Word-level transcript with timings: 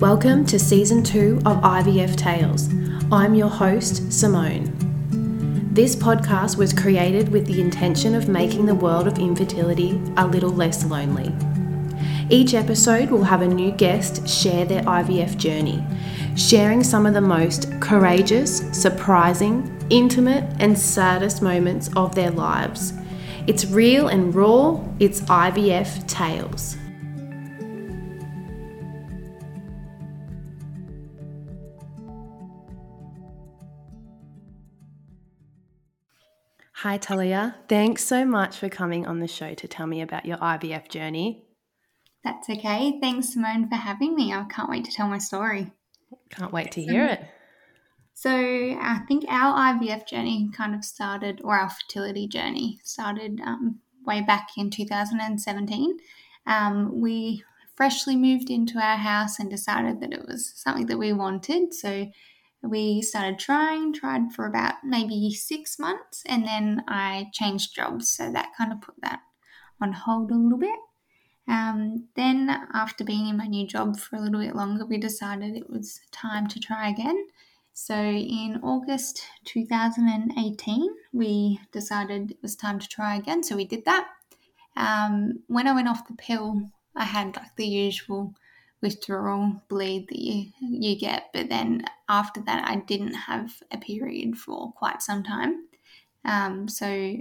Welcome 0.00 0.46
to 0.46 0.60
season 0.60 1.02
two 1.02 1.42
of 1.44 1.56
IVF 1.56 2.14
Tales. 2.14 2.68
I'm 3.10 3.34
your 3.34 3.48
host, 3.48 4.12
Simone. 4.12 4.72
This 5.74 5.96
podcast 5.96 6.56
was 6.56 6.72
created 6.72 7.30
with 7.30 7.46
the 7.46 7.60
intention 7.60 8.14
of 8.14 8.28
making 8.28 8.66
the 8.66 8.76
world 8.76 9.08
of 9.08 9.18
infertility 9.18 10.00
a 10.16 10.24
little 10.24 10.52
less 10.52 10.84
lonely. 10.84 11.34
Each 12.30 12.54
episode 12.54 13.10
will 13.10 13.24
have 13.24 13.42
a 13.42 13.48
new 13.48 13.72
guest 13.72 14.28
share 14.28 14.64
their 14.64 14.84
IVF 14.84 15.36
journey, 15.36 15.84
sharing 16.36 16.84
some 16.84 17.04
of 17.04 17.14
the 17.14 17.20
most 17.20 17.68
courageous, 17.80 18.62
surprising, 18.70 19.84
intimate, 19.90 20.44
and 20.60 20.78
saddest 20.78 21.42
moments 21.42 21.90
of 21.96 22.14
their 22.14 22.30
lives. 22.30 22.92
It's 23.48 23.64
real 23.64 24.06
and 24.06 24.32
raw, 24.32 24.80
it's 25.00 25.22
IVF 25.22 26.06
Tales. 26.06 26.77
Hi, 36.88 36.96
Talia. 36.96 37.54
Thanks 37.68 38.02
so 38.02 38.24
much 38.24 38.56
for 38.56 38.70
coming 38.70 39.06
on 39.06 39.20
the 39.20 39.28
show 39.28 39.52
to 39.52 39.68
tell 39.68 39.86
me 39.86 40.00
about 40.00 40.24
your 40.24 40.38
IVF 40.38 40.88
journey. 40.88 41.44
That's 42.24 42.48
okay. 42.48 42.98
Thanks, 42.98 43.34
Simone, 43.34 43.68
for 43.68 43.74
having 43.74 44.14
me. 44.14 44.32
I 44.32 44.42
can't 44.44 44.70
wait 44.70 44.86
to 44.86 44.90
tell 44.90 45.06
my 45.06 45.18
story. 45.18 45.70
Can't 46.30 46.50
wait 46.50 46.72
to 46.72 46.82
hear 46.82 47.04
it. 47.04 47.20
So, 48.14 48.30
I 48.30 49.00
think 49.06 49.26
our 49.28 49.74
IVF 49.74 50.08
journey 50.08 50.48
kind 50.56 50.74
of 50.74 50.82
started, 50.82 51.42
or 51.44 51.58
our 51.58 51.68
fertility 51.68 52.26
journey 52.26 52.80
started 52.84 53.42
um, 53.44 53.80
way 54.06 54.22
back 54.22 54.48
in 54.56 54.70
2017. 54.70 55.98
Um, 56.46 57.02
we 57.02 57.44
freshly 57.76 58.16
moved 58.16 58.48
into 58.48 58.78
our 58.78 58.96
house 58.96 59.38
and 59.38 59.50
decided 59.50 60.00
that 60.00 60.14
it 60.14 60.26
was 60.26 60.54
something 60.56 60.86
that 60.86 60.98
we 60.98 61.12
wanted. 61.12 61.74
So, 61.74 62.06
we 62.62 63.02
started 63.02 63.38
trying, 63.38 63.92
tried 63.92 64.32
for 64.32 64.46
about 64.46 64.74
maybe 64.84 65.32
six 65.32 65.78
months, 65.78 66.22
and 66.26 66.44
then 66.44 66.82
I 66.88 67.30
changed 67.32 67.74
jobs. 67.74 68.10
So 68.10 68.32
that 68.32 68.52
kind 68.56 68.72
of 68.72 68.80
put 68.80 68.94
that 69.02 69.20
on 69.80 69.92
hold 69.92 70.30
a 70.30 70.34
little 70.34 70.58
bit. 70.58 70.78
Um, 71.46 72.08
then, 72.14 72.50
after 72.74 73.04
being 73.04 73.28
in 73.28 73.38
my 73.38 73.46
new 73.46 73.66
job 73.66 73.98
for 73.98 74.16
a 74.16 74.20
little 74.20 74.40
bit 74.40 74.54
longer, 74.54 74.84
we 74.84 74.98
decided 74.98 75.56
it 75.56 75.70
was 75.70 76.00
time 76.12 76.46
to 76.48 76.60
try 76.60 76.90
again. 76.90 77.26
So, 77.72 77.94
in 77.94 78.60
August 78.62 79.22
2018, 79.44 80.90
we 81.12 81.58
decided 81.72 82.32
it 82.32 82.38
was 82.42 82.54
time 82.54 82.78
to 82.80 82.88
try 82.88 83.16
again. 83.16 83.42
So, 83.42 83.56
we 83.56 83.64
did 83.64 83.86
that. 83.86 84.08
Um, 84.76 85.40
when 85.46 85.66
I 85.66 85.74
went 85.74 85.88
off 85.88 86.06
the 86.06 86.14
pill, 86.14 86.70
I 86.94 87.04
had 87.04 87.34
like 87.36 87.56
the 87.56 87.66
usual 87.66 88.34
withdrawal 88.80 89.62
bleed 89.68 90.08
that 90.08 90.18
you 90.18 90.52
you 90.60 90.98
get. 90.98 91.30
But 91.32 91.48
then 91.48 91.84
after 92.08 92.40
that, 92.42 92.68
I 92.68 92.76
didn't 92.76 93.14
have 93.14 93.52
a 93.72 93.78
period 93.78 94.36
for 94.38 94.72
quite 94.72 95.02
some 95.02 95.22
time. 95.22 95.66
Um, 96.24 96.68
so 96.68 97.16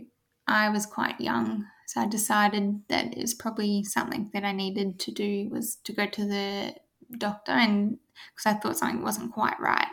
I 0.48 0.70
was 0.70 0.86
quite 0.86 1.20
young, 1.20 1.66
so 1.88 2.02
I 2.02 2.08
decided 2.08 2.82
that 2.90 3.18
it 3.18 3.22
was 3.22 3.34
probably 3.34 3.84
something 3.84 4.30
that 4.34 4.44
I 4.44 4.52
needed 4.52 5.00
to 5.00 5.12
do 5.12 5.50
was 5.50 5.76
to 5.84 5.94
go 5.94 6.06
to 6.08 6.26
the 6.26 6.76
doctor, 7.18 7.52
and 7.52 7.98
because 8.34 8.46
I 8.46 8.60
thought 8.60 8.78
something 8.78 9.02
wasn't 9.02 9.34
quite 9.34 9.60
right. 9.60 9.88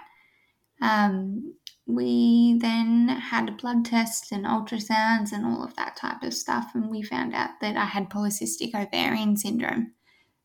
Um, 0.80 1.54
we 1.86 2.58
then 2.60 3.08
had 3.08 3.58
blood 3.58 3.84
tests 3.84 4.32
and 4.32 4.44
ultrasounds 4.46 5.32
and 5.32 5.44
all 5.44 5.62
of 5.62 5.76
that 5.76 5.96
type 5.96 6.22
of 6.22 6.34
stuff, 6.34 6.70
and 6.74 6.90
we 6.90 7.02
found 7.02 7.34
out 7.34 7.60
that 7.60 7.76
I 7.76 7.84
had 7.84 8.10
polycystic 8.10 8.74
ovarian 8.74 9.36
syndrome. 9.36 9.92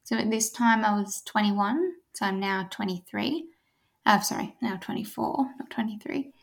So 0.09 0.15
at 0.15 0.31
this 0.31 0.49
time 0.49 0.83
I 0.83 0.99
was 0.99 1.21
21, 1.27 1.91
so 2.15 2.25
I'm 2.25 2.39
now 2.39 2.67
23. 2.71 3.45
Uh, 4.07 4.19
sorry, 4.21 4.55
now 4.59 4.75
24, 4.81 5.47
not 5.59 5.69
23. 5.69 6.33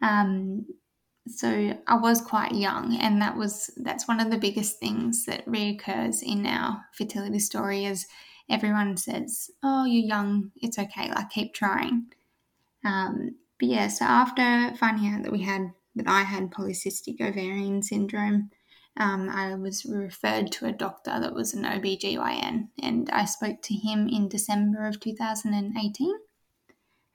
Um, 0.00 0.64
so 1.26 1.76
I 1.88 1.96
was 1.96 2.20
quite 2.20 2.52
young, 2.52 2.96
and 3.00 3.20
that 3.20 3.36
was 3.36 3.68
that's 3.78 4.06
one 4.06 4.20
of 4.20 4.30
the 4.30 4.38
biggest 4.38 4.78
things 4.78 5.24
that 5.24 5.44
reoccurs 5.44 6.22
in 6.22 6.46
our 6.46 6.84
fertility 6.96 7.40
story. 7.40 7.86
Is 7.86 8.06
everyone 8.48 8.96
says, 8.96 9.50
"Oh, 9.60 9.84
you're 9.84 10.06
young, 10.06 10.52
it's 10.62 10.78
okay, 10.78 11.10
like 11.10 11.30
keep 11.30 11.52
trying." 11.52 12.06
Um, 12.84 13.30
but 13.58 13.68
yeah, 13.68 13.88
so 13.88 14.04
after 14.04 14.72
finding 14.76 15.12
out 15.12 15.24
that 15.24 15.32
we 15.32 15.42
had 15.42 15.72
that 15.96 16.06
I 16.06 16.22
had 16.22 16.52
polycystic 16.52 17.20
ovarian 17.20 17.82
syndrome, 17.82 18.50
um, 18.98 19.28
I 19.28 19.54
was 19.54 19.84
referred 19.84 20.50
to 20.52 20.66
a 20.66 20.72
doctor 20.72 21.18
that 21.20 21.34
was 21.34 21.52
an 21.52 21.64
OBGYN, 21.64 22.68
and 22.82 23.10
I 23.10 23.24
spoke 23.24 23.60
to 23.62 23.74
him 23.74 24.08
in 24.08 24.28
December 24.28 24.86
of 24.86 25.00
2018. 25.00 26.14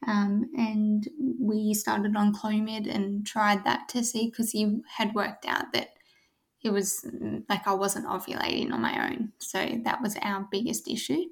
Um, 0.08 0.50
and 0.58 1.08
we 1.40 1.74
started 1.74 2.16
on 2.16 2.34
Clomid 2.34 2.94
and 2.94 3.26
tried 3.26 3.64
that 3.66 3.88
to 3.90 4.04
see 4.04 4.30
because 4.30 4.52
he 4.52 4.82
had 4.98 5.14
worked 5.14 5.46
out 5.46 5.74
that 5.74 5.90
it 6.64 6.72
was 6.72 7.06
like 7.50 7.68
I 7.68 7.74
wasn't 7.74 8.08
ovulating 8.08 8.72
on 8.72 8.82
my 8.82 9.10
own. 9.10 9.32
So 9.40 9.80
that 9.84 10.02
was 10.02 10.16
our 10.22 10.48
biggest 10.52 10.88
issue. 10.88 11.26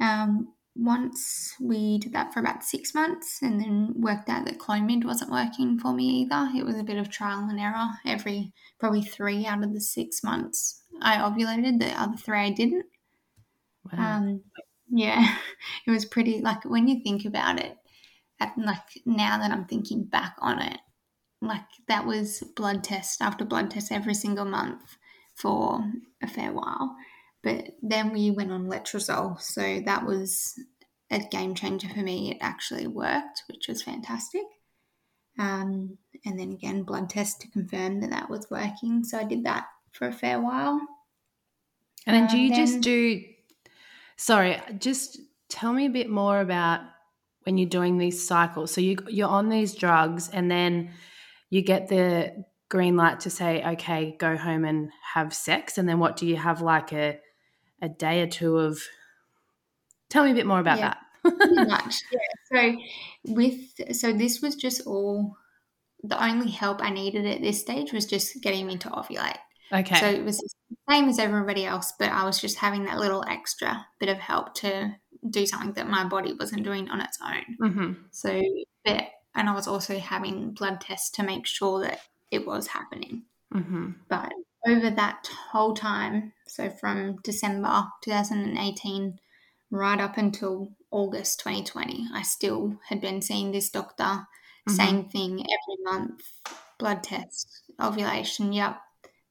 Um, 0.00 0.54
once 0.74 1.54
we 1.60 1.98
did 1.98 2.12
that 2.12 2.32
for 2.32 2.40
about 2.40 2.64
six 2.64 2.94
months 2.94 3.42
and 3.42 3.60
then 3.60 3.92
worked 3.96 4.28
out 4.28 4.46
that 4.46 4.58
Clomid 4.58 5.04
wasn't 5.04 5.30
working 5.30 5.78
for 5.78 5.92
me 5.92 6.04
either. 6.22 6.50
It 6.56 6.64
was 6.64 6.76
a 6.76 6.84
bit 6.84 6.96
of 6.96 7.10
trial 7.10 7.46
and 7.50 7.60
error. 7.60 7.88
Every 8.06 8.52
probably 8.80 9.02
three 9.02 9.44
out 9.46 9.62
of 9.62 9.74
the 9.74 9.80
six 9.80 10.24
months 10.24 10.82
I 11.00 11.16
ovulated, 11.16 11.78
the 11.78 11.90
other 12.00 12.16
three 12.16 12.38
I 12.38 12.50
didn't. 12.50 12.86
Wow. 13.92 14.16
Um, 14.16 14.42
yeah, 14.90 15.36
it 15.86 15.90
was 15.90 16.04
pretty 16.04 16.40
like 16.40 16.64
when 16.64 16.88
you 16.88 17.02
think 17.02 17.24
about 17.24 17.60
it, 17.60 17.76
at, 18.40 18.52
like 18.56 19.02
now 19.04 19.38
that 19.38 19.50
I'm 19.50 19.66
thinking 19.66 20.04
back 20.04 20.36
on 20.40 20.60
it, 20.60 20.78
like 21.40 21.66
that 21.88 22.06
was 22.06 22.42
blood 22.56 22.82
test 22.84 23.20
after 23.20 23.44
blood 23.44 23.70
test 23.70 23.92
every 23.92 24.14
single 24.14 24.44
month 24.44 24.96
for 25.34 25.84
a 26.22 26.28
fair 26.28 26.52
while. 26.52 26.96
But 27.42 27.70
then 27.82 28.12
we 28.12 28.30
went 28.30 28.52
on 28.52 28.68
letrozole, 28.68 29.40
so 29.40 29.80
that 29.84 30.06
was 30.06 30.54
a 31.10 31.18
game 31.18 31.54
changer 31.54 31.88
for 31.88 32.00
me. 32.00 32.30
It 32.30 32.38
actually 32.40 32.86
worked, 32.86 33.42
which 33.48 33.68
was 33.68 33.82
fantastic. 33.82 34.42
Um, 35.38 35.98
and 36.24 36.38
then 36.38 36.52
again, 36.52 36.84
blood 36.84 37.10
test 37.10 37.40
to 37.40 37.48
confirm 37.48 38.00
that 38.00 38.10
that 38.10 38.30
was 38.30 38.50
working. 38.50 39.02
So 39.02 39.18
I 39.18 39.24
did 39.24 39.44
that 39.44 39.66
for 39.92 40.06
a 40.06 40.12
fair 40.12 40.40
while. 40.40 40.80
And 42.06 42.16
then 42.16 42.26
do 42.28 42.38
you 42.38 42.52
um, 42.52 42.56
then, 42.56 42.66
just 42.66 42.80
do? 42.80 43.22
Sorry, 44.16 44.60
just 44.78 45.20
tell 45.48 45.72
me 45.72 45.86
a 45.86 45.90
bit 45.90 46.08
more 46.08 46.40
about 46.40 46.80
when 47.42 47.58
you're 47.58 47.68
doing 47.68 47.98
these 47.98 48.26
cycles. 48.26 48.72
So 48.72 48.80
you 48.80 48.98
you're 49.08 49.28
on 49.28 49.48
these 49.48 49.74
drugs, 49.74 50.28
and 50.28 50.50
then 50.50 50.92
you 51.50 51.62
get 51.62 51.88
the 51.88 52.44
green 52.68 52.96
light 52.96 53.20
to 53.20 53.30
say, 53.30 53.62
okay, 53.72 54.16
go 54.18 54.36
home 54.36 54.64
and 54.64 54.90
have 55.12 55.34
sex. 55.34 55.76
And 55.76 55.88
then 55.88 55.98
what 55.98 56.16
do 56.16 56.26
you 56.26 56.36
have 56.36 56.62
like 56.62 56.92
a 56.92 57.18
a 57.82 57.88
day 57.88 58.22
or 58.22 58.26
two 58.26 58.56
of 58.56 58.80
tell 60.08 60.24
me 60.24 60.30
a 60.30 60.34
bit 60.34 60.46
more 60.46 60.60
about 60.60 60.78
yeah, 60.78 60.94
that. 61.24 61.68
Much 61.68 62.00
yeah. 62.10 62.18
So 62.52 62.76
with 63.34 63.96
so 63.96 64.12
this 64.12 64.40
was 64.40 64.54
just 64.54 64.86
all 64.86 65.36
the 66.04 66.22
only 66.22 66.50
help 66.50 66.82
i 66.82 66.90
needed 66.90 67.24
at 67.26 67.40
this 67.40 67.60
stage 67.60 67.92
was 67.92 68.06
just 68.06 68.40
getting 68.40 68.66
me 68.66 68.78
to 68.78 68.88
ovulate. 68.88 69.36
Okay. 69.72 69.98
So 70.00 70.06
it 70.06 70.24
was 70.24 70.38
the 70.38 70.76
same 70.88 71.08
as 71.08 71.18
everybody 71.18 71.64
else 71.64 71.92
but 71.98 72.10
i 72.10 72.24
was 72.24 72.40
just 72.40 72.58
having 72.58 72.84
that 72.84 72.98
little 72.98 73.24
extra 73.28 73.86
bit 73.98 74.08
of 74.08 74.18
help 74.18 74.54
to 74.54 74.94
do 75.30 75.46
something 75.46 75.72
that 75.74 75.88
my 75.88 76.04
body 76.04 76.32
wasn't 76.32 76.64
doing 76.64 76.88
on 76.88 77.00
its 77.00 77.18
own. 77.24 77.68
Mm-hmm. 77.68 77.92
so 78.10 78.42
but 78.84 79.04
and 79.34 79.48
i 79.48 79.54
was 79.54 79.68
also 79.68 79.98
having 79.98 80.50
blood 80.52 80.80
tests 80.80 81.10
to 81.12 81.22
make 81.22 81.46
sure 81.46 81.80
that 81.82 82.00
it 82.30 82.46
was 82.46 82.66
happening. 82.68 83.22
Mm-hmm. 83.54 83.90
but 84.08 84.32
over 84.66 84.90
that 84.90 85.28
whole 85.50 85.74
time, 85.74 86.32
so 86.52 86.68
from 86.68 87.16
December 87.22 87.84
2018 88.02 89.18
right 89.70 89.98
up 89.98 90.18
until 90.18 90.68
August 90.90 91.38
2020, 91.40 92.08
I 92.12 92.20
still 92.20 92.78
had 92.90 93.00
been 93.00 93.22
seeing 93.22 93.52
this 93.52 93.70
doctor, 93.70 94.04
mm-hmm. 94.04 94.72
same 94.74 95.04
thing 95.08 95.32
every 95.40 95.82
month, 95.82 96.20
blood 96.78 97.02
tests, 97.02 97.62
ovulation, 97.80 98.52
yep, 98.52 98.82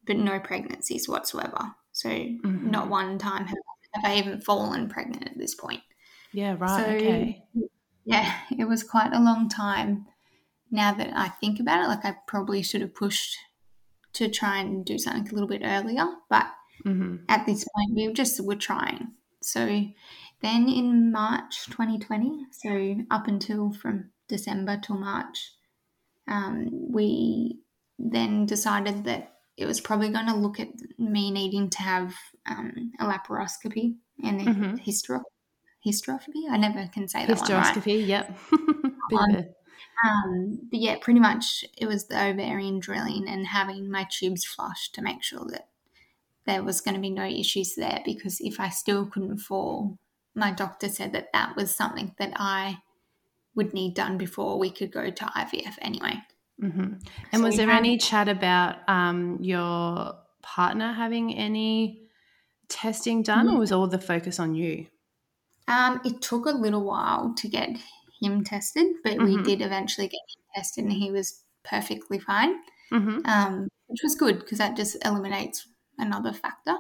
but 0.07 0.17
no 0.17 0.39
pregnancies 0.39 1.07
whatsoever. 1.07 1.75
So 1.91 2.09
mm-hmm. 2.09 2.71
not 2.71 2.89
one 2.89 3.19
time 3.19 3.45
have, 3.45 3.57
have, 3.93 4.03
I 4.03 4.17
even 4.17 4.41
fallen 4.41 4.89
pregnant 4.89 5.27
at 5.27 5.37
this 5.37 5.53
point. 5.53 5.81
Yeah, 6.33 6.55
right. 6.57 6.83
So, 6.83 6.91
okay. 6.91 7.43
Yeah, 8.03 8.33
it 8.57 8.67
was 8.67 8.81
quite 8.81 9.13
a 9.13 9.21
long 9.21 9.47
time. 9.47 10.07
Now 10.71 10.91
that 10.95 11.11
I 11.15 11.27
think 11.27 11.59
about 11.59 11.83
it, 11.83 11.87
like 11.87 12.03
I 12.03 12.15
probably 12.25 12.63
should 12.63 12.81
have 12.81 12.95
pushed 12.95 13.37
to 14.13 14.27
try 14.27 14.57
and 14.57 14.83
do 14.83 14.97
something 14.97 15.29
a 15.29 15.33
little 15.35 15.47
bit 15.47 15.61
earlier. 15.63 16.07
But 16.27 16.47
mm-hmm. 16.85 17.15
at 17.29 17.45
this 17.45 17.65
point, 17.75 17.95
we 17.95 18.13
just 18.13 18.39
were 18.43 18.55
trying. 18.55 19.13
So 19.41 19.65
then 20.41 20.69
in 20.69 21.11
March 21.11 21.65
2020, 21.67 22.45
so 22.51 22.95
up 23.09 23.27
until 23.27 23.71
from 23.71 24.11
December 24.27 24.79
till 24.81 24.97
March, 24.97 25.53
um, 26.27 26.69
we 26.71 27.59
then 27.97 28.45
decided 28.45 29.03
that 29.05 29.33
it 29.57 29.65
was 29.65 29.81
probably 29.81 30.09
going 30.09 30.27
to 30.27 30.35
look 30.35 30.59
at 30.59 30.69
me 30.97 31.31
needing 31.31 31.69
to 31.69 31.81
have 31.81 32.15
um, 32.47 32.91
a 32.99 33.05
laparoscopy 33.05 33.95
and 34.23 34.41
a 34.41 34.45
mm-hmm. 34.45 34.75
hysteroscopy. 35.85 36.49
I 36.49 36.57
never 36.57 36.87
can 36.87 37.07
say 37.07 37.25
that 37.25 37.37
one 37.39 37.51
right. 37.51 37.75
Hysteroscopy, 37.75 38.07
yep. 38.07 38.37
Um, 39.13 39.45
Um, 40.03 40.59
but 40.71 40.79
yeah, 40.79 40.95
pretty 40.99 41.19
much 41.19 41.63
it 41.77 41.85
was 41.85 42.07
the 42.07 42.15
ovarian 42.15 42.79
drilling 42.79 43.27
and 43.27 43.45
having 43.45 43.89
my 43.89 44.07
tubes 44.09 44.43
flushed 44.43 44.95
to 44.95 45.01
make 45.01 45.23
sure 45.23 45.45
that 45.51 45.67
there 46.51 46.63
was 46.63 46.81
going 46.81 46.95
to 46.95 47.01
be 47.01 47.09
no 47.09 47.25
issues 47.25 47.75
there. 47.75 48.01
Because 48.05 48.39
if 48.41 48.59
I 48.59 48.69
still 48.69 49.05
couldn't 49.05 49.37
fall, 49.37 49.97
my 50.35 50.51
doctor 50.51 50.89
said 50.89 51.13
that 51.13 51.31
that 51.33 51.55
was 51.55 51.73
something 51.73 52.13
that 52.19 52.33
I 52.35 52.77
would 53.55 53.73
need 53.73 53.95
done 53.95 54.17
before 54.17 54.59
we 54.59 54.69
could 54.69 54.91
go 54.91 55.09
to 55.09 55.25
IVF 55.25 55.75
anyway. 55.81 56.15
Mhm. 56.61 57.01
And 57.31 57.39
So 57.39 57.43
was 57.43 57.55
there 57.55 57.69
had- 57.69 57.77
any 57.79 57.97
chat 57.97 58.27
about 58.27 58.87
um, 58.89 59.37
your 59.41 60.15
partner 60.41 60.91
having 60.93 61.33
any 61.35 62.01
testing 62.67 63.23
done, 63.23 63.47
or 63.49 63.57
was 63.57 63.71
all 63.71 63.87
the 63.87 63.99
focus 63.99 64.39
on 64.39 64.53
you? 64.55 64.87
Um, 65.67 66.01
it 66.05 66.21
took 66.21 66.45
a 66.45 66.51
little 66.51 66.83
while 66.83 67.33
to 67.35 67.47
get 67.47 67.69
him 68.21 68.43
tested, 68.43 68.87
but 69.03 69.17
we 69.19 69.37
Mhm. 69.37 69.43
did 69.43 69.61
eventually 69.61 70.07
get 70.07 70.19
him 70.35 70.43
tested, 70.55 70.83
and 70.85 70.93
he 70.93 71.11
was 71.11 71.43
perfectly 71.63 72.19
fine, 72.19 72.55
hmm 72.89 73.19
um, 73.25 73.67
which 73.87 74.01
was 74.03 74.15
good 74.15 74.39
because 74.39 74.57
that 74.59 74.75
just 74.77 74.95
eliminates 75.05 75.67
another 76.01 76.33
factor. 76.33 76.75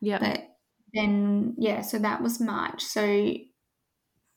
Yeah. 0.00 0.18
But 0.18 0.56
then, 0.94 1.54
yeah, 1.58 1.80
so 1.82 1.98
that 1.98 2.22
was 2.22 2.40
March. 2.40 2.82
So 2.82 3.02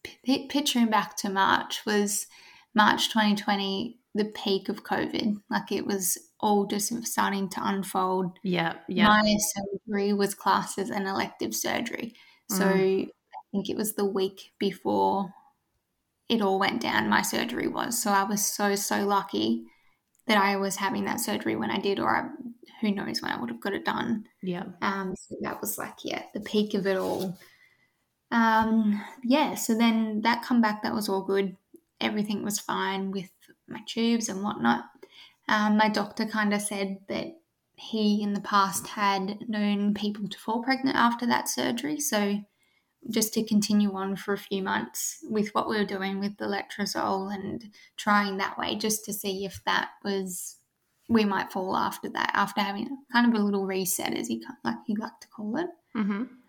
p- 0.03 0.47
picturing 0.47 0.89
back 0.89 1.15
to 1.17 1.29
March 1.29 1.85
was 1.85 2.27
March 2.73 3.09
2020, 3.09 3.99
the 4.15 4.25
peak 4.25 4.69
of 4.69 4.83
COVID. 4.83 5.41
Like 5.49 5.71
it 5.71 5.85
was 5.85 6.17
all 6.39 6.65
just 6.65 6.91
starting 7.05 7.49
to 7.49 7.61
unfold. 7.61 8.37
Yeah. 8.43 8.75
Yeah. 8.87 9.07
My 9.07 9.35
surgery 9.37 10.13
was 10.13 10.33
classed 10.33 10.77
as 10.79 10.89
an 10.89 11.05
elective 11.05 11.53
surgery. 11.53 12.15
So 12.49 12.65
Mm. 12.65 13.07
I 13.07 13.41
think 13.51 13.69
it 13.69 13.77
was 13.77 13.95
the 13.95 14.05
week 14.05 14.51
before 14.59 15.33
it 16.29 16.41
all 16.41 16.59
went 16.59 16.81
down, 16.81 17.09
my 17.09 17.21
surgery 17.23 17.67
was. 17.67 18.01
So 18.01 18.11
I 18.11 18.23
was 18.23 18.45
so, 18.45 18.75
so 18.75 19.05
lucky 19.05 19.65
that 20.27 20.37
I 20.37 20.57
was 20.57 20.75
having 20.75 21.05
that 21.05 21.19
surgery 21.19 21.55
when 21.55 21.71
I 21.71 21.79
did, 21.79 21.99
or 21.99 22.15
I, 22.15 22.29
who 22.81 22.91
knows 22.91 23.21
when 23.21 23.31
I 23.31 23.39
would 23.39 23.49
have 23.49 23.61
got 23.61 23.73
it 23.73 23.85
done. 23.85 24.25
Yeah. 24.41 24.65
Um, 24.81 25.15
so 25.17 25.35
that 25.41 25.61
was 25.61 25.77
like, 25.77 25.95
yeah, 26.03 26.23
the 26.33 26.39
peak 26.39 26.73
of 26.73 26.87
it 26.87 26.97
all. 26.97 27.37
Um, 28.31 29.03
yeah, 29.23 29.55
so 29.55 29.77
then 29.77 30.21
that 30.21 30.43
comeback, 30.43 30.83
that 30.83 30.93
was 30.93 31.09
all 31.09 31.23
good. 31.23 31.55
Everything 31.99 32.43
was 32.43 32.59
fine 32.59 33.11
with 33.11 33.29
my 33.67 33.79
tubes 33.87 34.29
and 34.29 34.43
whatnot. 34.43 34.85
Um, 35.47 35.77
my 35.77 35.89
doctor 35.89 36.25
kind 36.25 36.53
of 36.53 36.61
said 36.61 36.99
that 37.07 37.35
he 37.75 38.21
in 38.21 38.33
the 38.33 38.41
past 38.41 38.87
had 38.87 39.39
known 39.47 39.93
people 39.93 40.27
to 40.27 40.37
fall 40.37 40.61
pregnant 40.61 40.97
after 40.97 41.25
that 41.25 41.47
surgery. 41.47 41.99
So 41.99 42.39
just 43.09 43.33
to 43.33 43.43
continue 43.45 43.93
on 43.93 44.15
for 44.15 44.33
a 44.33 44.37
few 44.37 44.61
months 44.61 45.19
with 45.23 45.49
what 45.55 45.69
we 45.69 45.77
were 45.77 45.85
doing 45.85 46.19
with 46.19 46.37
the 46.37 46.45
letrozole 46.45 47.33
and 47.33 47.63
trying 47.97 48.37
that 48.37 48.57
way, 48.57 48.75
just 48.75 49.05
to 49.05 49.13
see 49.13 49.45
if 49.45 49.61
that 49.65 49.89
was 50.03 50.57
we 51.09 51.25
might 51.25 51.51
fall 51.51 51.75
after 51.77 52.09
that, 52.09 52.31
after 52.35 52.61
having 52.61 53.03
kind 53.11 53.27
of 53.27 53.39
a 53.39 53.43
little 53.43 53.65
reset, 53.65 54.13
as 54.15 54.27
he 54.29 54.43
like 54.63 54.77
he 54.87 54.95
liked 54.95 55.21
to 55.23 55.27
call 55.29 55.57
it. 55.57 55.67
hmm 55.95 56.39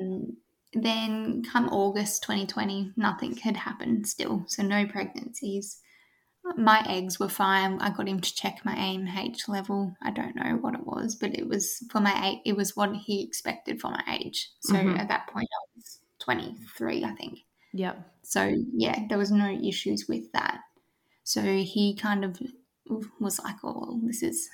Um, 0.00 0.36
then 0.74 1.42
come 1.42 1.68
August 1.68 2.22
2020, 2.22 2.92
nothing 2.96 3.36
had 3.36 3.56
happened 3.56 4.06
still, 4.06 4.44
so 4.48 4.62
no 4.62 4.86
pregnancies. 4.86 5.80
My 6.56 6.84
eggs 6.88 7.20
were 7.20 7.28
fine. 7.28 7.80
I 7.80 7.90
got 7.90 8.08
him 8.08 8.20
to 8.20 8.34
check 8.34 8.64
my 8.64 8.74
AMH 8.76 9.48
level. 9.48 9.96
I 10.02 10.10
don't 10.12 10.36
know 10.36 10.56
what 10.58 10.74
it 10.74 10.86
was, 10.86 11.16
but 11.16 11.38
it 11.38 11.48
was 11.48 11.84
for 11.90 12.00
my 12.00 12.28
age. 12.30 12.40
It 12.46 12.56
was 12.56 12.76
what 12.76 12.96
he 12.96 13.22
expected 13.24 13.80
for 13.80 13.90
my 13.90 14.04
age. 14.08 14.50
So 14.60 14.76
Mhm. 14.76 14.98
at 14.98 15.08
that 15.08 15.28
point, 15.28 15.48
I 15.52 15.62
was 15.76 16.00
23, 16.20 17.04
I 17.04 17.12
think. 17.14 17.40
Yep. 17.72 18.18
So 18.22 18.54
yeah, 18.74 19.06
there 19.08 19.18
was 19.18 19.30
no 19.32 19.50
issues 19.50 20.06
with 20.08 20.32
that. 20.32 20.62
So 21.24 21.42
he 21.42 21.94
kind 21.96 22.24
of 22.24 22.40
was 23.20 23.40
like, 23.42 23.56
"Oh, 23.62 23.72
well, 23.72 24.00
this 24.02 24.22
is 24.22 24.48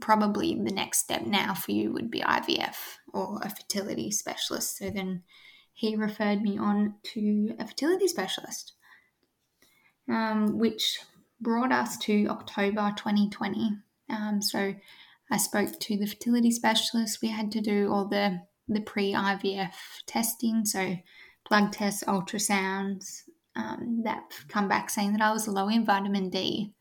probably 0.00 0.54
the 0.54 0.72
next 0.72 0.98
step 0.98 1.22
now 1.26 1.54
for 1.54 1.72
you 1.72 1.92
would 1.92 2.10
be 2.10 2.20
IVF 2.20 2.98
or 3.12 3.40
a 3.42 3.50
fertility 3.50 4.10
specialist." 4.10 4.78
So 4.78 4.90
then 4.90 5.22
he 5.72 5.96
referred 5.96 6.42
me 6.42 6.58
on 6.58 6.94
to 7.14 7.54
a 7.58 7.66
fertility 7.66 8.08
specialist, 8.08 8.72
um, 10.08 10.58
which 10.58 11.00
brought 11.40 11.72
us 11.72 11.96
to 11.98 12.26
October 12.28 12.92
2020. 12.96 13.78
Um, 14.10 14.42
so 14.42 14.74
I 15.30 15.36
spoke 15.36 15.78
to 15.78 15.96
the 15.96 16.06
fertility 16.06 16.50
specialist. 16.50 17.22
We 17.22 17.28
had 17.28 17.52
to 17.52 17.60
do 17.60 17.92
all 17.92 18.06
the 18.06 18.40
the 18.68 18.80
pre 18.80 19.12
IVF 19.12 19.72
testing, 20.06 20.64
so 20.64 20.96
blood 21.48 21.72
tests, 21.72 22.04
ultrasounds. 22.04 23.22
Um, 23.56 24.02
that 24.04 24.22
come 24.48 24.68
back 24.68 24.88
saying 24.88 25.12
that 25.12 25.22
I 25.22 25.32
was 25.32 25.48
low 25.48 25.68
in 25.68 25.84
vitamin 25.84 26.30
D, 26.30 26.74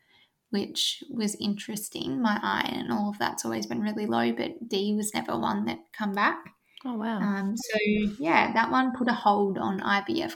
which 0.50 1.04
was 1.10 1.36
interesting. 1.36 2.22
My 2.22 2.40
iron 2.42 2.82
and 2.82 2.92
all 2.92 3.10
of 3.10 3.18
that's 3.20 3.46
always 3.46 3.66
been 3.68 3.82
really 3.82 4.06
low, 4.06 4.32
but 4.32 4.68
D 4.68 4.94
was 4.96 5.14
never 5.14 5.38
one 5.38 5.66
that 5.66 5.80
come 5.94 6.14
back. 6.14 6.38
Oh 6.86 6.94
wow. 6.96 7.20
Um, 7.20 7.56
so 7.58 7.78
yeah, 8.20 8.54
that 8.54 8.72
one 8.72 8.96
put 8.96 9.08
a 9.10 9.14
hold 9.14 9.58
on 9.58 9.80
IVF 9.82 10.36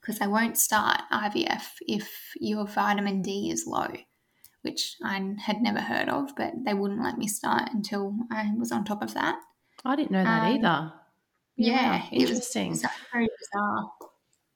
because 0.00 0.18
they 0.18 0.26
won't 0.26 0.58
start 0.58 1.00
IVF 1.12 1.62
if 1.80 2.10
your 2.36 2.66
vitamin 2.66 3.22
D 3.22 3.50
is 3.50 3.64
low, 3.66 3.88
which 4.62 4.96
I 5.02 5.34
had 5.38 5.62
never 5.62 5.80
heard 5.80 6.08
of, 6.08 6.34
but 6.36 6.52
they 6.64 6.74
wouldn't 6.74 7.02
let 7.02 7.16
me 7.18 7.26
start 7.28 7.70
until 7.72 8.14
I 8.30 8.50
was 8.56 8.72
on 8.72 8.84
top 8.84 9.02
of 9.02 9.14
that. 9.14 9.38
I 9.84 9.96
didn't 9.96 10.10
know 10.12 10.24
that 10.24 10.42
um, 10.42 10.54
either. 10.54 10.92
Yeah, 11.56 11.98
wow. 12.00 12.08
it 12.12 12.20
was 12.22 12.30
interesting. 12.30 12.74
so 12.74 12.88
very 13.12 13.28
bizarre. 13.38 13.90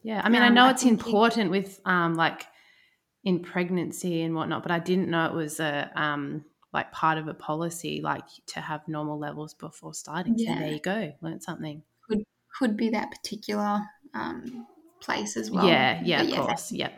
Yeah, 0.03 0.21
I 0.25 0.29
mean, 0.29 0.43
I 0.43 0.49
Um, 0.49 0.55
know 0.55 0.65
I 0.67 0.71
it's 0.71 0.85
it- 0.85 0.89
important 0.89 1.51
with 1.51 1.81
um, 1.85 2.15
like 2.15 2.47
in 3.25 3.43
pregnancy 3.43 4.23
and 4.23 4.35
whatnot, 4.35 4.63
but 4.63 4.73
I 4.73 4.79
didn't 4.79 5.11
know 5.11 5.27
it 5.27 5.35
was 5.35 5.61
a 5.61 5.91
um, 6.01 6.45
like 6.73 6.93
part 6.93 7.19
of 7.19 7.29
a 7.29 7.35
policy, 7.35 8.01
like 8.01 8.27
to 8.47 8.61
have 8.61 8.87
normal 8.89 9.19
levels 9.19 9.55
before 9.55 9.95
starting. 9.95 10.39
So 10.39 10.55
there 10.55 10.69
you 10.69 10.81
go, 10.81 11.13
learned 11.21 11.43
something. 11.43 11.83
Could 12.09 12.25
could 12.59 12.77
be 12.77 12.89
that 12.91 13.11
particular 13.13 13.83
um, 14.13 14.67
place 15.01 15.37
as 15.37 15.51
well. 15.51 15.93
yeah, 15.95 16.03
yeah, 16.05 16.21
But 16.21 16.27
of 16.27 16.31
course, 16.31 16.73
yeah, 16.73 16.91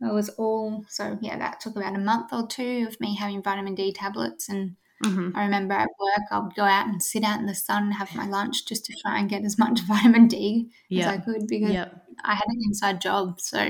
It 0.00 0.12
was 0.12 0.28
all 0.30 0.84
so 0.88 1.18
yeah. 1.22 1.38
That 1.38 1.60
took 1.60 1.76
about 1.76 1.94
a 1.94 1.98
month 1.98 2.32
or 2.32 2.46
two 2.46 2.86
of 2.88 3.00
me 3.00 3.14
having 3.16 3.42
vitamin 3.42 3.74
D 3.74 3.92
tablets, 3.92 4.48
and 4.48 4.76
hmm 5.02 5.32
I 5.34 5.44
remember 5.44 5.74
at 5.74 5.88
work 6.00 6.26
I 6.32 6.40
would 6.40 6.54
go 6.56 6.64
out 6.64 6.88
and 6.88 7.02
sit 7.02 7.24
out 7.24 7.40
in 7.40 7.46
the 7.46 7.54
sun 7.54 7.84
and 7.84 7.94
have 7.94 8.14
my 8.14 8.26
lunch 8.26 8.66
just 8.66 8.84
to 8.86 8.94
try 9.02 9.18
and 9.20 9.30
get 9.30 9.44
as 9.44 9.58
much 9.58 9.80
vitamin 9.88 10.28
D 10.28 10.72
as 10.96 11.06
I 11.06 11.18
could 11.18 11.48
because 11.48 11.76
yep, 11.76 12.06
I 12.24 12.34
had 12.34 12.44
an 12.48 12.60
inside 12.66 13.00
job, 13.00 13.40
so 13.40 13.60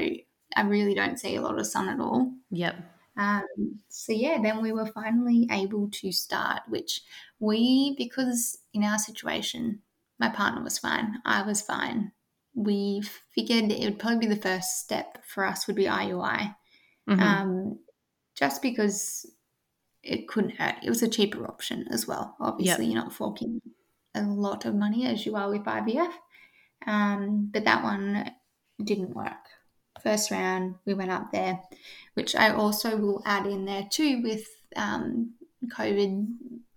I 0.57 0.63
really 0.63 0.95
don't 0.95 1.19
see 1.19 1.37
a 1.37 1.43
lot 1.43 1.59
of 1.59 1.67
sun 1.67 1.89
at 1.89 2.01
all. 2.01 2.33
yep, 2.51 2.77
Um, 3.17 3.47
so 3.89 4.13
yeah, 4.13 4.41
then 4.43 4.63
we 4.63 4.73
were 4.73 4.87
finally 4.87 5.47
able 5.51 5.91
to 5.91 6.13
start, 6.13 6.63
which 6.69 7.03
we 7.41 7.95
because 7.99 8.59
in 8.73 8.85
our 8.85 8.99
situation, 8.99 9.83
my 10.19 10.29
partner 10.31 10.63
was 10.63 10.79
fine, 10.79 11.21
I 11.25 11.43
was 11.43 11.63
fine. 11.63 12.13
We 12.55 13.03
figured 13.35 13.71
it 13.73 13.85
would 13.85 13.99
probably 13.99 14.29
be 14.29 14.35
the 14.35 14.41
first 14.41 14.79
step 14.81 15.25
for 15.27 15.45
us 15.45 15.67
would 15.67 15.77
be 15.77 15.89
IUI, 15.89 16.57
mhm, 17.07 17.23
um, 17.23 17.81
just 18.35 18.63
because 18.63 19.27
it 20.03 20.29
couldn't 20.29 20.57
hurt. 20.57 20.77
It 20.83 20.89
was 20.89 21.03
a 21.03 21.09
cheaper 21.09 21.47
option 21.47 21.87
as 21.91 22.07
well. 22.07 22.37
Obviously, 22.41 22.87
you're 22.87 22.97
not 23.03 23.13
forking 23.13 23.61
a 24.15 24.23
lot 24.23 24.65
of 24.65 24.75
money 24.75 25.07
as 25.07 25.27
you 25.27 25.37
are 25.37 25.51
with 25.51 25.67
IVF, 25.67 26.15
um, 26.87 27.49
but 27.53 27.65
that 27.65 27.83
one 27.85 28.33
didn't 28.83 29.15
work. 29.15 29.47
First 30.03 30.31
round, 30.31 30.77
we 30.85 30.95
went 30.95 31.11
up 31.11 31.31
there, 31.33 31.61
which 32.15 32.35
I 32.35 32.51
also 32.51 32.97
will 32.97 33.23
add 33.25 33.47
in 33.47 33.65
there 33.65 33.87
too 33.91 34.23
with 34.23 34.47
um, 34.77 35.35
COVID. 35.69 36.27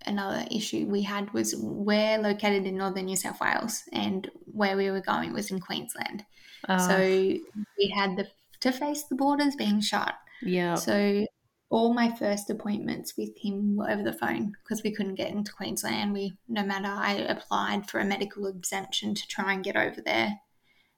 Another 0.08 0.46
issue 0.51 0.86
we 0.86 1.01
had 1.01 1.34
was 1.34 1.55
we're 1.58 2.20
located 2.20 2.67
in 2.67 2.77
northern 2.77 3.05
New 3.05 3.15
South 3.15 3.41
Wales, 3.41 3.84
and 3.91 4.29
where 4.46 4.77
we 4.77 4.91
were 4.91 5.01
going 5.01 5.34
was 5.34 5.50
in 5.50 5.60
Queensland. 5.60 6.24
Oh, 6.70 6.77
So 6.77 6.98
we 7.00 7.94
had 7.96 8.15
the, 8.15 8.27
to 8.60 8.72
face 8.72 9.03
the 9.03 9.15
borders 9.15 9.55
being 9.55 9.82
shut. 9.82 10.13
yeah, 10.44 10.75
So 10.75 11.25
all 11.70 11.94
my 11.94 12.15
first 12.15 12.50
appointments 12.50 13.17
with 13.17 13.36
him 13.38 13.75
were 13.75 13.89
over 13.89 14.03
the 14.03 14.13
phone 14.13 14.53
because 14.63 14.84
we 14.84 14.91
couldn't 14.91 15.15
get 15.15 15.32
into 15.32 15.51
Queensland. 15.51 16.13
We 16.13 16.34
no 16.48 16.63
matter 16.63 16.88
I 16.88 17.13
applied 17.13 17.89
for 17.89 18.00
a 18.00 18.05
medical 18.05 18.46
exemption 18.48 19.15
to 19.15 19.27
try 19.27 19.53
and 19.53 19.63
get 19.63 19.75
over 19.75 20.01
there. 20.01 20.39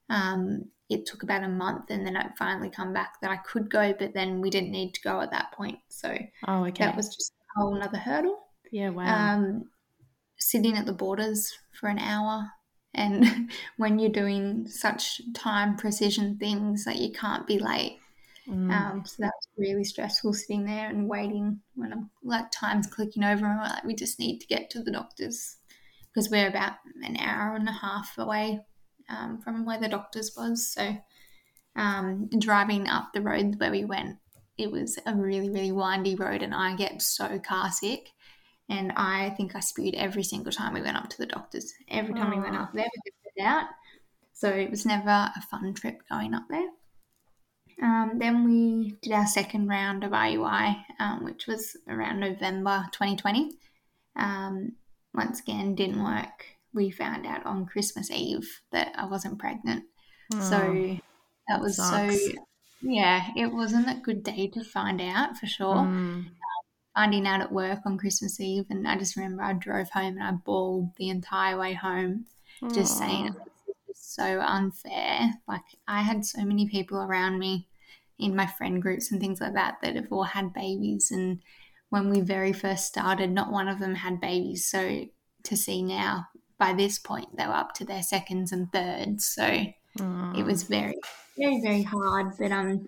Um, 0.10 0.66
it 0.90 1.06
took 1.06 1.24
about 1.24 1.44
a 1.44 1.50
month, 1.50 1.90
and 1.90 2.06
then 2.06 2.16
I 2.16 2.30
finally 2.38 2.70
come 2.70 2.94
back 2.94 3.16
that 3.22 3.32
I 3.32 3.38
could 3.38 3.70
go, 3.70 3.94
but 3.98 4.14
then 4.14 4.42
we 4.42 4.50
didn't 4.50 4.72
need 4.72 4.94
to 4.94 5.02
go 5.02 5.20
at 5.22 5.32
that 5.32 5.52
point. 5.52 5.80
So 5.90 6.18
oh, 6.48 6.66
okay, 6.66 6.86
that 6.86 6.96
was 6.96 7.14
just 7.14 7.34
a 7.34 7.60
whole 7.60 7.76
another 7.76 7.98
hurdle. 7.98 8.40
yeah, 8.72 8.90
wow, 8.90 9.36
Um, 9.36 9.66
sitting 10.38 10.78
at 10.78 10.86
the 10.86 10.94
borders 10.94 11.52
for 11.80 11.90
an 11.90 12.00
hour. 12.00 12.50
And 12.94 13.52
when 13.78 14.00
you're 14.00 14.10
doing 14.10 14.66
such 14.68 15.22
time 15.34 15.76
precision 15.76 16.38
things 16.38 16.86
that 16.86 16.98
you 16.98 17.12
can't 17.12 17.46
be 17.46 17.60
late, 17.60 18.00
Mm, 18.48 18.72
um, 18.72 19.06
so 19.06 19.16
that 19.20 19.34
was 19.36 19.48
really 19.58 19.84
stressful 19.84 20.34
sitting 20.34 20.64
there 20.64 20.88
and 20.90 21.10
waiting 21.10 21.60
when 21.76 21.92
I'm 21.92 22.10
like 22.24 22.46
time's 22.50 22.88
clicking 22.88 23.24
over 23.24 23.46
and 23.46 23.58
we're 23.60 23.66
like, 23.66 23.84
we 23.84 23.94
just 23.94 24.20
need 24.20 24.40
to 24.40 24.48
get 24.48 24.70
to 24.70 24.82
the 24.82 24.92
doctors 24.92 25.58
because 26.08 26.30
we're 26.30 26.48
about 26.48 26.74
an 27.04 27.18
hour 27.18 27.56
and 27.56 27.68
a 27.68 27.74
half 27.74 28.18
away 28.18 28.62
um, 29.10 29.40
from 29.42 29.66
where 29.66 29.80
the 29.80 29.90
doctors 29.90 30.34
was. 30.36 30.68
So 30.68 30.98
um, 31.76 32.30
driving 32.40 32.88
up 32.88 33.14
the 33.14 33.22
road 33.22 33.56
where 33.60 33.72
we 33.72 33.86
went, 33.86 34.18
it 34.58 34.72
was 34.72 34.98
a 35.06 35.14
really, 35.14 35.50
really 35.50 35.72
windy 35.72 36.16
road, 36.16 36.42
and 36.42 36.54
I 36.54 36.76
get 36.76 37.02
so 37.02 37.40
car 37.40 37.72
sick. 37.72 38.10
And 38.70 38.92
I 38.98 39.30
think 39.32 39.56
I 39.56 39.62
spewed 39.62 39.96
every 39.96 40.24
single 40.24 40.52
time 40.52 40.74
we 40.74 40.82
went 40.82 40.98
up 40.98 41.10
to 41.10 41.18
the 41.18 41.26
doctors. 41.26 41.74
Every 41.90 42.14
time 42.14 42.32
we 42.32 42.40
went 42.40 42.58
up 42.58 42.74
there, 42.74 42.84
we 42.84 43.12
get 43.38 43.46
out. 43.46 43.68
So 44.34 44.50
it 44.50 44.70
was 44.70 44.86
never 44.86 45.10
a 45.10 45.42
fun 45.50 45.74
trip 45.74 46.02
going 46.10 46.34
up 46.34 46.44
there. 46.50 46.68
Um, 47.82 48.14
then 48.16 48.44
we 48.44 48.98
did 49.02 49.14
our 49.14 49.28
second 49.28 49.68
round 49.68 50.04
of 50.04 50.12
IUI, 50.12 50.84
um, 51.00 51.24
which 51.24 51.48
was 51.48 51.78
around 51.88 52.20
November 52.20 52.86
2020. 52.92 53.52
Um, 54.16 54.74
once 55.14 55.40
again, 55.40 55.76
didn't 55.76 56.04
work. 56.04 56.46
We 56.74 56.92
found 56.92 57.26
out 57.26 57.46
on 57.46 57.66
Christmas 57.66 58.12
Eve 58.12 58.48
that 58.72 58.92
I 58.96 59.06
wasn't 59.06 59.40
pregnant. 59.40 59.86
Oh, 60.34 60.42
so 60.42 60.98
that 61.48 61.62
was 61.62 61.78
sucks. 61.78 62.24
so, 62.26 62.32
yeah, 62.82 63.30
it 63.36 63.52
wasn't 63.52 63.90
a 63.90 64.02
good 64.02 64.24
day 64.24 64.48
to 64.48 64.64
find 64.64 65.02
out 65.02 65.38
for 65.38 65.48
sure. 65.48 65.76
Mm. 65.76 66.26
Finding 66.96 67.28
out 67.28 67.42
at 67.42 67.52
work 67.52 67.80
on 67.86 67.98
Christmas 67.98 68.40
Eve, 68.40 68.66
and 68.70 68.88
I 68.88 68.98
just 68.98 69.16
remember 69.16 69.44
I 69.44 69.54
drove 69.54 69.90
home 69.92 70.18
and 70.18 70.24
I 70.24 70.32
bawled 70.32 70.96
the 70.98 71.10
entire 71.10 71.58
way 71.58 71.74
home, 71.74 72.26
just 72.74 72.98
saying 72.98 73.36
so 73.94 74.42
unfair. 74.42 75.34
Like 75.48 75.62
I 75.88 76.02
had 76.02 76.26
so 76.26 76.44
many 76.44 76.68
people 76.68 76.98
around 76.98 77.38
me 77.38 77.68
in 78.18 78.36
my 78.36 78.48
friend 78.48 78.82
groups 78.82 79.12
and 79.12 79.22
things 79.22 79.40
like 79.40 79.54
that 79.54 79.76
that 79.84 79.96
have 79.96 80.12
all 80.12 80.24
had 80.24 80.54
babies, 80.54 81.12
and 81.12 81.40
when 81.90 82.10
we 82.10 82.20
very 82.20 82.52
first 82.52 82.88
started, 82.88 83.32
not 83.32 83.52
one 83.52 83.68
of 83.68 83.80
them 83.80 83.96
had 83.96 84.20
babies. 84.20 84.68
So 84.68 85.06
to 85.44 85.56
see 85.56 85.84
now, 85.84 86.26
by 86.60 86.74
this 86.74 87.00
point, 87.00 87.36
they 87.38 87.46
were 87.46 87.54
up 87.54 87.74
to 87.76 87.86
their 87.86 88.04
seconds 88.04 88.52
and 88.52 88.72
thirds. 88.72 89.26
So 89.26 89.46
it 90.36 90.46
was 90.46 90.64
very, 90.64 90.96
very, 91.38 91.62
very 91.62 91.84
hard. 91.84 92.34
But 92.38 92.52
um, 92.52 92.88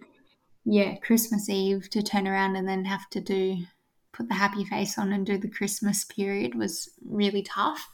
yeah, 0.66 0.96
Christmas 0.98 1.50
Eve 1.50 1.90
to 1.92 2.02
turn 2.02 2.28
around 2.28 2.56
and 2.56 2.68
then 2.68 2.86
have 2.86 3.10
to 3.12 3.22
do 3.22 3.58
put 4.12 4.28
the 4.28 4.36
happy 4.36 4.66
face 4.66 4.98
on 4.98 5.14
and 5.14 5.26
do 5.26 5.38
the 5.38 5.50
Christmas 5.50 6.04
period 6.04 6.56
was 6.56 6.90
really 7.06 7.44
tough. 7.44 7.88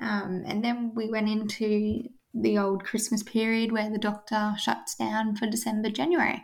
Um, 0.00 0.42
and 0.46 0.62
then 0.62 0.92
we 0.94 1.08
went 1.08 1.28
into 1.28 2.02
the 2.34 2.58
old 2.58 2.84
Christmas 2.84 3.22
period 3.22 3.72
where 3.72 3.90
the 3.90 3.98
doctor 3.98 4.54
shuts 4.58 4.94
down 4.94 5.36
for 5.36 5.46
December, 5.46 5.90
January. 5.90 6.42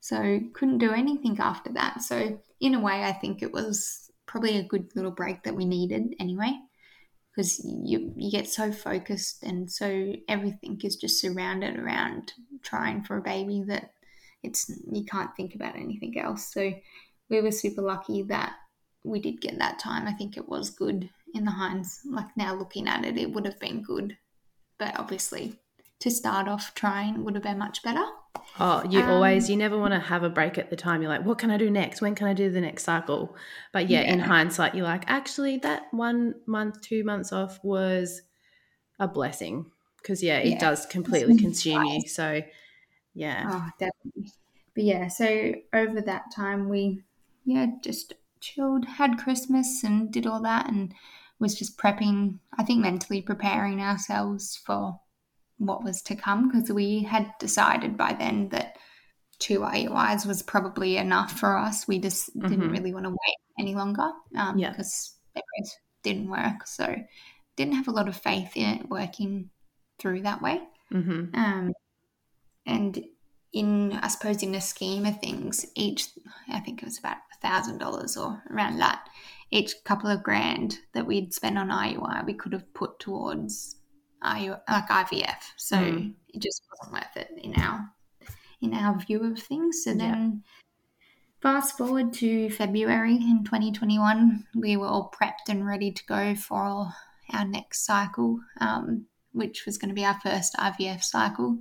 So 0.00 0.40
couldn't 0.54 0.78
do 0.78 0.92
anything 0.92 1.38
after 1.40 1.72
that. 1.72 2.02
So 2.02 2.40
in 2.60 2.74
a 2.74 2.80
way, 2.80 3.04
I 3.04 3.12
think 3.12 3.42
it 3.42 3.52
was 3.52 4.10
probably 4.26 4.56
a 4.56 4.62
good 4.62 4.90
little 4.94 5.10
break 5.10 5.42
that 5.44 5.54
we 5.54 5.64
needed 5.64 6.14
anyway, 6.18 6.52
because 7.36 7.62
you 7.64 8.12
you 8.16 8.30
get 8.30 8.48
so 8.48 8.72
focused 8.72 9.42
and 9.42 9.70
so 9.70 10.14
everything 10.28 10.80
is 10.82 10.96
just 10.96 11.20
surrounded 11.20 11.78
around 11.78 12.32
trying 12.62 13.02
for 13.02 13.18
a 13.18 13.22
baby 13.22 13.62
that 13.66 13.90
it's 14.42 14.70
you 14.90 15.04
can't 15.04 15.34
think 15.36 15.54
about 15.54 15.76
anything 15.76 16.18
else. 16.18 16.52
So 16.52 16.72
we 17.28 17.40
were 17.40 17.50
super 17.50 17.82
lucky 17.82 18.22
that 18.24 18.54
we 19.04 19.20
did 19.20 19.40
get 19.40 19.58
that 19.58 19.78
time. 19.78 20.06
I 20.06 20.12
think 20.12 20.36
it 20.36 20.48
was 20.48 20.70
good 20.70 21.10
in 21.34 21.44
the 21.44 21.50
hinds. 21.50 22.00
Like 22.04 22.36
now 22.36 22.54
looking 22.54 22.88
at 22.88 23.04
it, 23.04 23.18
it 23.18 23.32
would 23.32 23.44
have 23.44 23.60
been 23.60 23.82
good, 23.82 24.16
but 24.78 24.98
obviously 24.98 25.58
to 26.00 26.10
start 26.10 26.48
off 26.48 26.74
trying 26.74 27.24
would 27.24 27.34
have 27.34 27.44
been 27.44 27.58
much 27.58 27.82
better. 27.82 28.04
Oh, 28.58 28.84
you 28.88 29.00
Um, 29.00 29.10
always, 29.10 29.50
you 29.50 29.56
never 29.56 29.76
want 29.78 29.92
to 29.92 30.00
have 30.00 30.22
a 30.22 30.30
break 30.30 30.56
at 30.56 30.70
the 30.70 30.76
time. 30.76 31.02
You're 31.02 31.10
like, 31.10 31.24
what 31.26 31.38
can 31.38 31.50
I 31.50 31.58
do 31.58 31.70
next? 31.70 32.00
When 32.00 32.14
can 32.14 32.26
I 32.26 32.32
do 32.32 32.50
the 32.50 32.60
next 32.60 32.84
cycle? 32.84 33.36
But 33.72 33.90
yeah, 33.90 34.00
in 34.02 34.18
hindsight, 34.18 34.74
you're 34.74 34.84
like, 34.86 35.04
actually, 35.08 35.58
that 35.58 35.84
one 35.92 36.34
month, 36.46 36.80
two 36.80 37.04
months 37.04 37.32
off 37.32 37.62
was 37.62 38.22
a 39.00 39.08
blessing 39.08 39.70
because, 39.98 40.22
yeah, 40.22 40.38
it 40.38 40.50
Yeah. 40.50 40.60
does 40.60 40.86
completely 40.86 41.34
consume 41.36 41.84
you. 41.84 42.08
So, 42.08 42.42
yeah. 43.14 43.48
Oh, 43.48 43.70
definitely. 43.78 44.32
But 44.74 44.84
yeah, 44.84 45.08
so 45.08 45.54
over 45.72 46.00
that 46.02 46.24
time, 46.34 46.68
we, 46.68 47.02
yeah, 47.44 47.66
just 47.82 48.14
chilled, 48.40 48.84
had 48.84 49.18
Christmas 49.18 49.82
and 49.82 50.12
did 50.12 50.26
all 50.26 50.42
that 50.42 50.68
and 50.68 50.94
was 51.38 51.54
just 51.54 51.78
prepping, 51.78 52.40
I 52.58 52.64
think 52.64 52.80
mentally 52.80 53.22
preparing 53.22 53.80
ourselves 53.80 54.56
for 54.56 55.00
what 55.58 55.82
was 55.84 56.02
to 56.02 56.14
come 56.16 56.48
because 56.48 56.70
we 56.70 57.00
had 57.02 57.32
decided 57.38 57.96
by 57.96 58.12
then 58.12 58.48
that 58.50 58.76
two 59.38 59.60
IUIs 59.60 60.26
was 60.26 60.42
probably 60.42 60.96
enough 60.96 61.38
for 61.38 61.56
us. 61.56 61.86
We 61.88 61.98
just 61.98 62.32
didn't 62.38 62.68
Mhm. 62.68 62.72
really 62.72 62.92
want 62.94 63.04
to 63.04 63.10
wait 63.10 63.36
any 63.58 63.74
longer 63.74 64.10
um, 64.34 64.58
Yeah. 64.58 64.70
because 64.70 65.14
both 65.34 65.76
didn't 66.02 66.28
work. 66.28 66.66
So 66.66 66.96
didn't 67.56 67.74
have 67.74 67.88
a 67.88 67.92
lot 67.92 68.08
of 68.08 68.16
faith 68.16 68.56
in 68.56 68.80
it 68.80 68.88
working 68.90 69.50
through 69.98 70.22
that 70.22 70.42
way. 70.42 70.62
hmm 70.90 71.26
Um, 71.34 71.72
and 72.66 73.04
in, 73.52 73.92
I 73.92 74.08
suppose, 74.08 74.42
in 74.42 74.52
the 74.52 74.60
scheme 74.60 75.06
of 75.06 75.20
things, 75.20 75.64
each, 75.74 76.08
I 76.48 76.60
think 76.60 76.82
it 76.82 76.84
was 76.86 76.98
about 76.98 77.16
a 77.32 77.40
thousand 77.40 77.78
dollars 77.78 78.16
or 78.16 78.42
around 78.50 78.78
that, 78.78 79.08
each 79.50 79.72
couple 79.84 80.10
of 80.10 80.22
grand 80.22 80.78
that 80.92 81.06
we'd 81.06 81.32
spent 81.32 81.56
on 81.56 81.70
IUI, 81.70 82.24
we 82.26 82.34
could 82.34 82.52
have 82.52 82.72
put 82.74 82.98
towards 82.98 83.76
IU, 84.26 84.56
like 84.68 84.88
IVF. 84.88 85.42
So 85.56 85.76
Mm. 85.76 86.14
it 86.28 86.42
just 86.42 86.62
wasn't 86.70 86.94
worth 86.94 87.16
it 87.16 87.30
in 87.42 87.54
our 87.60 87.92
in 88.60 88.74
our 88.74 88.98
view 88.98 89.22
of 89.22 89.38
things. 89.38 89.84
So 89.84 89.94
then, 89.94 90.42
fast 91.40 91.76
forward 91.76 92.12
to 92.14 92.50
February 92.50 93.14
in 93.16 93.44
2021, 93.44 94.46
we 94.54 94.76
were 94.76 94.86
all 94.86 95.10
prepped 95.14 95.48
and 95.48 95.66
ready 95.66 95.92
to 95.92 96.04
go 96.06 96.34
for 96.34 96.90
our 97.32 97.44
next 97.44 97.84
cycle, 97.84 98.40
um, 98.60 99.06
which 99.32 99.66
was 99.66 99.76
going 99.78 99.90
to 99.90 99.94
be 99.94 100.04
our 100.04 100.18
first 100.20 100.54
IVF 100.58 101.02
cycle 101.02 101.58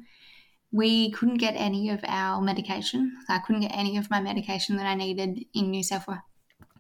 we 0.72 1.10
couldn't 1.12 1.38
get 1.38 1.54
any 1.56 1.90
of 1.90 2.02
our 2.06 2.42
medication. 2.42 3.16
I 3.30 3.40
couldn't 3.40 3.62
get 3.62 3.72
any 3.74 3.96
of 3.96 4.10
my 4.10 4.20
medication 4.20 4.76
that 4.76 4.86
I 4.86 4.96
needed 4.96 5.46
in 5.54 5.72
New 5.72 5.84
South 5.84 6.06
Wales. 6.06 6.20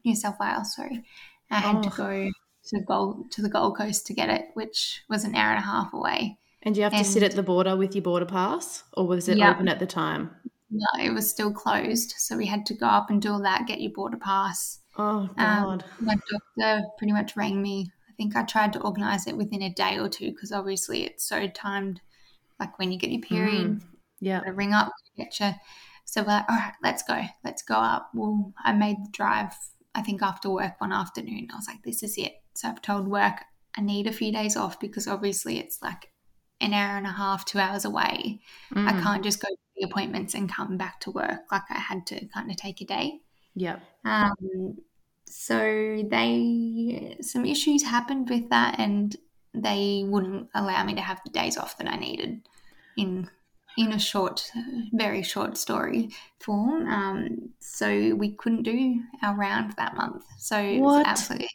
New 0.03 0.15
South 0.17 0.35
Wales, 0.37 0.75
sorry. 0.75 1.05
I 1.49 1.59
had 1.59 1.81
to 1.83 1.89
Oh. 1.89 1.95
go 1.95 2.31
to 2.67 2.79
Gold 2.81 3.31
to 3.31 3.41
the 3.41 3.49
Gold 3.49 3.77
Coast 3.77 4.05
to 4.07 4.13
get 4.13 4.29
it, 4.29 4.45
which 4.53 5.01
was 5.09 5.23
an 5.23 5.35
hour 5.35 5.51
and 5.51 5.59
a 5.59 5.65
half 5.65 5.93
away. 5.93 6.37
And 6.63 6.73
do 6.73 6.79
you 6.81 6.83
have 6.85 6.93
to 6.93 7.03
sit 7.03 7.21
at 7.23 7.31
the 7.33 7.43
border 7.43 7.75
with 7.77 7.93
your 7.95 8.01
border 8.01 8.25
pass 8.25 8.83
or 8.93 9.05
was 9.07 9.29
it 9.29 9.37
Yeah. 9.37 9.51
open 9.51 9.67
at 9.67 9.79
the 9.79 9.85
time? 9.85 10.31
No, 10.71 10.87
it 10.99 11.11
was 11.13 11.29
still 11.29 11.53
closed, 11.53 12.15
so 12.17 12.35
we 12.35 12.47
had 12.47 12.65
to 12.65 12.73
go 12.73 12.87
up 12.87 13.09
and 13.11 13.21
do 13.21 13.31
all 13.31 13.41
that, 13.43 13.67
get 13.67 13.81
your 13.81 13.91
border 13.91 14.17
pass. 14.17 14.79
Oh, 14.97 15.29
Um, 15.37 15.63
God. 15.63 15.85
my 15.99 16.15
doctor 16.29 16.87
pretty 16.97 17.13
much 17.13 17.35
rang 17.37 17.61
me. 17.61 17.91
I 18.09 18.13
think 18.17 18.35
I 18.35 18.43
tried 18.43 18.73
to 18.73 18.81
organise 18.81 19.27
it 19.27 19.37
within 19.37 19.61
a 19.61 19.69
day 19.69 19.99
or 19.99 20.09
two 20.09 20.31
because 20.31 20.51
obviously 20.51 21.03
it's 21.03 21.23
so 21.27 21.47
timed. 21.47 22.01
Like 22.59 22.79
when 22.79 22.91
you 22.91 22.97
get 22.97 23.11
your 23.11 23.21
period, 23.21 23.83
yeah. 24.19 24.39
to 24.39 24.51
ring 24.53 24.73
up, 24.73 24.91
get 25.17 25.39
you. 25.39 25.51
So 26.05 26.21
we're 26.21 26.27
like, 26.29 26.45
all 26.49 26.55
right, 26.55 26.73
let's 26.81 27.03
go. 27.03 27.21
Let's 27.43 27.61
go 27.61 27.75
up. 27.75 28.09
Well, 28.13 28.53
I 28.63 28.71
made 28.73 28.97
the 29.03 29.09
drive, 29.11 29.53
I 29.93 30.01
think, 30.01 30.21
after 30.23 30.49
work 30.49 30.79
one 30.79 30.93
afternoon. 30.93 31.49
I 31.51 31.57
was 31.57 31.67
like, 31.67 31.83
this 31.83 32.01
is 32.03 32.17
it. 32.17 32.33
So 32.55 32.69
I've 32.69 32.81
told 32.81 33.07
work 33.07 33.43
I 33.77 33.81
need 33.81 34.07
a 34.07 34.13
few 34.13 34.31
days 34.31 34.55
off 34.55 34.79
because 34.79 35.07
obviously 35.07 35.59
it's 35.59 35.81
like 35.81 36.11
an 36.61 36.73
hour 36.73 36.97
and 36.97 37.05
a 37.05 37.11
half, 37.11 37.45
two 37.45 37.59
hours 37.59 37.85
away. 37.85 38.41
I 38.71 38.93
Mm. 38.93 39.03
can't 39.03 39.23
just 39.23 39.41
go 39.41 39.49
to 39.49 39.57
the 39.75 39.85
appointments 39.85 40.33
and 40.33 40.49
come 40.51 40.77
back 40.77 40.99
to 41.01 41.11
work. 41.11 41.41
Like 41.51 41.63
I 41.69 41.79
had 41.79 42.05
to 42.07 42.25
kind 42.27 42.49
of 42.49 42.57
take 42.57 42.81
a 42.81 42.85
day. 42.85 43.19
Yeah. 43.55 43.79
Um, 44.05 44.77
so 45.27 46.03
they 46.09 47.17
some 47.21 47.45
issues 47.45 47.83
happened 47.83 48.29
with 48.29 48.49
that, 48.49 48.79
and 48.79 49.15
they 49.53 50.03
wouldn't 50.05 50.49
allow 50.53 50.83
me 50.83 50.95
to 50.95 51.01
have 51.01 51.21
the 51.23 51.31
days 51.31 51.57
off 51.57 51.77
that 51.77 51.87
I 51.87 51.95
needed 51.97 52.47
in 52.97 53.29
in 53.77 53.91
a 53.91 53.99
short, 53.99 54.49
very 54.93 55.23
short 55.23 55.57
story 55.57 56.09
form. 56.39 56.87
Um, 56.87 57.53
so 57.59 58.15
we 58.15 58.31
couldn't 58.35 58.63
do 58.63 59.01
our 59.21 59.35
round 59.35 59.73
that 59.77 59.95
month. 59.97 60.23
So 60.39 60.57
it 60.57 60.79
was 60.81 60.95
What? 60.95 61.05
absolutely 61.05 61.49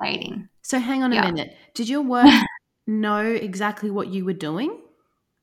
devastating. 0.00 0.48
So 0.62 0.78
hang 0.78 1.02
on 1.02 1.12
a 1.12 1.16
Yeah. 1.16 1.30
minute. 1.30 1.56
Did 1.74 1.88
your 1.88 2.02
work 2.16 2.32
know 2.86 3.20
exactly 3.20 3.90
what 3.90 4.08
you 4.08 4.24
were 4.24 4.32
doing? 4.32 4.80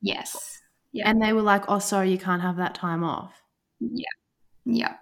Yes. 0.00 0.58
Yeah. 0.92 1.08
And 1.08 1.22
they 1.22 1.32
were 1.32 1.42
like, 1.42 1.64
oh, 1.68 1.78
sorry, 1.78 2.10
you 2.10 2.18
can't 2.18 2.42
have 2.42 2.56
that 2.56 2.74
time 2.74 3.02
off. 3.04 3.40
Yeah. 3.80 4.04
Yeah. 4.64 4.96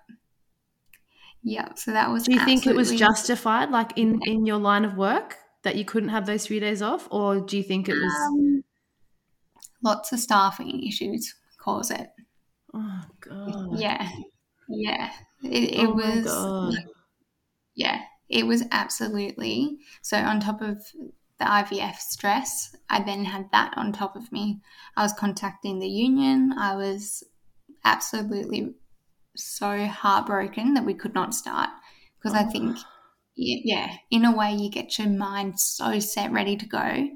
Yeah. 1.43 1.75
So 1.75 1.93
that 1.93 2.11
was. 2.11 2.25
Do 2.25 2.33
you 2.33 2.45
think 2.45 2.67
it 2.67 2.77
was 2.77 2.93
justified, 2.93 3.71
like 3.71 3.97
in, 3.97 4.21
in 4.25 4.47
your 4.47 4.59
line 4.59 4.85
of 4.85 4.97
work, 4.97 5.37
that 5.63 5.77
you 5.77 5.85
couldn't 5.85 6.11
have 6.11 6.27
those 6.27 6.47
three 6.47 6.61
days 6.61 6.83
off? 6.83 7.09
Or 7.11 7.41
do 7.41 7.57
you 7.57 7.63
think 7.63 7.89
it 7.89 7.95
was, 7.95 8.13
Um, 8.29 8.63
lots 9.83 10.13
of 10.13 10.21
staffing 10.21 10.87
issues 10.87 11.35
cause 11.59 11.91
it. 11.91 12.11
oh, 12.75 13.03
God. 13.21 13.79
Yeah, 13.79 14.11
yeah. 14.69 15.11
It, 15.43 15.75
it 15.75 15.89
Oh 15.89 15.95
was, 15.95 16.25
God. 16.25 16.75
yeah, 17.75 18.03
it 18.31 18.47
was 18.47 18.63
absolutely. 18.71 19.79
So 20.03 20.17
on 20.17 20.41
top 20.41 20.63
of 20.63 20.83
the 21.39 21.45
IVF 21.45 21.97
stress, 21.97 22.75
I 22.89 23.03
then 23.03 23.25
had 23.25 23.51
that 23.51 23.75
on 23.77 23.93
top 23.93 24.15
of 24.15 24.31
me. 24.31 24.61
I 24.97 25.03
was 25.03 25.13
contacting 25.13 25.81
the 25.81 25.89
union. 25.89 26.55
I 26.57 26.77
was 26.77 27.25
absolutely 27.85 28.75
so 29.37 29.85
heartbroken 29.87 30.75
that 30.75 30.85
we 30.85 30.95
could 30.95 31.15
not 31.15 31.35
start 31.35 31.71
because 32.19 32.35
I 32.35 32.45
think, 32.45 32.77
oh. 32.79 32.83
y- 33.37 33.63
yeah, 33.65 33.97
in 34.11 34.25
a 34.25 34.37
way, 34.37 34.55
you 34.55 34.71
get 34.71 34.99
your 34.99 35.09
mind 35.09 35.59
so 35.59 35.99
set, 35.99 36.31
ready 36.31 36.57
to 36.57 36.67
go. 36.67 37.09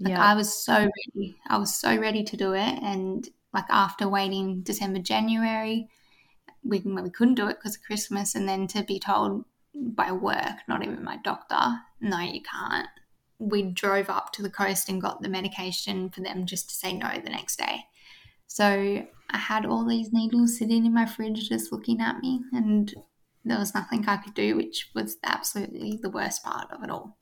Like 0.00 0.12
Yeah. 0.12 0.24
I 0.24 0.34
was 0.34 0.64
so 0.64 0.74
ready. 0.74 1.36
I 1.48 1.58
was 1.58 1.76
so 1.76 1.96
ready 1.96 2.24
to 2.24 2.36
do 2.36 2.54
it. 2.54 2.78
And 2.82 3.28
like 3.52 3.66
after 3.68 4.08
waiting 4.08 4.62
December, 4.62 5.00
January, 5.00 5.88
we, 6.64 6.78
we 6.78 7.10
couldn't 7.10 7.34
do 7.34 7.48
it 7.48 7.58
because 7.58 7.76
of 7.76 7.82
Christmas. 7.82 8.34
And 8.34 8.48
then 8.48 8.66
to 8.68 8.82
be 8.84 8.98
told 8.98 9.44
by 9.74 10.12
work, 10.12 10.58
not 10.68 10.82
even 10.82 11.02
my 11.04 11.16
doctor, 11.18 11.80
no, 12.00 12.18
you 12.20 12.42
can't. 12.42 12.88
We 13.38 13.62
drove 13.62 14.08
up 14.10 14.32
to 14.34 14.42
the 14.42 14.50
coast 14.50 14.88
and 14.88 15.02
got 15.02 15.22
the 15.22 15.28
medication 15.28 16.10
for 16.10 16.20
them 16.20 16.46
just 16.46 16.68
to 16.70 16.74
say 16.74 16.92
no 16.92 17.10
the 17.14 17.30
next 17.30 17.56
day. 17.58 17.84
So 18.46 19.06
I 19.30 19.38
had 19.38 19.66
all 19.66 19.84
these 19.86 20.12
needles 20.12 20.58
sitting 20.58 20.86
in 20.86 20.94
my 20.94 21.06
fridge 21.06 21.48
just 21.48 21.72
looking 21.72 22.00
at 22.00 22.18
me, 22.20 22.42
and 22.52 22.94
there 23.44 23.58
was 23.58 23.74
nothing 23.74 24.06
I 24.08 24.18
could 24.18 24.34
do, 24.34 24.56
which 24.56 24.90
was 24.94 25.18
absolutely 25.24 25.98
the 26.02 26.10
worst 26.10 26.44
part 26.44 26.70
of 26.72 26.82
it 26.84 26.90
all. 26.90 27.18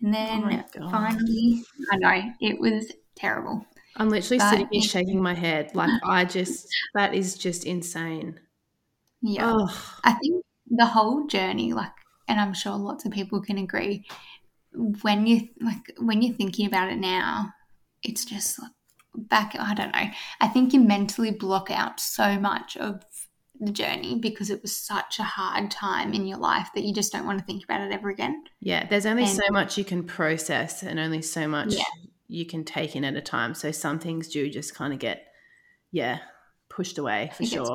And 0.00 0.14
then 0.14 0.64
Oh 0.76 0.88
finally, 0.90 1.64
I 1.90 1.96
know 1.96 2.32
it 2.40 2.60
was 2.60 2.92
terrible. 3.16 3.66
I'm 3.96 4.08
literally 4.08 4.38
But 4.38 4.40
sitting 4.40 4.68
here 4.70 4.82
shaking 4.82 5.20
my 5.22 5.34
head. 5.34 5.74
Like 5.74 5.94
I 6.02 6.24
just 6.24 6.68
that 6.94 7.14
is 7.14 7.36
just 7.36 7.64
insane. 7.64 8.40
Yeah. 9.22 9.54
Oh, 9.54 10.02
I 10.04 10.12
think 10.14 10.43
the 10.70 10.86
whole 10.86 11.26
journey, 11.26 11.72
like, 11.72 11.92
and 12.28 12.40
I'm 12.40 12.54
sure 12.54 12.76
lots 12.76 13.04
of 13.04 13.12
people 13.12 13.40
can 13.42 13.58
agree, 13.58 14.04
when 15.02 15.26
you 15.26 15.48
like 15.60 15.94
when 15.98 16.20
you're 16.22 16.34
thinking 16.34 16.66
about 16.66 16.90
it 16.90 16.96
now, 16.98 17.52
it's 18.02 18.24
just 18.24 18.58
like 18.60 18.72
back. 19.14 19.54
I 19.58 19.74
don't 19.74 19.92
know. 19.92 20.10
I 20.40 20.48
think 20.48 20.72
you 20.72 20.80
mentally 20.80 21.30
block 21.30 21.70
out 21.70 22.00
so 22.00 22.38
much 22.40 22.76
of 22.76 23.02
the 23.60 23.70
journey 23.70 24.18
because 24.18 24.50
it 24.50 24.60
was 24.62 24.76
such 24.76 25.20
a 25.20 25.22
hard 25.22 25.70
time 25.70 26.12
in 26.12 26.26
your 26.26 26.38
life 26.38 26.68
that 26.74 26.82
you 26.82 26.92
just 26.92 27.12
don't 27.12 27.24
want 27.24 27.38
to 27.38 27.44
think 27.44 27.62
about 27.62 27.80
it 27.82 27.92
ever 27.92 28.10
again. 28.10 28.42
yeah. 28.60 28.84
There's 28.88 29.06
only 29.06 29.22
And- 29.22 29.32
so 29.32 29.44
much 29.52 29.78
you 29.78 29.84
can 29.84 30.02
process 30.02 30.82
and 30.82 30.98
only 30.98 31.22
so 31.22 31.46
much 31.46 31.74
Yeah. 31.74 31.84
you 32.26 32.44
can 32.46 32.64
take 32.64 32.96
in 32.96 33.04
at 33.04 33.14
a 33.14 33.20
time. 33.22 33.54
So 33.54 33.70
some 33.70 34.00
things 34.00 34.26
do 34.28 34.50
just 34.50 34.74
kind 34.74 34.92
of 34.92 34.98
get, 34.98 35.28
yeah, 35.92 36.18
pushed 36.68 36.98
away 36.98 37.30
for 37.36 37.44
It 37.44 37.50
gets- 37.50 37.70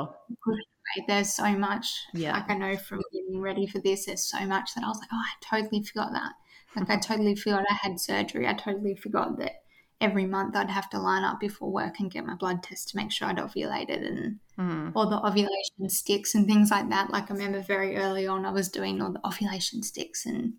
Like, 0.97 1.07
There's 1.07 1.33
so 1.33 1.51
much. 1.57 1.87
Yeah. 2.13 2.33
Like 2.33 2.49
I 2.49 2.55
know 2.55 2.77
from 2.77 3.01
getting 3.13 3.41
ready 3.41 3.67
for 3.67 3.79
this, 3.79 4.05
there's 4.05 4.23
so 4.29 4.45
much 4.45 4.73
that 4.75 4.83
I 4.83 4.87
was 4.87 4.99
like, 4.99 5.09
oh, 5.11 5.17
I 5.23 5.59
totally 5.61 5.83
forgot 5.83 6.11
that. 6.13 6.33
Like 6.75 6.89
I 6.89 6.97
totally 6.97 7.35
forgot 7.35 7.65
I 7.69 7.73
had 7.75 7.99
surgery. 7.99 8.47
I 8.47 8.53
totally 8.53 8.95
forgot 8.95 9.37
that 9.39 9.63
every 10.01 10.25
month 10.25 10.55
I'd 10.55 10.69
have 10.69 10.89
to 10.91 10.99
line 10.99 11.23
up 11.23 11.39
before 11.39 11.71
work 11.71 11.99
and 11.99 12.11
get 12.11 12.25
my 12.25 12.35
blood 12.35 12.63
test 12.63 12.89
to 12.89 12.97
make 12.97 13.11
sure 13.11 13.27
I'd 13.27 13.37
ovulated 13.37 14.05
and 14.07 14.39
Mm. 14.57 14.91
all 14.93 15.09
the 15.09 15.25
ovulation 15.25 15.87
sticks 15.87 16.35
and 16.35 16.45
things 16.45 16.69
like 16.69 16.89
that. 16.89 17.09
Like 17.11 17.31
I 17.31 17.33
remember 17.33 17.61
very 17.61 17.95
early 17.95 18.27
on, 18.27 18.45
I 18.45 18.51
was 18.51 18.67
doing 18.67 19.01
all 19.01 19.13
the 19.13 19.25
ovulation 19.25 19.81
sticks 19.83 20.25
and 20.25 20.55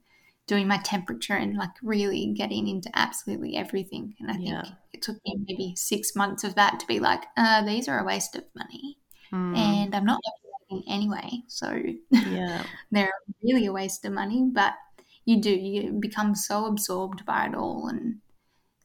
doing 0.47 0.67
my 0.67 0.79
temperature 0.79 1.35
and 1.35 1.55
like 1.57 1.71
really 1.83 2.33
getting 2.35 2.67
into 2.67 2.91
absolutely 2.95 3.57
everything. 3.57 4.15
And 4.19 4.31
I 4.31 4.35
think 4.35 4.49
Yeah. 4.49 4.65
it 4.95 5.03
took 5.03 5.17
me 5.27 5.37
maybe 5.47 5.75
six 5.77 6.17
months 6.17 6.45
of 6.45 6.55
that 6.55 6.81
to 6.81 6.87
be 6.87 6.99
like, 6.99 7.25
uh, 7.37 7.63
these 7.65 7.89
are 7.89 8.01
a 8.01 8.05
waste 8.05 8.35
of 8.37 8.45
money 8.55 8.97
Mm. 9.33 9.57
and 9.57 9.95
I'm 9.95 10.05
not 10.05 10.21
anyway. 10.89 11.43
So 11.47 11.81
yeah. 12.11 12.65
they're 12.91 13.13
really 13.43 13.67
a 13.67 13.73
waste 13.73 14.05
of 14.05 14.13
money, 14.13 14.49
but 14.53 14.75
you 15.25 15.41
do 15.41 15.51
you 15.51 15.93
become 15.93 16.35
so 16.35 16.67
absorbed 16.67 17.25
by 17.25 17.47
it 17.47 17.55
all 17.55 17.89
and 17.89 18.17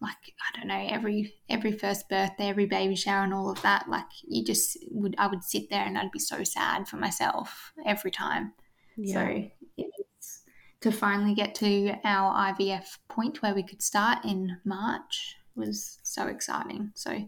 like 0.02 0.18
I 0.54 0.60
don't 0.60 0.68
know 0.68 0.88
every 0.90 1.34
every 1.50 1.72
first 1.72 2.10
birthday, 2.10 2.50
every 2.50 2.66
baby 2.66 2.96
shower, 2.96 3.24
and 3.24 3.34
all 3.34 3.50
of 3.50 3.62
that. 3.62 3.90
Like 3.90 4.06
you 4.28 4.44
just 4.44 4.78
would 4.92 5.16
I 5.18 5.28
would 5.28 5.44
sit 5.44 5.70
there 5.70 5.84
and 5.86 5.98
I'd 5.98 6.12
be 6.12 6.20
so 6.20 6.44
sad 6.44 6.88
for 6.88 6.98
myself 6.98 7.74
every 7.86 8.12
time. 8.12 8.54
Yeah. 8.98 9.14
So 9.14 9.50
it's 9.78 10.42
to 10.82 10.92
finally 10.92 11.34
get 11.34 11.56
to 11.56 11.96
our 12.04 12.54
IVF 12.54 12.98
point 13.08 13.42
where 13.42 13.56
we 13.56 13.64
could 13.64 13.82
start 13.82 14.26
in 14.26 14.58
March 14.66 15.38
was 15.56 16.00
so 16.04 16.28
exciting. 16.28 16.92
So 16.96 17.28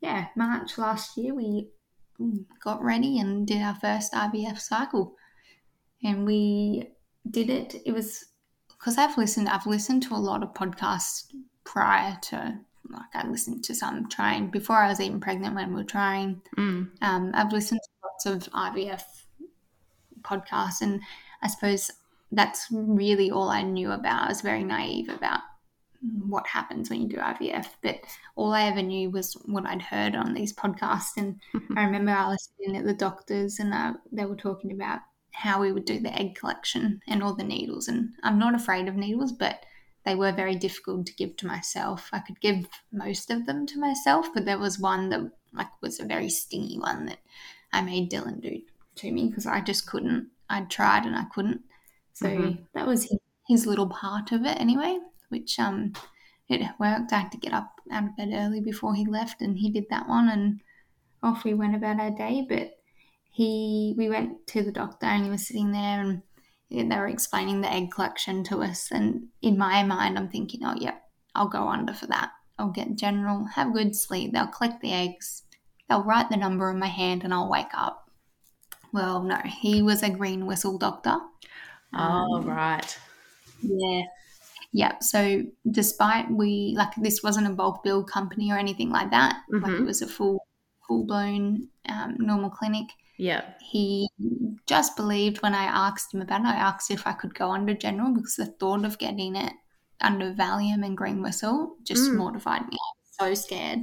yeah, 0.00 0.26
March 0.36 0.78
last 0.78 1.16
year 1.16 1.34
we 1.34 1.68
got 2.62 2.82
ready 2.82 3.18
and 3.18 3.46
did 3.46 3.62
our 3.62 3.74
first 3.74 4.12
IVF 4.12 4.58
cycle, 4.58 5.16
and 6.02 6.26
we 6.26 6.88
did 7.30 7.50
it. 7.50 7.76
It 7.84 7.92
was 7.92 8.24
because 8.68 8.98
I've 8.98 9.16
listened. 9.16 9.48
I've 9.48 9.66
listened 9.66 10.02
to 10.04 10.14
a 10.14 10.16
lot 10.16 10.42
of 10.42 10.54
podcasts 10.54 11.24
prior 11.64 12.16
to. 12.22 12.58
Like 12.90 13.14
I 13.14 13.26
listened 13.26 13.64
to 13.64 13.74
some 13.74 14.08
trying 14.10 14.48
before 14.48 14.76
I 14.76 14.88
was 14.88 15.00
even 15.00 15.18
pregnant 15.18 15.54
when 15.54 15.70
we 15.70 15.76
were 15.76 15.84
trying. 15.84 16.42
Mm. 16.58 16.90
Um, 17.00 17.30
I've 17.32 17.52
listened 17.52 17.80
to 17.82 18.30
lots 18.30 18.46
of 18.46 18.52
IVF 18.52 19.02
podcasts, 20.22 20.82
and 20.82 21.00
I 21.42 21.48
suppose 21.48 21.90
that's 22.30 22.66
really 22.70 23.30
all 23.30 23.48
I 23.48 23.62
knew 23.62 23.90
about. 23.92 24.24
I 24.24 24.28
was 24.28 24.42
very 24.42 24.64
naive 24.64 25.08
about 25.08 25.40
what 26.26 26.46
happens 26.46 26.90
when 26.90 27.00
you 27.02 27.08
do 27.08 27.16
IVF, 27.16 27.66
but 27.82 28.00
all 28.36 28.52
I 28.52 28.64
ever 28.64 28.82
knew 28.82 29.10
was 29.10 29.34
what 29.46 29.66
I'd 29.66 29.82
heard 29.82 30.14
on 30.14 30.34
these 30.34 30.52
podcasts. 30.52 31.16
And 31.16 31.40
I 31.76 31.84
remember 31.84 32.12
I 32.12 32.28
was 32.28 32.50
sitting 32.58 32.76
at 32.76 32.84
the 32.84 32.94
doctors, 32.94 33.58
and 33.58 33.72
uh, 33.72 33.94
they 34.12 34.24
were 34.24 34.36
talking 34.36 34.72
about 34.72 35.00
how 35.32 35.60
we 35.60 35.72
would 35.72 35.84
do 35.84 35.98
the 35.98 36.12
egg 36.14 36.34
collection 36.36 37.00
and 37.08 37.22
all 37.22 37.34
the 37.34 37.42
needles. 37.44 37.88
And 37.88 38.10
I'm 38.22 38.38
not 38.38 38.54
afraid 38.54 38.86
of 38.88 38.94
needles, 38.96 39.32
but 39.32 39.64
they 40.04 40.14
were 40.14 40.32
very 40.32 40.54
difficult 40.54 41.06
to 41.06 41.14
give 41.14 41.36
to 41.38 41.46
myself. 41.46 42.08
I 42.12 42.20
could 42.20 42.40
give 42.40 42.66
most 42.92 43.30
of 43.30 43.46
them 43.46 43.66
to 43.66 43.80
myself, 43.80 44.28
but 44.34 44.44
there 44.44 44.58
was 44.58 44.78
one 44.78 45.08
that 45.10 45.20
like 45.52 45.68
was 45.80 46.00
a 46.00 46.04
very 46.04 46.28
stingy 46.28 46.78
one 46.78 47.06
that 47.06 47.18
I 47.72 47.80
made 47.80 48.10
Dylan 48.10 48.40
do 48.40 48.60
to 48.96 49.10
me 49.10 49.28
because 49.28 49.46
I 49.46 49.60
just 49.60 49.86
couldn't. 49.86 50.28
I'd 50.50 50.70
tried 50.70 51.06
and 51.06 51.16
I 51.16 51.24
couldn't. 51.34 51.62
So 52.12 52.26
Mhm. 52.28 52.58
that 52.74 52.86
was 52.86 53.04
his, 53.04 53.18
his 53.48 53.66
little 53.66 53.88
part 53.88 54.30
of 54.32 54.44
it 54.44 54.60
anyway, 54.60 54.98
which 55.34 55.52
um 55.58 55.78
it 56.48 56.60
worked. 56.78 57.12
I 57.12 57.20
had 57.20 57.32
to 57.32 57.38
get 57.38 57.52
up 57.60 57.70
out 57.90 58.04
of 58.08 58.16
bed 58.16 58.30
early 58.32 58.60
before 58.60 58.94
he 58.94 59.06
left 59.06 59.42
and 59.42 59.58
he 59.58 59.70
did 59.70 59.86
that 59.90 60.08
one 60.08 60.28
and 60.28 60.62
off 61.22 61.44
we 61.44 61.54
went 61.54 61.76
about 61.76 62.00
our 62.00 62.10
day. 62.10 62.46
But 62.48 62.78
he 63.30 63.94
we 63.98 64.08
went 64.08 64.46
to 64.48 64.62
the 64.62 64.72
doctor 64.72 65.06
and 65.06 65.24
he 65.24 65.30
was 65.30 65.46
sitting 65.46 65.72
there 65.72 66.00
and 66.00 66.22
they 66.70 66.96
were 66.98 67.08
explaining 67.08 67.60
the 67.60 67.72
egg 67.72 67.90
collection 67.92 68.42
to 68.44 68.62
us 68.62 68.90
and 68.90 69.28
in 69.42 69.58
my 69.58 69.82
mind 69.84 70.18
I'm 70.18 70.28
thinking, 70.30 70.60
Oh 70.64 70.76
yep, 70.78 71.02
I'll 71.34 71.48
go 71.48 71.68
under 71.68 71.94
for 71.94 72.06
that. 72.08 72.32
I'll 72.58 72.70
get 72.70 72.96
general, 72.96 73.46
have 73.46 73.72
good 73.74 73.96
sleep, 73.96 74.32
they'll 74.32 74.46
collect 74.48 74.80
the 74.82 74.92
eggs, 74.92 75.42
they'll 75.88 76.04
write 76.04 76.30
the 76.30 76.36
number 76.36 76.70
in 76.70 76.78
my 76.78 76.86
hand 76.88 77.24
and 77.24 77.34
I'll 77.34 77.50
wake 77.50 77.74
up. 77.74 78.10
Well, 78.92 79.22
no, 79.22 79.36
he 79.44 79.82
was 79.82 80.02
a 80.02 80.10
green 80.10 80.46
whistle 80.46 80.78
doctor. 80.78 81.18
Oh, 81.98 82.42
Um, 82.42 82.44
right. 82.44 82.98
yeah. 83.62 84.02
Yeah. 84.76 84.98
So 84.98 85.42
despite 85.70 86.28
we 86.30 86.74
like 86.76 86.92
this 86.96 87.22
wasn't 87.22 87.46
a 87.46 87.50
bulk 87.54 87.84
bill 87.84 88.02
company 88.02 88.50
or 88.50 88.58
anything 88.58 88.90
like 88.90 89.10
that. 89.12 89.36
Like 89.48 89.70
it 89.72 89.80
Mhm. 89.82 89.86
was 89.86 90.02
a 90.02 90.08
full 90.08 90.44
full 90.86 91.04
blown 91.06 91.68
um, 91.88 92.16
normal 92.18 92.50
clinic. 92.50 92.88
Yeah. 93.16 93.42
He 93.60 94.08
just 94.66 94.96
believed 94.96 95.40
when 95.42 95.54
I 95.54 95.64
asked 95.64 96.12
him 96.12 96.20
about 96.20 96.40
it. 96.40 96.46
I 96.48 96.56
asked 96.56 96.90
if 96.90 97.06
I 97.06 97.12
could 97.12 97.34
go 97.36 97.52
under 97.52 97.72
general 97.74 98.12
because 98.12 98.34
the 98.34 98.46
thought 98.46 98.84
of 98.84 98.98
getting 98.98 99.36
it 99.36 99.52
under 100.00 100.34
Valium 100.34 100.84
and 100.84 100.96
green 100.96 101.22
whistle 101.22 101.76
just 101.84 102.10
Mm. 102.10 102.16
mortified 102.16 102.62
me. 102.68 102.76
I 102.76 102.90
was 103.30 103.36
so 103.38 103.42
scared. 103.46 103.80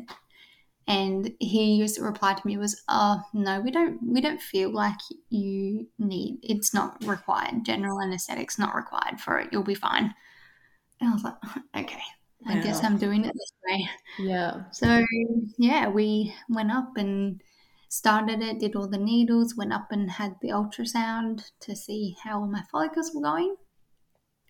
And 0.88 1.32
he 1.40 1.76
used 1.76 1.96
to 1.96 2.04
reply 2.04 2.34
to 2.34 2.46
me 2.46 2.58
was, 2.58 2.84
"Oh 2.90 3.22
no, 3.34 3.62
we 3.62 3.72
don't. 3.72 3.98
We 4.04 4.20
don't 4.20 4.42
feel 4.42 4.72
like 4.74 5.00
you 5.30 5.88
need. 6.00 6.40
It's 6.44 6.74
not 6.74 7.02
required. 7.06 7.64
General 7.64 8.02
anesthetic's 8.02 8.60
not 8.60 8.76
required 8.76 9.22
for 9.22 9.38
it. 9.40 9.50
You'll 9.54 9.64
be 9.64 9.76
fine." 9.76 10.14
And 11.02 11.10
I 11.10 11.14
was 11.14 11.24
like, 11.24 11.36
"Okay, 11.76 12.02
I 12.48 12.62
guess 12.62 12.84
I'm 12.84 12.98
doing 12.98 13.26
it 13.26 13.34
this 13.34 13.54
way." 13.68 13.90
Yeah. 14.20 14.72
So 14.72 15.04
yeah, 15.58 15.90
we 15.90 16.34
went 16.50 16.72
up 16.72 16.96
and 16.96 17.42
started 17.90 18.42
it, 18.42 18.60
did 18.60 18.76
all 18.76 18.88
the 18.88 18.98
needles, 18.98 19.56
went 19.58 19.74
up 19.74 19.88
and 19.92 20.10
had 20.12 20.36
the 20.42 20.50
ultrasound 20.50 21.52
to 21.62 21.76
see 21.76 22.16
how 22.24 22.40
all 22.42 22.48
my 22.48 22.64
follicles 22.72 23.12
were 23.14 23.22
going. 23.22 23.56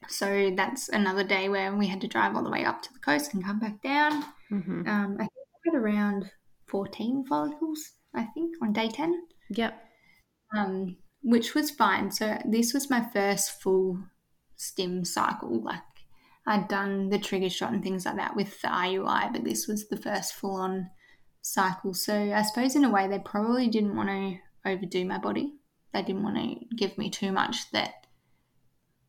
So 0.08 0.52
that's 0.56 0.90
another 0.90 1.24
day 1.24 1.48
where 1.50 1.76
we 1.76 1.88
had 1.88 2.02
to 2.02 2.08
drive 2.08 2.36
all 2.36 2.44
the 2.44 2.50
way 2.50 2.66
up 2.66 2.82
to 2.84 2.94
the 2.94 3.00
coast 3.00 3.34
and 3.34 3.44
come 3.44 3.60
back 3.60 3.82
down. 3.82 4.24
hmm 4.50 4.88
Um, 4.88 5.16
I 5.20 5.26
think 5.28 5.32
I 5.32 5.60
had 5.66 5.76
around 5.76 6.32
14 6.68 7.26
follicles, 7.26 7.94
I 8.14 8.26
think, 8.26 8.56
on 8.62 8.74
day 8.74 8.90
10, 8.90 9.28
Yep. 9.52 9.74
um, 10.58 10.98
which 11.24 11.54
was 11.54 11.72
fine. 11.72 12.12
So 12.12 12.38
this 12.46 12.74
was 12.74 12.90
my 12.90 13.02
first 13.14 13.62
full 13.62 14.04
stim 14.56 15.06
cycle. 15.06 15.62
Like 15.62 15.84
I'd 16.48 16.68
done 16.68 17.10
the 17.10 17.20
trigger 17.20 17.50
shot 17.50 17.72
and 17.72 17.84
things 17.84 18.06
like 18.06 18.16
that 18.16 18.36
with 18.36 18.60
the 18.62 18.68
IUI, 18.68 19.32
but 19.32 19.44
this 19.44 19.68
was 19.68 19.88
the 19.88 19.98
first 19.98 20.34
full 20.34 20.56
on 20.56 20.90
cycle. 21.42 21.94
So 21.94 22.16
I 22.16 22.42
suppose 22.42 22.76
in 22.76 22.84
a 22.84 22.90
way 22.90 23.08
they 23.08 23.20
probably 23.20 23.68
didn't 23.68 23.96
want 23.96 24.10
to 24.10 24.38
overdo 24.70 25.06
my 25.06 25.18
body. 25.18 25.54
They 25.94 26.02
didn't 26.02 26.24
want 26.24 26.38
to 26.38 26.76
give 26.76 26.98
me 26.98 27.10
too 27.10 27.32
much 27.32 27.72
that 27.72 27.94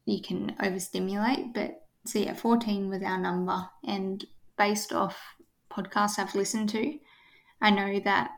you 0.05 0.21
can 0.21 0.57
overstimulate. 0.62 1.55
But 1.55 1.83
so 2.05 2.18
yeah, 2.18 2.35
14 2.35 2.88
was 2.88 3.03
our 3.03 3.18
number. 3.18 3.68
And 3.87 4.25
based 4.59 4.92
off 4.92 5.18
podcasts 5.71 6.18
I've 6.18 6.35
listened 6.35 6.68
to, 6.71 6.99
I 7.61 7.71
know 7.71 8.01
that, 8.01 8.33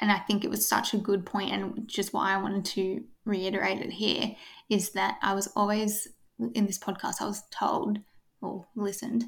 and 0.00 0.10
I 0.10 0.18
think 0.18 0.44
it 0.44 0.50
was 0.50 0.68
such 0.68 0.92
a 0.92 0.98
good 0.98 1.24
point, 1.24 1.52
and 1.52 1.88
just 1.88 2.12
why 2.12 2.34
I 2.34 2.42
wanted 2.42 2.64
to 2.66 3.04
reiterate 3.24 3.80
it 3.80 3.92
here, 3.92 4.34
is 4.68 4.90
that 4.90 5.16
I 5.22 5.34
was 5.34 5.46
always 5.54 6.08
in 6.54 6.66
this 6.66 6.78
podcast, 6.78 7.22
I 7.22 7.26
was 7.26 7.44
told 7.50 7.98
or 8.40 8.66
listened 8.74 9.24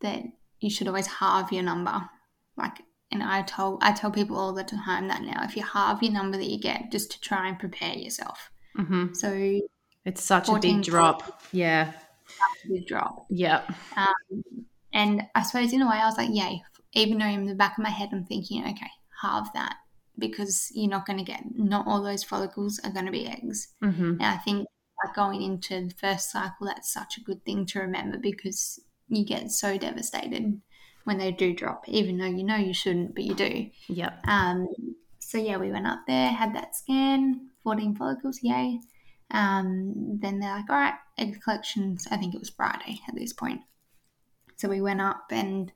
that 0.00 0.22
you 0.60 0.70
should 0.70 0.88
always 0.88 1.06
halve 1.06 1.52
your 1.52 1.62
number. 1.62 2.08
Like, 2.56 2.82
and 3.10 3.22
I 3.22 3.42
tell 3.42 3.78
I 3.82 3.92
tell 3.92 4.10
people 4.10 4.36
all 4.36 4.52
the 4.52 4.64
time 4.64 5.08
that 5.08 5.22
now 5.22 5.44
if 5.44 5.56
you 5.56 5.62
halve 5.62 6.02
your 6.02 6.12
number 6.12 6.36
that 6.38 6.48
you 6.48 6.58
get, 6.58 6.90
just 6.90 7.10
to 7.12 7.20
try 7.20 7.48
and 7.48 7.58
prepare 7.58 7.94
yourself. 7.94 8.50
Mm-hmm. 8.78 9.12
So 9.14 9.60
It's 10.04 10.22
such 10.22 10.48
a 10.48 10.58
big 10.58 10.82
drop. 10.82 11.42
Yeah. 11.52 11.92
big 12.68 12.86
drop. 12.86 13.26
Yep. 13.30 13.70
Um, 13.96 14.42
and 14.92 15.22
I 15.34 15.42
suppose 15.42 15.72
in 15.72 15.82
a 15.82 15.88
way, 15.88 15.96
I 15.96 16.06
was 16.06 16.16
like, 16.16 16.30
yay. 16.32 16.62
Even 16.94 17.18
though 17.18 17.26
in 17.26 17.46
the 17.46 17.54
back 17.54 17.78
of 17.78 17.84
my 17.84 17.90
head, 17.90 18.10
I'm 18.12 18.24
thinking, 18.24 18.62
okay, 18.62 18.90
halve 19.22 19.52
that 19.54 19.76
because 20.18 20.70
you're 20.74 20.90
not 20.90 21.06
going 21.06 21.18
to 21.18 21.24
get, 21.24 21.42
not 21.54 21.86
all 21.86 22.02
those 22.02 22.22
follicles 22.22 22.78
are 22.84 22.92
going 22.92 23.06
to 23.06 23.12
be 23.12 23.26
eggs. 23.26 23.68
Mm-hmm. 23.82 24.12
And 24.12 24.22
I 24.22 24.36
think 24.36 24.66
like 25.04 25.14
going 25.14 25.42
into 25.42 25.88
the 25.88 25.94
first 25.94 26.30
cycle, 26.30 26.66
that's 26.66 26.92
such 26.92 27.16
a 27.16 27.22
good 27.22 27.44
thing 27.44 27.66
to 27.66 27.80
remember 27.80 28.18
because 28.18 28.80
you 29.08 29.24
get 29.24 29.50
so 29.50 29.76
devastated 29.76 30.60
when 31.04 31.18
they 31.18 31.32
do 31.32 31.54
drop, 31.54 31.88
even 31.88 32.18
though 32.18 32.26
you 32.26 32.44
know 32.44 32.56
you 32.56 32.74
shouldn't, 32.74 33.14
but 33.14 33.24
you 33.24 33.34
do. 33.34 33.66
Yep. 33.88 34.26
Um, 34.28 34.68
so 35.18 35.38
yeah, 35.38 35.56
we 35.56 35.72
went 35.72 35.86
up 35.86 36.00
there, 36.06 36.28
had 36.28 36.54
that 36.54 36.76
scan, 36.76 37.48
14 37.64 37.96
follicles, 37.96 38.40
yay. 38.42 38.78
Um, 39.30 40.18
then 40.20 40.38
they're 40.38 40.54
like, 40.54 40.68
all 40.68 40.76
right, 40.76 40.94
egg 41.18 41.40
collections. 41.42 42.06
I 42.10 42.16
think 42.16 42.34
it 42.34 42.40
was 42.40 42.50
Friday 42.50 43.00
at 43.08 43.14
this 43.14 43.32
point. 43.32 43.62
So 44.56 44.68
we 44.68 44.80
went 44.80 45.00
up 45.00 45.24
and 45.30 45.72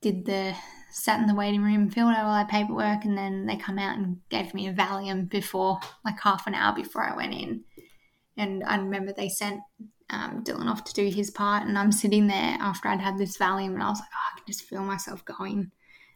did 0.00 0.26
the 0.26 0.54
sat 0.92 1.18
in 1.18 1.26
the 1.26 1.34
waiting 1.34 1.62
room, 1.62 1.90
filled 1.90 2.12
out 2.12 2.24
all 2.24 2.30
our 2.30 2.46
paperwork, 2.46 3.04
and 3.04 3.16
then 3.16 3.46
they 3.46 3.56
come 3.56 3.78
out 3.78 3.96
and 3.96 4.18
gave 4.28 4.54
me 4.54 4.68
a 4.68 4.72
Valium 4.72 5.28
before, 5.28 5.80
like 6.04 6.20
half 6.20 6.46
an 6.46 6.54
hour 6.54 6.74
before 6.74 7.02
I 7.02 7.16
went 7.16 7.34
in. 7.34 7.64
And 8.36 8.64
I 8.64 8.76
remember 8.76 9.12
they 9.12 9.28
sent 9.28 9.60
um, 10.10 10.42
Dylan 10.44 10.70
off 10.70 10.84
to 10.84 10.92
do 10.94 11.08
his 11.08 11.30
part, 11.30 11.66
and 11.66 11.78
I'm 11.78 11.92
sitting 11.92 12.26
there 12.26 12.56
after 12.60 12.88
I'd 12.88 13.00
had 13.00 13.18
this 13.18 13.38
Valium, 13.38 13.74
and 13.74 13.82
I 13.82 13.88
was 13.90 14.00
like, 14.00 14.08
oh, 14.12 14.32
I 14.32 14.36
can 14.38 14.46
just 14.46 14.64
feel 14.64 14.82
myself 14.82 15.24
going. 15.24 15.70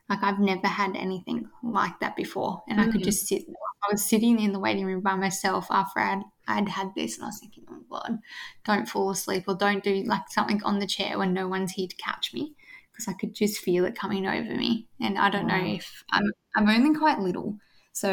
Like 0.08 0.22
I've 0.22 0.38
never 0.38 0.66
had 0.66 0.96
anything 0.96 1.50
like 1.62 2.00
that 2.00 2.16
before, 2.16 2.62
and 2.68 2.80
I 2.80 2.86
could 2.86 3.00
Mhm. 3.00 3.04
just 3.04 3.26
sit. 3.26 3.44
I 3.48 3.92
was 3.92 4.04
sitting 4.04 4.40
in 4.40 4.52
the 4.52 4.58
waiting 4.58 4.84
room 4.86 5.02
by 5.02 5.14
myself 5.14 5.66
after 5.70 6.00
I'd 6.00 6.22
I'd 6.48 6.68
had 6.68 6.94
this, 6.94 7.16
and 7.16 7.24
I 7.24 7.28
was 7.28 7.38
thinking, 7.40 7.64
oh 7.70 7.82
God, 7.90 8.18
don't 8.64 8.88
fall 8.88 9.10
asleep 9.10 9.44
or 9.48 9.54
don't 9.54 9.84
do 9.84 10.02
like 10.04 10.28
something 10.30 10.62
on 10.64 10.78
the 10.78 10.86
chair 10.86 11.18
when 11.18 11.34
no 11.34 11.46
one's 11.46 11.72
here 11.72 11.88
to 11.88 11.96
catch 11.96 12.32
me, 12.32 12.54
because 12.90 13.06
I 13.08 13.12
could 13.12 13.34
just 13.34 13.60
feel 13.60 13.84
it 13.84 13.94
coming 13.98 14.26
over 14.26 14.54
me, 14.54 14.88
and 15.00 15.18
I 15.18 15.30
don't 15.30 15.46
know 15.46 15.62
if 15.62 16.02
I'm 16.10 16.32
I'm 16.56 16.68
only 16.68 16.98
quite 16.98 17.18
little, 17.20 17.58
so 17.92 18.12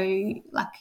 like 0.52 0.74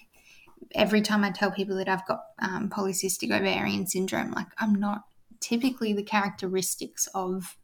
every 0.75 1.01
time 1.03 1.25
I 1.25 1.31
tell 1.31 1.51
people 1.51 1.77
that 1.77 1.89
I've 1.89 2.07
got 2.07 2.21
um, 2.41 2.69
polycystic 2.71 3.31
ovarian 3.31 3.87
syndrome, 3.87 4.31
like 4.33 4.49
I'm 4.59 4.75
not 4.75 5.03
typically 5.41 5.93
the 5.93 6.03
characteristics 6.03 7.09
of 7.15 7.57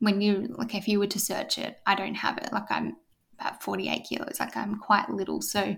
when 0.00 0.20
you 0.20 0.54
like 0.58 0.74
if 0.74 0.88
you 0.88 0.98
were 0.98 1.06
to 1.06 1.18
search 1.20 1.58
it, 1.58 1.78
I 1.86 1.94
don't 1.94 2.14
have 2.16 2.38
it. 2.38 2.52
Like 2.52 2.70
I'm 2.70 2.96
about 3.40 3.62
48 3.62 4.04
kilos, 4.08 4.36
like 4.40 4.56
I'm 4.56 4.78
quite 4.78 5.08
little, 5.10 5.40
so 5.42 5.76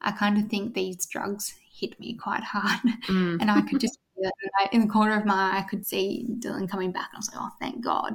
I 0.00 0.12
kind 0.12 0.38
of 0.38 0.48
think 0.50 0.74
these 0.74 1.06
drugs 1.06 1.54
hit 1.70 1.98
me 2.00 2.14
quite 2.14 2.42
hard, 2.42 2.80
Mm. 3.08 3.38
and 3.40 3.50
I 3.50 3.60
could 3.62 3.80
just 3.80 3.98
feel 4.14 4.26
it. 4.28 4.32
And 4.42 4.50
I- 4.60 4.74
in 4.74 4.80
the 4.82 4.92
corner 4.92 5.18
of 5.18 5.24
my 5.26 5.34
eye, 5.52 5.58
I 5.58 5.62
could 5.62 5.86
see 5.86 6.26
Dylan 6.38 6.68
coming 6.68 6.92
back, 6.92 7.08
and 7.12 7.16
I 7.16 7.18
was 7.18 7.30
like, 7.32 7.40
oh, 7.40 7.50
thank 7.60 7.82
God. 7.84 8.14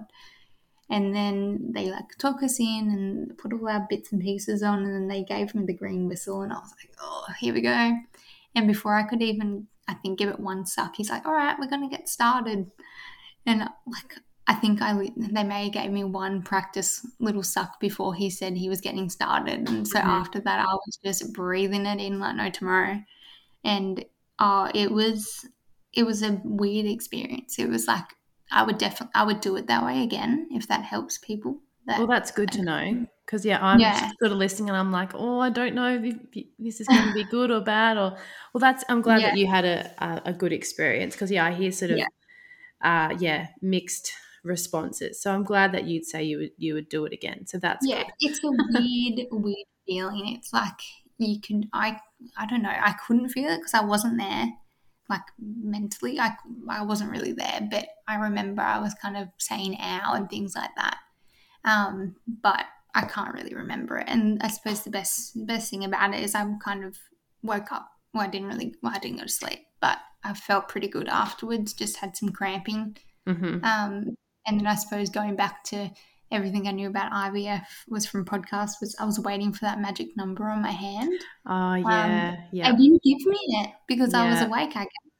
And 0.89 1.15
then 1.15 1.71
they 1.73 1.89
like 1.89 2.09
took 2.19 2.43
us 2.43 2.59
in 2.59 2.89
and 2.91 3.37
put 3.37 3.53
all 3.53 3.67
our 3.69 3.87
bits 3.89 4.11
and 4.11 4.21
pieces 4.21 4.61
on, 4.63 4.83
and 4.83 4.93
then 4.93 5.07
they 5.07 5.23
gave 5.23 5.55
me 5.55 5.65
the 5.65 5.73
green 5.73 6.07
whistle, 6.07 6.41
and 6.41 6.51
I 6.53 6.57
was 6.59 6.73
like, 6.81 6.93
oh, 7.01 7.25
here 7.39 7.53
we 7.53 7.61
go. 7.61 7.91
And 8.55 8.67
before 8.67 8.95
I 8.95 9.03
could 9.03 9.21
even, 9.21 9.67
I 9.87 9.95
think, 9.95 10.19
give 10.19 10.29
it 10.29 10.39
one 10.39 10.65
suck, 10.65 10.95
he's 10.95 11.09
like, 11.09 11.25
all 11.25 11.33
right, 11.33 11.57
we're 11.59 11.69
gonna 11.69 11.89
get 11.89 12.09
started. 12.09 12.69
And 13.45 13.61
like, 13.87 14.15
I 14.47 14.55
think 14.55 14.81
I 14.81 14.93
they 15.17 15.43
may 15.43 15.65
have 15.65 15.73
gave 15.73 15.91
me 15.91 16.03
one 16.03 16.41
practice 16.43 17.05
little 17.19 17.43
suck 17.43 17.79
before 17.79 18.13
he 18.13 18.29
said 18.29 18.55
he 18.57 18.69
was 18.69 18.81
getting 18.81 19.09
started, 19.09 19.69
and 19.69 19.87
so 19.87 19.99
Mhm. 19.99 20.05
after 20.05 20.39
that, 20.41 20.59
I 20.59 20.73
was 20.73 20.99
just 21.03 21.33
breathing 21.33 21.85
it 21.85 21.99
in 21.99 22.19
like 22.19 22.35
no 22.35 22.49
tomorrow. 22.49 23.01
And 23.63 24.05
uh, 24.39 24.71
it 24.75 24.91
was 24.91 25.45
it 25.93 26.03
was 26.03 26.23
a 26.23 26.41
weird 26.43 26.85
experience. 26.87 27.59
It 27.59 27.69
was 27.69 27.87
like 27.87 28.05
I 28.53 28.63
would 28.63 28.77
definitely 28.77 29.11
I 29.15 29.23
would 29.25 29.41
do 29.41 29.55
it 29.57 29.67
that 29.67 29.83
way 29.85 30.03
again 30.03 30.47
if 30.51 30.67
that 30.67 30.83
helps 30.85 31.17
people. 31.17 31.61
That 31.87 31.97
Well, 31.97 32.07
that's 32.07 32.31
good 32.31 32.51
to 32.53 32.63
know 32.63 33.05
because 33.25 33.45
yeah, 33.45 33.63
I'm 33.63 33.91
Yeah. 33.91 34.11
sort 34.19 34.31
of 34.31 34.37
listening 34.37 34.69
and 34.69 34.77
I'm 34.77 34.91
like, 34.91 35.11
oh, 35.13 35.39
I 35.39 35.49
don't 35.51 35.75
know 35.75 35.99
if 36.03 36.47
this 36.57 36.81
is 36.81 36.89
going 36.89 37.05
to 37.05 37.11
be 37.11 37.23
good 37.29 37.51
or 37.51 37.61
bad. 37.61 37.97
Or 37.97 38.11
well, 38.53 38.59
that's 38.59 38.83
I'm 38.89 39.01
glad 39.01 39.23
that 39.25 39.33
you 39.33 39.47
had 39.47 39.63
a 39.65 39.93
a, 40.03 40.21
a 40.31 40.33
good 40.33 40.51
experience 40.53 41.13
because 41.15 41.31
yeah, 41.31 41.45
I 41.45 41.51
hear 41.53 41.71
sort 41.71 41.91
of 41.91 41.99
Yeah. 41.99 42.07
uh 42.81 43.15
yeah 43.19 43.49
mixed 43.61 44.13
responses. 44.43 45.21
So 45.21 45.33
I'm 45.33 45.43
glad 45.43 45.73
that 45.73 45.85
you'd 45.85 46.05
say 46.05 46.23
you 46.23 46.37
would 46.39 46.51
you 46.57 46.73
would 46.75 46.89
do 46.89 47.05
it 47.05 47.13
again. 47.13 47.47
So 47.47 47.59
that's 47.59 47.87
yeah, 47.87 48.03
good. 48.07 48.13
it's 48.19 48.43
a 48.43 48.51
weird 48.51 49.27
weird 49.31 49.67
feeling. 49.85 50.35
It's 50.35 50.53
like 50.53 50.79
you 51.17 51.39
can 51.41 51.69
I 51.73 51.99
I 52.37 52.45
don't 52.45 52.61
know. 52.61 52.69
I 52.69 52.93
couldn't 53.05 53.29
feel 53.29 53.49
it 53.49 53.57
because 53.57 53.73
I 53.73 53.83
wasn't 53.83 54.17
there. 54.17 54.47
Like 55.09 55.23
mentally, 55.39 56.19
I 56.19 56.35
I 56.69 56.83
wasn't 56.83 57.11
really 57.11 57.33
there. 57.33 57.67
But 57.69 57.87
I 58.07 58.15
remember 58.15 58.61
I 58.61 58.79
was 58.79 58.93
kind 58.95 59.17
of 59.17 59.27
saying 59.37 59.77
"ow" 59.79 60.13
and 60.13 60.29
things 60.29 60.55
like 60.55 60.71
that. 60.77 60.97
Um, 61.65 62.15
but 62.27 62.65
I 62.95 63.01
can't 63.05 63.33
really 63.33 63.53
remember 63.55 63.97
it. 63.97 64.05
And 64.07 64.41
I 64.41 64.47
suppose 64.47 64.83
the 64.83 64.89
best 64.89 65.33
the 65.33 65.45
best 65.45 65.69
thing 65.69 65.83
about 65.83 66.13
it 66.13 66.23
is 66.23 66.35
I 66.35 66.45
kind 66.63 66.83
of 66.83 66.97
woke 67.41 67.71
up. 67.71 67.89
Well, 68.13 68.23
I 68.23 68.27
didn't 68.27 68.47
really. 68.47 68.75
Well, 68.81 68.93
I 68.95 68.99
didn't 68.99 69.17
go 69.17 69.23
to 69.23 69.29
sleep, 69.29 69.59
but 69.81 69.97
I 70.23 70.33
felt 70.33 70.69
pretty 70.69 70.87
good 70.87 71.09
afterwards. 71.09 71.73
Just 71.73 71.97
had 71.97 72.15
some 72.15 72.29
cramping. 72.29 72.97
hmm 73.27 73.59
Um, 73.63 74.15
and 74.45 74.59
then 74.59 74.67
I 74.67 74.75
suppose 74.75 75.09
going 75.09 75.35
back 75.35 75.63
to 75.65 75.89
everything 76.33 76.67
I 76.67 76.71
knew 76.71 76.87
about 76.89 77.11
IVF 77.11 77.65
was 77.87 78.05
from 78.05 78.25
podcasts. 78.25 78.81
Was 78.81 78.95
I 78.99 79.05
was 79.05 79.19
waiting 79.19 79.53
for 79.53 79.61
that 79.65 79.79
magic 79.79 80.15
number 80.17 80.45
on 80.49 80.61
my 80.61 80.71
hand. 80.71 81.13
Oh 81.45 81.75
yeah, 81.75 82.41
yeah. 82.51 82.71
They 82.71 82.77
didn't 82.77 83.03
give 83.03 83.25
me 83.25 83.39
it 83.61 83.71
because 83.87 84.13
I 84.13 84.29
was 84.29 84.41
awake. 84.41 84.75
I 84.75 84.83
guess. 84.83 85.11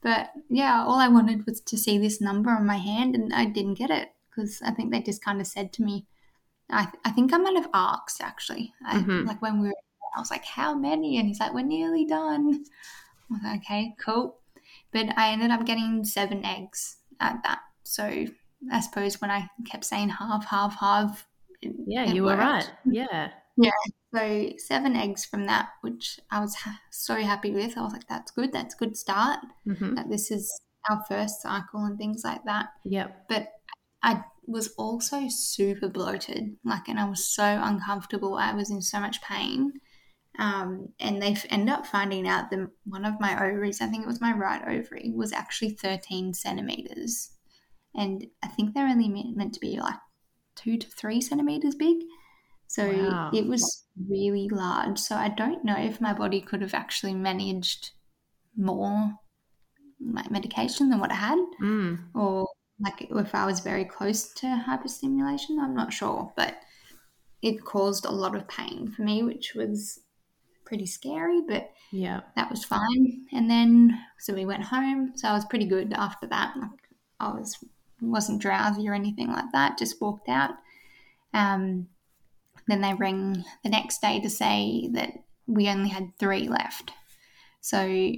But 0.00 0.30
yeah, 0.48 0.84
all 0.84 0.98
I 0.98 1.08
wanted 1.08 1.44
was 1.46 1.60
to 1.60 1.76
see 1.76 1.98
this 1.98 2.20
number 2.20 2.50
on 2.50 2.64
my 2.66 2.76
hand, 2.76 3.14
and 3.14 3.34
I 3.34 3.46
didn't 3.46 3.74
get 3.74 3.90
it 3.90 4.10
because 4.30 4.62
I 4.62 4.70
think 4.70 4.92
they 4.92 5.02
just 5.02 5.24
kind 5.24 5.40
of 5.40 5.46
said 5.46 5.72
to 5.74 5.82
me, 5.82 6.06
I, 6.70 6.88
I 7.04 7.10
think 7.10 7.32
I 7.32 7.38
might 7.38 7.56
have 7.56 7.70
asked 7.74 8.20
actually, 8.20 8.72
I, 8.84 8.98
Mhm. 8.98 9.26
like 9.26 9.42
when 9.42 9.60
we 9.60 9.68
were, 9.68 9.74
I 10.16 10.20
was 10.20 10.30
like, 10.30 10.44
how 10.44 10.74
many? 10.74 11.18
And 11.18 11.26
he's 11.26 11.40
like, 11.40 11.52
we're 11.52 11.62
nearly 11.62 12.04
done. 12.04 12.64
I 13.30 13.34
was 13.34 13.42
like, 13.42 13.60
okay, 13.62 13.94
cool. 13.98 14.38
But 14.92 15.18
I 15.18 15.30
ended 15.32 15.50
up 15.50 15.66
getting 15.66 16.04
seven 16.04 16.44
eggs 16.44 16.98
at 17.20 17.42
that. 17.42 17.60
So 17.84 18.26
I 18.72 18.80
suppose 18.80 19.20
when 19.20 19.30
I 19.30 19.48
kept 19.66 19.84
saying 19.84 20.10
half, 20.10 20.44
half, 20.46 20.76
half, 20.78 21.26
it- 21.62 21.74
Yeah, 21.86 22.04
it 22.08 22.14
you 22.14 22.24
were 22.24 22.36
right. 22.36 22.70
Yeah. 22.84 23.30
Yeah. 23.56 23.70
So 24.14 24.50
seven 24.58 24.96
eggs 24.96 25.24
from 25.24 25.44
that, 25.46 25.70
which 25.82 26.18
I 26.30 26.40
was 26.40 26.54
ha- 26.54 26.80
so 26.90 27.16
happy 27.16 27.50
with. 27.52 27.76
I 27.76 27.82
was 27.82 27.92
like, 27.92 28.06
that's 28.08 28.30
good. 28.30 28.52
That's 28.52 28.74
a 28.74 28.78
good 28.78 28.96
start. 28.96 29.40
hmm 29.64 29.94
That 29.94 30.08
this 30.08 30.30
is 30.30 30.50
our 30.88 31.04
first 31.08 31.42
cycle 31.42 31.84
and 31.84 31.98
things 31.98 32.22
like 32.24 32.44
that. 32.44 32.66
Yep. 32.84 33.26
But 33.28 33.48
I 34.02 34.22
was 34.46 34.68
also 34.78 35.26
super 35.28 35.88
bloated, 35.88 36.56
like, 36.64 36.88
and 36.88 36.98
I 36.98 37.08
was 37.08 37.26
so 37.26 37.44
uncomfortable. 37.62 38.36
I 38.36 38.52
was 38.54 38.70
in 38.70 38.80
so 38.80 38.98
much 39.00 39.20
pain. 39.22 39.72
Um, 40.38 40.90
and 41.00 41.20
they 41.20 41.36
ended 41.50 41.68
up 41.74 41.84
finding 41.86 42.28
out 42.28 42.50
that 42.50 42.68
one 42.84 43.04
of 43.04 43.18
my 43.20 43.34
ovaries, 43.34 43.80
I 43.82 43.86
think 43.88 44.04
it 44.04 44.06
was 44.06 44.20
my 44.20 44.32
right 44.32 44.62
ovary, 44.62 45.12
was 45.14 45.32
actually 45.32 45.70
13 45.70 46.32
centimeters. 46.32 47.30
And 47.98 48.26
I 48.42 48.48
think 48.48 48.74
they're 48.74 48.88
only 48.88 49.08
meant 49.08 49.54
to 49.54 49.60
be 49.60 49.78
like 49.80 49.98
two 50.54 50.78
to 50.78 50.86
three 50.88 51.20
centimeters 51.20 51.74
big. 51.74 51.98
So 52.68 52.86
Wow. 52.86 53.30
it 53.34 53.46
was 53.46 53.86
really 54.08 54.48
large. 54.50 54.98
So 54.98 55.16
I 55.16 55.28
don't 55.28 55.64
know 55.64 55.76
if 55.78 56.00
my 56.00 56.12
body 56.12 56.40
could 56.40 56.62
have 56.62 56.74
actually 56.74 57.14
managed 57.14 57.90
more 58.56 59.14
like 60.00 60.30
medication 60.30 60.90
than 60.90 61.00
what 61.00 61.12
I 61.12 61.16
had 61.16 61.38
Mm. 61.60 61.98
or 62.14 62.48
like 62.80 63.08
if 63.10 63.34
I 63.34 63.46
was 63.46 63.60
very 63.60 63.84
close 63.84 64.32
to 64.34 64.46
hyperstimulation, 64.46 65.60
I'm 65.60 65.74
not 65.74 65.92
sure, 65.92 66.32
but 66.36 66.56
it 67.42 67.64
caused 67.64 68.04
a 68.04 68.10
lot 68.10 68.36
of 68.36 68.48
pain 68.48 68.88
for 68.90 69.02
me, 69.02 69.22
which 69.22 69.54
was 69.54 70.00
pretty 70.66 70.86
scary, 70.86 71.40
but 71.42 71.70
Yeah. 71.92 72.22
that 72.36 72.50
was 72.50 72.64
fine. 72.64 73.26
And 73.32 73.50
then 73.50 73.98
so 74.18 74.34
we 74.34 74.46
went 74.46 74.64
home, 74.64 75.12
so 75.16 75.28
I 75.28 75.32
was 75.32 75.44
pretty 75.46 75.66
good 75.66 75.92
after 75.92 76.26
that. 76.28 76.56
Like 76.56 76.80
I 77.20 77.30
was 77.32 77.56
wasn't 78.00 78.42
drowsy 78.42 78.88
or 78.88 78.94
anything 78.94 79.28
like 79.28 79.50
that, 79.52 79.78
just 79.78 80.00
walked 80.00 80.28
out. 80.28 80.52
Um, 81.34 81.88
then 82.66 82.80
they 82.80 82.94
rang 82.94 83.44
the 83.64 83.70
next 83.70 84.00
day 84.00 84.20
to 84.20 84.30
say 84.30 84.88
that 84.92 85.12
we 85.46 85.68
only 85.68 85.88
had 85.88 86.12
three 86.18 86.48
left. 86.48 86.92
So 87.60 88.12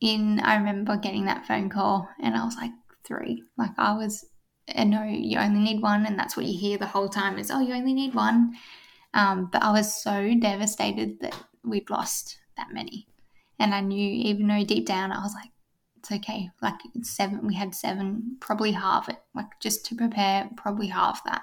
in 0.00 0.40
I 0.40 0.56
remember 0.56 0.96
getting 0.96 1.26
that 1.26 1.46
phone 1.46 1.68
call 1.68 2.08
and 2.20 2.34
I 2.34 2.44
was 2.44 2.56
like 2.56 2.72
three. 3.04 3.42
Like 3.56 3.72
I 3.78 3.94
was 3.94 4.24
and 4.68 4.90
no, 4.90 5.02
you 5.04 5.38
only 5.38 5.60
need 5.60 5.82
one 5.82 6.06
and 6.06 6.18
that's 6.18 6.36
what 6.36 6.46
you 6.46 6.58
hear 6.58 6.78
the 6.78 6.86
whole 6.86 7.08
time 7.08 7.38
is 7.38 7.50
oh 7.50 7.60
you 7.60 7.74
only 7.74 7.92
need 7.92 8.14
one. 8.14 8.54
Um, 9.12 9.48
but 9.52 9.62
I 9.62 9.72
was 9.72 10.02
so 10.02 10.32
devastated 10.40 11.20
that 11.20 11.36
we'd 11.64 11.90
lost 11.90 12.38
that 12.56 12.68
many. 12.72 13.06
And 13.58 13.74
I 13.74 13.80
knew 13.80 14.12
even 14.12 14.48
though 14.48 14.64
deep 14.64 14.86
down 14.86 15.12
I 15.12 15.22
was 15.22 15.34
like, 15.34 15.50
it's 16.00 16.10
okay. 16.10 16.50
Like 16.62 16.80
seven, 17.02 17.46
we 17.46 17.54
had 17.54 17.74
seven, 17.74 18.36
probably 18.40 18.72
half 18.72 19.08
it, 19.08 19.18
like 19.34 19.48
just 19.60 19.84
to 19.86 19.94
prepare, 19.94 20.48
probably 20.56 20.88
half 20.88 21.22
that. 21.24 21.42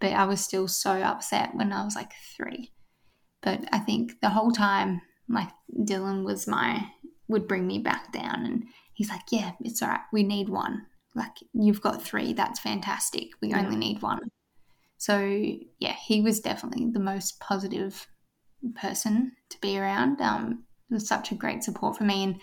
But 0.00 0.12
I 0.12 0.26
was 0.26 0.40
still 0.40 0.68
so 0.68 0.92
upset 0.92 1.54
when 1.54 1.72
I 1.72 1.84
was 1.84 1.96
like 1.96 2.12
three. 2.36 2.72
But 3.42 3.64
I 3.72 3.78
think 3.78 4.20
the 4.20 4.28
whole 4.28 4.52
time, 4.52 5.00
like 5.28 5.48
Dylan 5.74 6.24
was 6.24 6.46
my, 6.46 6.86
would 7.28 7.48
bring 7.48 7.66
me 7.66 7.78
back 7.78 8.12
down 8.12 8.44
and 8.44 8.64
he's 8.94 9.08
like, 9.08 9.22
yeah, 9.30 9.52
it's 9.60 9.82
all 9.82 9.88
right. 9.88 10.00
We 10.12 10.22
need 10.22 10.48
one. 10.48 10.86
Like 11.14 11.32
you've 11.52 11.80
got 11.80 12.02
three. 12.02 12.32
That's 12.34 12.60
fantastic. 12.60 13.28
We 13.40 13.48
yeah. 13.48 13.60
only 13.60 13.76
need 13.76 14.02
one. 14.02 14.20
So 14.98 15.18
yeah, 15.78 15.94
he 15.94 16.20
was 16.20 16.40
definitely 16.40 16.90
the 16.92 17.00
most 17.00 17.40
positive 17.40 18.06
person 18.76 19.32
to 19.50 19.60
be 19.60 19.78
around. 19.78 20.20
Um, 20.20 20.64
it 20.90 20.94
was 20.94 21.08
such 21.08 21.32
a 21.32 21.36
great 21.36 21.64
support 21.64 21.96
for 21.96 22.04
me 22.04 22.24
and 22.24 22.40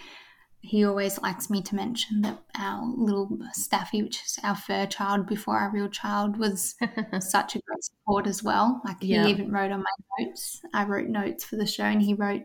he 0.66 0.84
always 0.84 1.22
likes 1.22 1.50
me 1.50 1.62
to 1.62 1.76
mention 1.76 2.22
that 2.22 2.40
our 2.58 2.84
little 2.84 3.38
Staffy, 3.54 4.02
which 4.02 4.22
is 4.26 4.40
our 4.44 4.56
fur 4.56 4.88
child 4.88 5.28
before 5.28 5.58
our 5.58 5.70
real 5.72 5.88
child, 5.88 6.38
was 6.38 6.76
such 7.20 7.56
a 7.56 7.62
great 7.62 7.84
support 7.84 8.26
as 8.26 8.42
well. 8.42 8.82
Like 8.84 8.98
yeah. 9.02 9.26
he 9.26 9.32
even 9.32 9.52
wrote 9.52 9.72
on 9.72 9.84
my 9.84 10.26
notes. 10.26 10.62
I 10.74 10.86
wrote 10.86 11.08
notes 11.08 11.44
for 11.44 11.56
the 11.56 11.68
show, 11.68 11.84
and 11.84 12.02
he 12.02 12.16
wrote, 12.16 12.44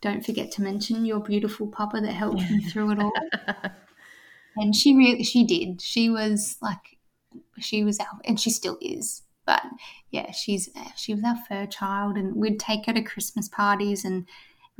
"Don't 0.00 0.26
forget 0.26 0.50
to 0.52 0.62
mention 0.62 1.04
your 1.04 1.20
beautiful 1.20 1.68
papa 1.68 2.00
that 2.00 2.12
helped 2.12 2.40
me 2.50 2.64
through 2.64 2.90
it 2.92 2.98
all." 2.98 3.12
and 4.56 4.74
she 4.74 4.96
really, 4.96 5.22
she 5.22 5.44
did. 5.44 5.80
She 5.80 6.10
was 6.10 6.56
like, 6.60 6.98
she 7.60 7.84
was 7.84 8.00
our, 8.00 8.18
and 8.24 8.40
she 8.40 8.50
still 8.50 8.78
is. 8.80 9.22
But 9.46 9.62
yeah, 10.10 10.32
she's 10.32 10.68
she 10.96 11.14
was 11.14 11.22
our 11.24 11.36
fur 11.48 11.66
child, 11.66 12.16
and 12.16 12.34
we'd 12.34 12.58
take 12.58 12.86
her 12.86 12.92
to 12.92 13.02
Christmas 13.02 13.48
parties 13.48 14.04
and 14.04 14.26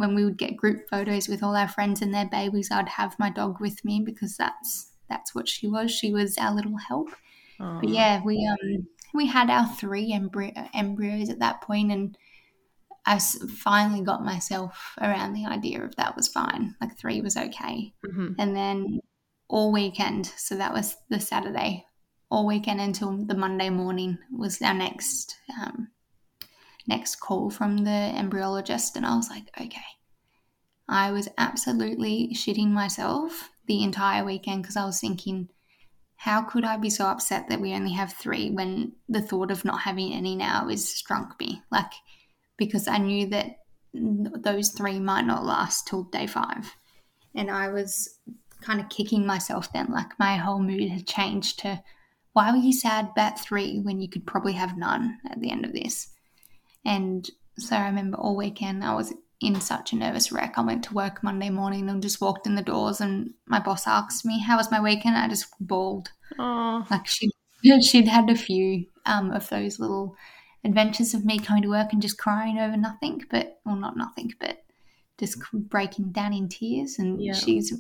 when 0.01 0.15
we 0.15 0.25
would 0.25 0.39
get 0.39 0.57
group 0.57 0.89
photos 0.89 1.29
with 1.29 1.43
all 1.43 1.55
our 1.55 1.69
friends 1.69 2.03
and 2.03 2.13
their 2.13 2.27
babies, 2.27 2.71
I'd 2.73 2.89
have 2.89 3.19
my 3.19 3.31
dog 3.31 3.61
with 3.61 3.85
me 3.85 4.03
because 4.05 4.37
that's 4.37 4.91
that's 5.09 5.35
what 5.35 5.49
she 5.49 5.69
was. 5.69 5.91
She 5.91 6.13
was 6.13 6.39
our 6.39 6.55
little 6.55 6.77
help. 6.77 7.11
Aww. 7.61 7.81
But 7.81 7.91
yeah, 7.91 8.23
we 8.25 8.49
um 8.51 8.87
we 9.13 9.27
had 9.27 9.51
our 9.51 9.69
three 9.69 10.13
embryo- 10.13 10.69
embryos 10.73 11.29
at 11.29 11.41
that 11.41 11.61
point, 11.61 11.93
and 11.93 12.17
I 13.05 13.19
finally 13.19 14.03
got 14.03 14.25
myself 14.25 14.95
around 15.01 15.35
the 15.35 15.47
idea 15.47 15.85
of 15.85 15.95
that 15.97 16.17
was 16.17 16.29
fine. 16.29 16.75
Like 16.81 16.97
three 16.97 17.21
was 17.21 17.37
okay, 17.37 17.93
mm-hmm. 18.05 18.33
and 18.39 18.57
then 18.57 19.01
all 19.49 19.73
weekend. 19.73 20.27
So 20.37 20.57
that 20.57 20.73
was 20.73 20.97
the 21.11 21.21
Saturday. 21.21 21.85
All 22.31 22.47
weekend 22.47 22.81
until 22.81 23.17
the 23.27 23.35
Monday 23.35 23.71
morning 23.71 24.17
was 24.33 24.63
our 24.63 24.73
next 24.73 25.37
um, 25.61 25.89
next 26.87 27.17
call 27.17 27.51
from 27.51 27.79
the 27.79 28.13
embryologist, 28.15 28.97
and 28.97 29.07
I 29.07 29.17
was 29.17 29.29
like, 29.31 29.49
okay. 29.61 29.81
I 30.89 31.13
was 31.13 31.29
absolutely 31.39 32.31
shitting 32.35 32.71
myself 32.71 33.51
the 33.67 33.85
entire 33.85 34.25
weekend 34.25 34.63
because 34.63 34.77
I 34.77 34.85
was 34.85 34.99
thinking, 34.99 35.49
how 36.17 36.43
could 36.43 36.65
I 36.65 36.77
be 36.77 36.91
so 36.91 37.07
upset 37.07 37.49
that 37.49 37.61
we 37.61 37.73
only 37.73 37.93
have 37.93 38.13
three 38.13 38.51
when 38.51 38.93
the 39.09 39.23
thought 39.23 39.51
of 39.51 39.65
not 39.65 39.83
having 39.83 40.13
any 40.13 40.35
now 40.35 40.69
is 40.69 40.93
struck 40.93 41.39
me? 41.39 41.63
Like, 41.71 41.93
because 42.57 42.89
I 42.89 42.99
knew 42.99 43.27
that 43.29 43.61
those 43.95 44.71
three 44.71 44.99
might 44.99 45.27
not 45.27 45.45
last 45.45 45.87
till 45.87 46.03
day 46.05 46.27
five. 46.27 46.75
And 47.35 47.51
I 47.51 47.69
was 47.69 48.19
kind 48.61 48.81
of 48.81 48.89
kicking 48.89 49.25
myself 49.25 49.73
then. 49.73 49.87
Like, 49.91 50.19
my 50.19 50.37
whole 50.37 50.61
mood 50.61 50.91
had 50.91 51.07
changed 51.07 51.61
to, 51.61 51.83
why 52.33 52.51
were 52.51 52.59
you 52.59 52.73
sad 52.73 53.11
about 53.13 53.41
three 53.41 53.79
when 53.81 54.01
you 54.01 54.09
could 54.09 54.27
probably 54.27 54.53
have 54.55 54.77
none 54.77 55.19
at 55.31 55.41
the 55.41 55.51
end 55.51 55.65
of 55.65 55.73
this? 55.73 56.09
And 56.85 57.29
so 57.59 57.77
I 57.77 57.87
remember 57.87 58.17
all 58.17 58.37
weekend 58.37 58.85
I 58.85 58.95
was 58.95 59.13
in 59.41 59.61
such 59.61 59.93
a 59.93 59.97
nervous 59.97 60.31
wreck. 60.31 60.55
I 60.57 60.63
went 60.63 60.85
to 60.85 60.95
work 60.95 61.23
Monday 61.23 61.51
morning 61.51 61.89
and 61.89 62.03
just 62.03 62.21
walked 62.21 62.47
in 62.47 62.55
the 62.55 62.63
doors, 62.63 63.01
and 63.01 63.33
my 63.47 63.59
boss 63.59 63.87
asked 63.87 64.25
me, 64.25 64.41
"How 64.41 64.57
was 64.57 64.71
my 64.71 64.81
weekend?" 64.81 65.17
I 65.17 65.29
just 65.29 65.47
bawled. 65.61 66.11
Aww. 66.39 66.91
Like 66.91 67.07
she 67.07 67.31
she'd 67.83 68.09
had 68.09 68.31
a 68.31 68.37
few 68.37 68.87
um, 69.07 69.31
of 69.33 69.49
those 69.49 69.79
little 69.79 70.17
adventures 70.65 71.15
of 71.15 71.25
me 71.25 71.39
coming 71.39 71.63
to 71.63 71.71
work 71.71 71.93
and 71.93 72.03
just 72.03 72.19
crying 72.19 72.59
over 72.59 72.77
nothing, 72.77 73.23
but 73.31 73.61
well, 73.65 73.77
not 73.77 73.97
nothing, 73.97 74.33
but 74.39 74.63
just 75.19 75.39
breaking 75.53 76.13
down 76.13 76.33
in 76.33 76.49
tears. 76.49 76.99
And 76.99 77.23
yeah. 77.23 77.35
she's 77.35 77.73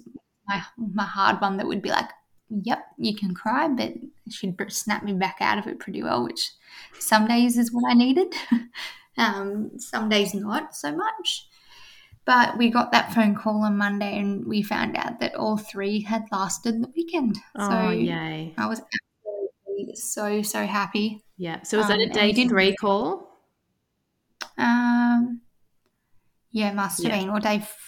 my 0.49 0.63
my 0.77 1.05
hard 1.05 1.41
one 1.41 1.59
that 1.59 1.67
would 1.67 1.83
be 1.83 1.91
like, 1.91 2.09
"Yep, 2.51 2.85
you 2.99 3.17
can 3.17 3.35
cry," 3.35 3.69
but 3.69 3.95
she'd 4.29 4.57
snap 4.69 5.03
me 5.03 5.13
back 5.13 5.39
out 5.41 5.59
of 5.59 5.67
it 5.67 5.79
pretty 5.79 6.03
well, 6.03 6.25
which 6.25 6.51
some 6.99 7.27
days 7.27 7.57
is 7.57 7.73
what 7.73 7.91
I 7.91 7.95
needed. 7.95 8.35
um, 9.17 9.79
some 9.79 10.09
days 10.09 10.35
not 10.35 10.75
so 10.75 10.95
much. 10.95 11.47
But 12.27 12.59
we 12.59 12.71
got 12.71 12.93
that 12.93 13.15
phone 13.15 13.35
call 13.35 13.65
on 13.65 13.77
Monday 13.77 14.19
and 14.19 14.47
we 14.47 14.63
found 14.63 14.97
out 14.97 15.21
that 15.21 15.35
all 15.35 15.57
three 15.57 16.03
had 16.03 16.25
lasted 16.31 16.83
the 16.83 16.89
weekend. 16.95 17.39
Oh, 17.57 17.69
so 17.69 17.91
yay. 17.91 18.55
I 18.57 18.67
was 18.67 18.81
absolutely 18.81 19.97
so, 19.97 20.43
so 20.43 20.67
happy. 20.67 21.23
Yeah. 21.39 21.63
So 21.63 21.79
was 21.79 21.89
that 21.89 21.95
um, 21.95 22.11
a 22.11 22.13
day 22.13 22.33
three 22.47 22.77
call? 22.77 23.39
Um, 24.59 25.41
yeah, 26.53 26.73
must 26.73 27.03
have 27.03 27.13
yeah. 27.13 27.21
been. 27.21 27.31
Or 27.31 27.41
day, 27.41 27.57
f- 27.57 27.79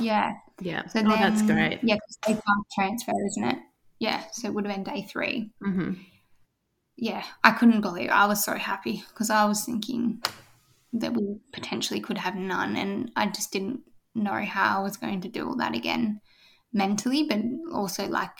yeah. 0.00 0.32
Yeah. 0.60 0.86
So 0.86 1.00
oh, 1.00 1.02
then, 1.02 1.20
that's 1.20 1.42
great. 1.42 1.80
Yeah, 1.82 1.96
because 1.96 2.16
day 2.26 2.34
five 2.34 2.64
transfer, 2.74 3.12
isn't 3.26 3.44
it? 3.44 3.58
Yeah. 3.98 4.22
So 4.32 4.48
it 4.48 4.54
would 4.54 4.66
have 4.66 4.74
been 4.74 4.84
day 4.84 5.06
3 5.10 5.50
mm-hmm 5.62 5.92
yeah, 6.96 7.24
I 7.44 7.52
couldn't 7.52 7.82
believe 7.82 8.08
it. 8.08 8.12
I 8.12 8.26
was 8.26 8.42
so 8.42 8.54
happy 8.54 9.04
because 9.08 9.28
I 9.28 9.44
was 9.44 9.64
thinking 9.64 10.22
that 10.94 11.12
we 11.12 11.36
potentially 11.52 12.00
could 12.00 12.18
have 12.18 12.34
none, 12.34 12.74
and 12.76 13.10
I 13.16 13.26
just 13.26 13.52
didn't 13.52 13.80
know 14.14 14.42
how 14.44 14.80
I 14.80 14.82
was 14.82 14.96
going 14.96 15.20
to 15.20 15.28
do 15.28 15.46
all 15.46 15.56
that 15.56 15.74
again 15.74 16.20
mentally, 16.72 17.24
but 17.24 17.38
also 17.72 18.06
like 18.06 18.30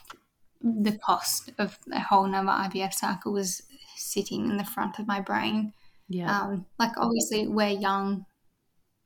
the 0.63 0.99
cost 0.99 1.53
of 1.59 1.79
a 1.93 2.01
whole 2.01 2.25
another 2.25 2.49
IVF 2.49 2.95
cycle 2.95 3.35
was 3.35 3.63
sitting 3.95 4.51
in 4.51 4.57
the 4.57 4.65
front 4.65 4.99
of 4.99 5.07
my 5.07 5.21
brain. 5.21 5.75
Yeah. 6.09 6.41
Um, 6.41 6.67
like 6.79 6.93
obviously 6.97 7.47
we're 7.47 7.69
young. 7.69 8.25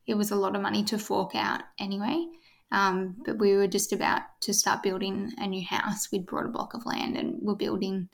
It 0.06 0.14
was 0.14 0.30
a 0.30 0.36
lot 0.36 0.54
of 0.54 0.62
money 0.62 0.84
to 0.84 0.98
fork 0.98 1.34
out 1.34 1.62
anyway. 1.78 2.24
Um, 2.72 3.16
but 3.24 3.38
we 3.38 3.56
were 3.56 3.66
just 3.66 3.92
about 3.92 4.22
to 4.42 4.54
start 4.54 4.82
building 4.82 5.32
a 5.38 5.46
new 5.46 5.64
house. 5.64 6.10
We'd 6.12 6.26
brought 6.26 6.46
a 6.46 6.50
block 6.50 6.74
of 6.74 6.86
land 6.86 7.16
and 7.16 7.36
we're 7.40 7.54
building 7.56 8.08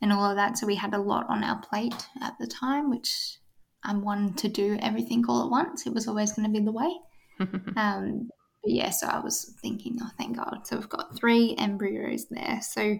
and 0.00 0.12
all 0.12 0.30
of 0.30 0.36
that. 0.36 0.58
So 0.58 0.66
we 0.66 0.76
had 0.76 0.94
a 0.94 1.00
lot 1.00 1.26
on 1.28 1.42
our 1.42 1.60
plate 1.60 2.06
at 2.22 2.34
the 2.38 2.46
time, 2.46 2.90
which 2.90 3.38
I'm 3.82 4.02
one 4.02 4.34
to 4.34 4.48
do 4.48 4.78
everything 4.80 5.24
all 5.28 5.44
at 5.44 5.50
once. 5.50 5.86
It 5.86 5.94
was 5.94 6.06
always 6.06 6.32
going 6.32 6.46
to 6.46 6.58
be 6.58 6.64
the 6.64 6.72
way. 6.72 6.92
um, 7.76 8.28
but 8.62 8.72
yeah, 8.72 8.90
so 8.90 9.06
I 9.06 9.20
was 9.20 9.54
thinking, 9.60 9.98
oh, 10.02 10.10
thank 10.18 10.36
God. 10.36 10.66
So 10.66 10.76
we've 10.76 10.88
got 10.88 11.16
three 11.16 11.54
embryos 11.58 12.26
there. 12.30 12.60
So 12.62 12.98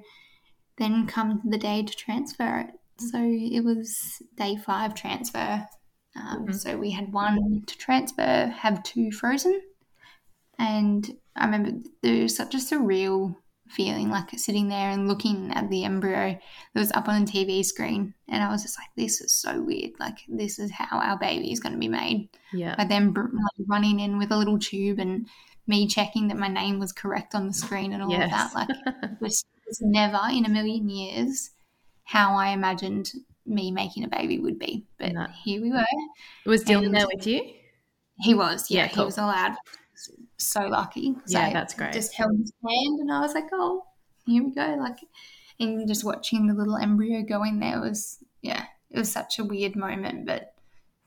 then 0.78 1.06
come 1.06 1.42
the 1.44 1.58
day 1.58 1.82
to 1.82 1.96
transfer 1.96 2.58
it. 2.60 2.70
So 2.98 3.18
it 3.20 3.64
was 3.64 4.22
day 4.36 4.56
five 4.56 4.94
transfer. 4.94 5.66
Um, 6.16 6.42
mm-hmm. 6.42 6.52
So 6.52 6.76
we 6.76 6.90
had 6.90 7.12
one 7.12 7.62
to 7.66 7.78
transfer, 7.78 8.46
have 8.46 8.82
two 8.82 9.12
frozen. 9.12 9.60
And 10.58 11.08
I 11.36 11.44
remember 11.44 11.88
there 12.02 12.22
was 12.22 12.36
such 12.36 12.54
a 12.54 12.58
surreal 12.58 13.36
feeling 13.68 14.10
like 14.10 14.30
sitting 14.38 14.68
there 14.68 14.90
and 14.90 15.08
looking 15.08 15.50
at 15.52 15.68
the 15.70 15.84
embryo 15.84 16.38
that 16.74 16.80
was 16.80 16.92
up 16.92 17.08
on 17.08 17.24
the 17.24 17.30
TV 17.30 17.64
screen. 17.64 18.14
And 18.28 18.42
I 18.42 18.50
was 18.50 18.62
just 18.62 18.78
like, 18.78 18.88
this 18.96 19.20
is 19.20 19.32
so 19.32 19.60
weird. 19.60 19.92
Like, 19.98 20.18
this 20.28 20.58
is 20.58 20.70
how 20.70 20.98
our 20.98 21.18
baby 21.18 21.52
is 21.52 21.60
going 21.60 21.72
to 21.72 21.78
be 21.78 21.88
made. 21.88 22.28
Yeah. 22.52 22.74
But 22.76 22.88
then 22.88 23.12
like, 23.12 23.66
running 23.68 24.00
in 24.00 24.18
with 24.18 24.30
a 24.30 24.36
little 24.36 24.58
tube 24.58 24.98
and 24.98 25.26
me 25.66 25.86
checking 25.88 26.28
that 26.28 26.36
my 26.36 26.48
name 26.48 26.78
was 26.78 26.92
correct 26.92 27.34
on 27.34 27.48
the 27.48 27.54
screen 27.54 27.92
and 27.92 28.02
all 28.02 28.10
yes. 28.10 28.24
of 28.24 28.30
that. 28.30 28.54
Like, 28.54 28.68
it 29.02 29.20
was, 29.20 29.44
it 29.56 29.68
was 29.68 29.80
never 29.82 30.20
in 30.30 30.44
a 30.44 30.50
million 30.50 30.88
years 30.88 31.50
how 32.04 32.36
I 32.36 32.50
imagined 32.50 33.10
me 33.44 33.70
making 33.70 34.04
a 34.04 34.08
baby 34.08 34.38
would 34.38 34.58
be. 34.58 34.86
But 34.98 35.12
no. 35.12 35.26
here 35.44 35.60
we 35.60 35.70
were. 35.70 35.84
Was 36.46 36.64
Dylan 36.64 36.92
there 36.92 37.06
with 37.12 37.26
you? 37.26 37.42
He 38.20 38.34
was, 38.34 38.70
yeah. 38.70 38.84
yeah 38.84 38.88
cool. 38.88 39.04
He 39.04 39.06
was 39.06 39.18
allowed 39.18 39.56
so 40.38 40.66
lucky. 40.66 41.14
Yeah, 41.26 41.52
that's 41.52 41.74
great. 41.74 41.92
Just 41.92 42.14
held 42.14 42.38
his 42.38 42.52
hand 42.64 43.00
and 43.00 43.12
I 43.12 43.20
was 43.20 43.34
like, 43.34 43.48
oh, 43.52 43.84
here 44.26 44.44
we 44.44 44.50
go. 44.50 44.76
Like, 44.78 44.98
and 45.58 45.88
just 45.88 46.04
watching 46.04 46.46
the 46.46 46.54
little 46.54 46.76
embryo 46.76 47.22
go 47.22 47.42
in 47.42 47.60
there 47.60 47.80
was, 47.80 48.18
yeah, 48.42 48.64
it 48.90 48.98
was 48.98 49.10
such 49.10 49.38
a 49.38 49.44
weird 49.44 49.76
moment, 49.76 50.26
but 50.26 50.54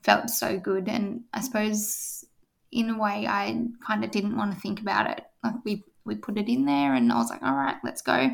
felt 0.02 0.30
so 0.30 0.58
good. 0.58 0.88
And 0.88 1.24
I 1.32 1.40
suppose 1.40 2.24
in 2.72 2.90
a 2.90 2.98
way, 2.98 3.26
I 3.26 3.66
kind 3.86 4.04
of 4.04 4.10
didn't 4.10 4.36
want 4.36 4.54
to 4.54 4.60
think 4.60 4.80
about 4.80 5.10
it. 5.10 5.24
Like, 5.44 5.64
we, 5.64 5.84
we 6.04 6.16
put 6.16 6.38
it 6.38 6.48
in 6.48 6.64
there 6.64 6.94
and 6.94 7.12
I 7.12 7.16
was 7.16 7.30
like, 7.30 7.42
all 7.42 7.54
right, 7.54 7.76
let's 7.84 8.02
go. 8.02 8.30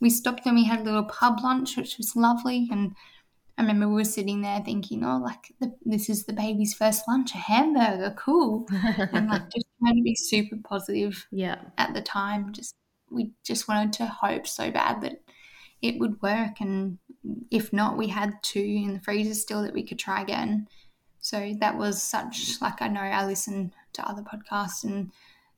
We 0.00 0.10
stopped 0.10 0.46
and 0.46 0.56
we 0.56 0.64
had 0.64 0.80
a 0.80 0.84
little 0.84 1.04
pub 1.04 1.40
lunch, 1.42 1.76
which 1.76 1.96
was 1.96 2.16
lovely. 2.16 2.68
And 2.70 2.94
I 3.58 3.62
remember 3.62 3.88
we 3.88 3.94
were 3.94 4.04
sitting 4.04 4.42
there 4.42 4.60
thinking, 4.60 5.04
oh, 5.04 5.18
like 5.18 5.54
the, 5.60 5.74
this 5.84 6.10
is 6.10 6.24
the 6.24 6.34
baby's 6.34 6.74
first 6.74 7.08
lunch, 7.08 7.34
a 7.34 7.38
hamburger, 7.38 8.14
cool, 8.18 8.66
and 9.12 9.28
like 9.28 9.50
just 9.50 9.65
trying 9.80 9.96
to 9.96 10.02
be 10.02 10.14
super 10.14 10.56
positive. 10.64 11.26
Yeah. 11.30 11.60
At 11.78 11.94
the 11.94 12.02
time, 12.02 12.52
just 12.52 12.74
we 13.10 13.30
just 13.44 13.68
wanted 13.68 13.92
to 13.94 14.06
hope 14.06 14.46
so 14.46 14.70
bad 14.70 15.00
that 15.02 15.22
it 15.82 15.98
would 16.00 16.20
work, 16.22 16.60
and 16.60 16.98
if 17.50 17.72
not, 17.72 17.96
we 17.96 18.08
had 18.08 18.42
two 18.42 18.60
in 18.60 18.94
the 18.94 19.00
freezer 19.00 19.34
still 19.34 19.62
that 19.62 19.74
we 19.74 19.82
could 19.86 19.98
try 19.98 20.22
again. 20.22 20.68
So 21.20 21.54
that 21.60 21.76
was 21.76 22.02
such 22.02 22.60
like 22.60 22.80
I 22.80 22.88
know 22.88 23.00
I 23.00 23.26
listened 23.26 23.74
to 23.94 24.08
other 24.08 24.22
podcasts 24.22 24.84
and 24.84 25.10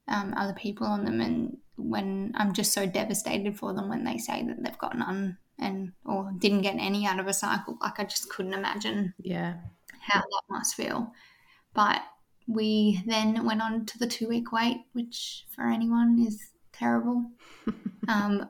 um, 0.08 0.34
other 0.36 0.54
people 0.54 0.86
on 0.86 1.04
them, 1.04 1.20
and 1.20 1.58
when 1.76 2.32
I'm 2.36 2.52
just 2.52 2.72
so 2.72 2.86
devastated 2.86 3.56
for 3.56 3.72
them 3.72 3.88
when 3.88 4.04
they 4.04 4.18
say 4.18 4.42
that 4.44 4.62
they've 4.62 4.78
got 4.78 4.98
none 4.98 5.38
and 5.60 5.92
or 6.04 6.32
didn't 6.38 6.62
get 6.62 6.76
any 6.78 7.06
out 7.06 7.20
of 7.20 7.26
a 7.26 7.32
cycle, 7.32 7.76
like 7.80 7.98
I 8.00 8.04
just 8.04 8.28
couldn't 8.30 8.54
imagine 8.54 9.14
Yeah. 9.18 9.54
how 10.00 10.20
that 10.20 10.42
must 10.50 10.74
feel. 10.74 11.12
But 11.74 12.02
we 12.48 13.02
then 13.06 13.44
went 13.44 13.62
on 13.62 13.84
to 13.86 13.98
the 13.98 14.06
two 14.06 14.26
week 14.26 14.50
wait, 14.52 14.78
which 14.94 15.44
for 15.54 15.66
anyone 15.68 16.24
is 16.26 16.40
terrible. 16.72 17.30
um, 18.08 18.48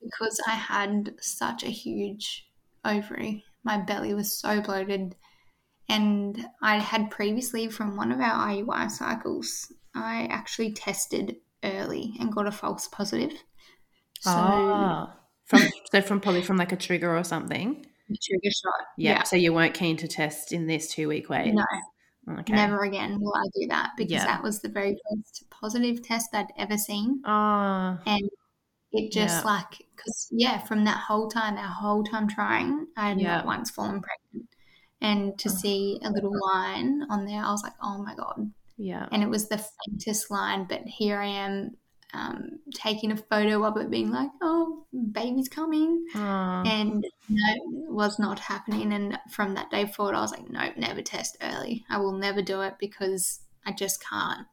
because 0.00 0.40
I 0.46 0.52
had 0.52 1.14
such 1.20 1.62
a 1.64 1.68
huge 1.68 2.46
ovary. 2.84 3.44
My 3.64 3.78
belly 3.78 4.14
was 4.14 4.38
so 4.38 4.60
bloated. 4.60 5.16
And 5.88 6.46
I 6.62 6.78
had 6.78 7.10
previously, 7.10 7.68
from 7.68 7.96
one 7.96 8.12
of 8.12 8.20
our 8.20 8.48
IUI 8.48 8.90
cycles, 8.90 9.72
I 9.94 10.28
actually 10.30 10.72
tested 10.72 11.36
early 11.64 12.14
and 12.18 12.32
got 12.32 12.46
a 12.46 12.52
false 12.52 12.88
positive. 12.88 13.32
So, 14.20 14.30
Ah. 14.30 15.16
From 15.46 15.60
so 15.90 16.00
from 16.00 16.20
probably 16.20 16.42
from 16.42 16.56
like 16.56 16.72
a 16.72 16.76
trigger 16.76 17.14
or 17.16 17.24
something. 17.24 17.84
trigger 18.08 18.50
shot. 18.50 18.86
Yeah. 18.96 19.24
So 19.24 19.36
you 19.36 19.52
weren't 19.52 19.74
keen 19.74 19.96
to 19.98 20.08
test 20.08 20.52
in 20.52 20.66
this 20.66 20.88
two 20.88 21.08
week 21.08 21.28
wait. 21.28 21.52
No, 21.52 21.64
Okay. 22.28 22.52
never 22.54 22.84
again 22.84 23.20
will 23.20 23.34
I 23.34 23.44
do 23.60 23.66
that 23.68 23.90
because 23.96 24.12
Yeah. 24.12 24.26
that 24.26 24.42
was 24.42 24.60
the 24.60 24.68
very 24.68 24.96
first 25.10 25.44
positive 25.50 26.02
test 26.02 26.30
I'd 26.34 26.52
ever 26.56 26.78
seen. 26.78 27.20
Ah. 27.24 27.98
and 28.06 28.28
it 28.92 29.10
just 29.10 29.44
Yeah. 29.44 29.50
like 29.52 29.86
because 29.96 30.28
yeah 30.30 30.58
from 30.58 30.84
that 30.84 30.98
whole 30.98 31.28
time 31.28 31.56
our 31.56 31.66
whole 31.82 32.04
time 32.04 32.28
trying 32.28 32.86
i 32.96 33.08
had 33.08 33.20
Yeah. 33.20 33.36
not 33.36 33.46
once 33.46 33.70
fallen 33.70 34.02
pregnant 34.02 34.48
and 35.00 35.38
to 35.38 35.48
Oh. 35.48 35.52
see 35.52 35.98
a 36.04 36.10
little 36.10 36.32
line 36.52 37.02
on 37.10 37.24
there 37.24 37.42
i 37.42 37.50
was 37.50 37.62
like 37.62 37.72
oh 37.82 37.98
my 38.02 38.14
god 38.14 38.52
yeah. 38.76 39.08
and 39.10 39.22
it 39.22 39.28
was 39.30 39.48
the 39.48 39.58
faintest 39.58 40.30
line 40.30 40.64
but 40.68 40.82
here 40.82 41.18
i 41.20 41.26
am 41.26 41.76
um, 42.14 42.58
taking 42.74 43.10
a 43.12 43.16
photo 43.16 43.64
of 43.64 43.76
it 43.78 43.90
being 43.90 44.10
like 44.10 44.30
oh 44.42 44.86
baby's 45.12 45.48
coming 45.48 46.04
Ah. 46.14 46.62
and 46.66 47.04
no 47.28 47.52
it 47.54 47.90
was 47.92 48.18
not 48.18 48.38
happening 48.38 48.92
and 48.92 49.18
from 49.30 49.54
that 49.54 49.70
day 49.70 49.86
forward 49.86 50.14
i 50.14 50.20
was 50.20 50.30
like 50.32 50.48
nope 50.50 50.76
never 50.76 51.00
test 51.02 51.36
early 51.42 51.84
i 51.88 51.96
will 51.98 52.12
never 52.12 52.42
do 52.42 52.60
it 52.62 52.74
because 52.78 53.40
i 53.66 53.72
just 53.72 54.02
can't 54.06 54.46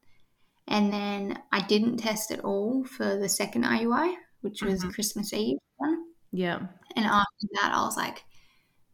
and 0.67 0.93
then 0.93 1.39
i 1.51 1.59
didn't 1.61 1.97
test 1.97 2.31
at 2.31 2.39
all 2.45 2.83
for 2.85 3.17
the 3.17 3.29
second 3.29 3.63
iui 3.65 4.15
which 4.41 4.61
was 4.61 4.83
Mhm. 4.83 4.93
christmas 4.93 5.33
eve 5.33 5.57
one 5.77 6.03
yeah. 6.31 6.59
and 6.95 7.05
after 7.05 7.47
that 7.55 7.71
i 7.73 7.81
was 7.81 7.97
like 7.97 8.23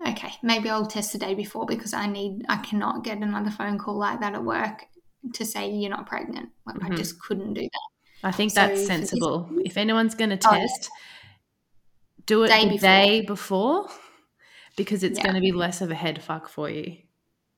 okay 0.07 0.33
maybe 0.41 0.69
i'll 0.69 0.85
test 0.87 1.13
the 1.13 1.19
day 1.19 1.35
before 1.35 1.65
because 1.65 1.93
i 1.93 2.05
need 2.07 2.43
i 2.49 2.57
cannot 2.57 3.03
get 3.03 3.17
another 3.19 3.51
phone 3.51 3.77
call 3.77 3.97
like 3.97 4.19
that 4.21 4.33
at 4.33 4.43
work 4.43 4.85
to 5.33 5.45
say 5.45 5.69
you're 5.71 5.89
not 5.89 6.05
pregnant 6.07 6.49
like 6.65 6.81
i 6.83 6.89
Mhm. 6.89 6.97
just 6.97 7.19
couldn't 7.21 7.53
do 7.53 7.61
that 7.61 7.89
I 8.25 8.31
think 8.31 8.51
So 8.51 8.61
that's 8.61 8.85
sensible. 8.85 9.49
If 9.63 9.77
anyone's 9.77 10.15
going 10.15 10.31
to 10.37 10.39
Oh, 10.49 10.53
yeah. 10.55 10.59
test, 10.67 10.89
do 12.25 12.43
it 12.43 12.47
Day 12.47 12.63
the 12.65 12.69
before. 12.71 12.79
day 12.89 13.21
before 13.21 13.89
because 14.75 15.03
it's 15.03 15.17
Yeah. 15.19 15.23
going 15.23 15.35
to 15.35 15.41
be 15.41 15.51
less 15.51 15.81
of 15.81 15.91
a 15.91 15.95
head 15.95 16.21
fuck 16.23 16.49
for 16.49 16.69
you. 16.69 16.97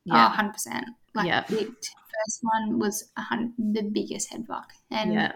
Oh, 0.09 0.15
Yeah. 0.15 0.27
100%. 0.27 0.85
Like 1.15 1.27
Yeah. 1.27 1.43
the 1.47 1.65
first 1.65 2.39
one 2.41 2.79
was 2.79 3.11
the 3.57 3.81
biggest 3.91 4.29
head 4.31 4.45
fuck. 4.47 4.73
And 4.91 5.13
yeah. 5.13 5.31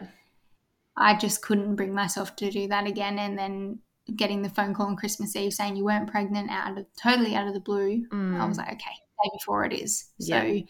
I 0.98 1.16
just 1.16 1.42
couldn't 1.42 1.76
bring 1.76 1.94
myself 1.96 2.36
to 2.38 2.52
do 2.52 2.68
that 2.68 2.86
again. 2.86 3.18
And 3.18 3.38
then 3.38 3.80
getting 4.16 4.42
the 4.42 4.50
phone 4.50 4.74
call 4.74 4.88
on 4.88 4.96
Christmas 4.98 5.36
Eve 5.36 5.54
saying 5.54 5.76
you 5.78 5.86
weren't 5.86 6.12
pregnant 6.12 6.52
out 6.52 6.78
of 6.78 6.86
totally 7.02 7.36
out 7.36 7.48
of 7.48 7.54
the 7.54 7.60
blue, 7.62 8.06
I 8.12 8.16
Mm. 8.16 8.48
was 8.50 8.58
like, 8.58 8.68
okay, 8.74 8.96
day 9.24 9.30
before 9.34 9.64
it 9.66 9.74
is. 9.74 10.10
So 10.20 10.36
Yeah. 10.42 10.62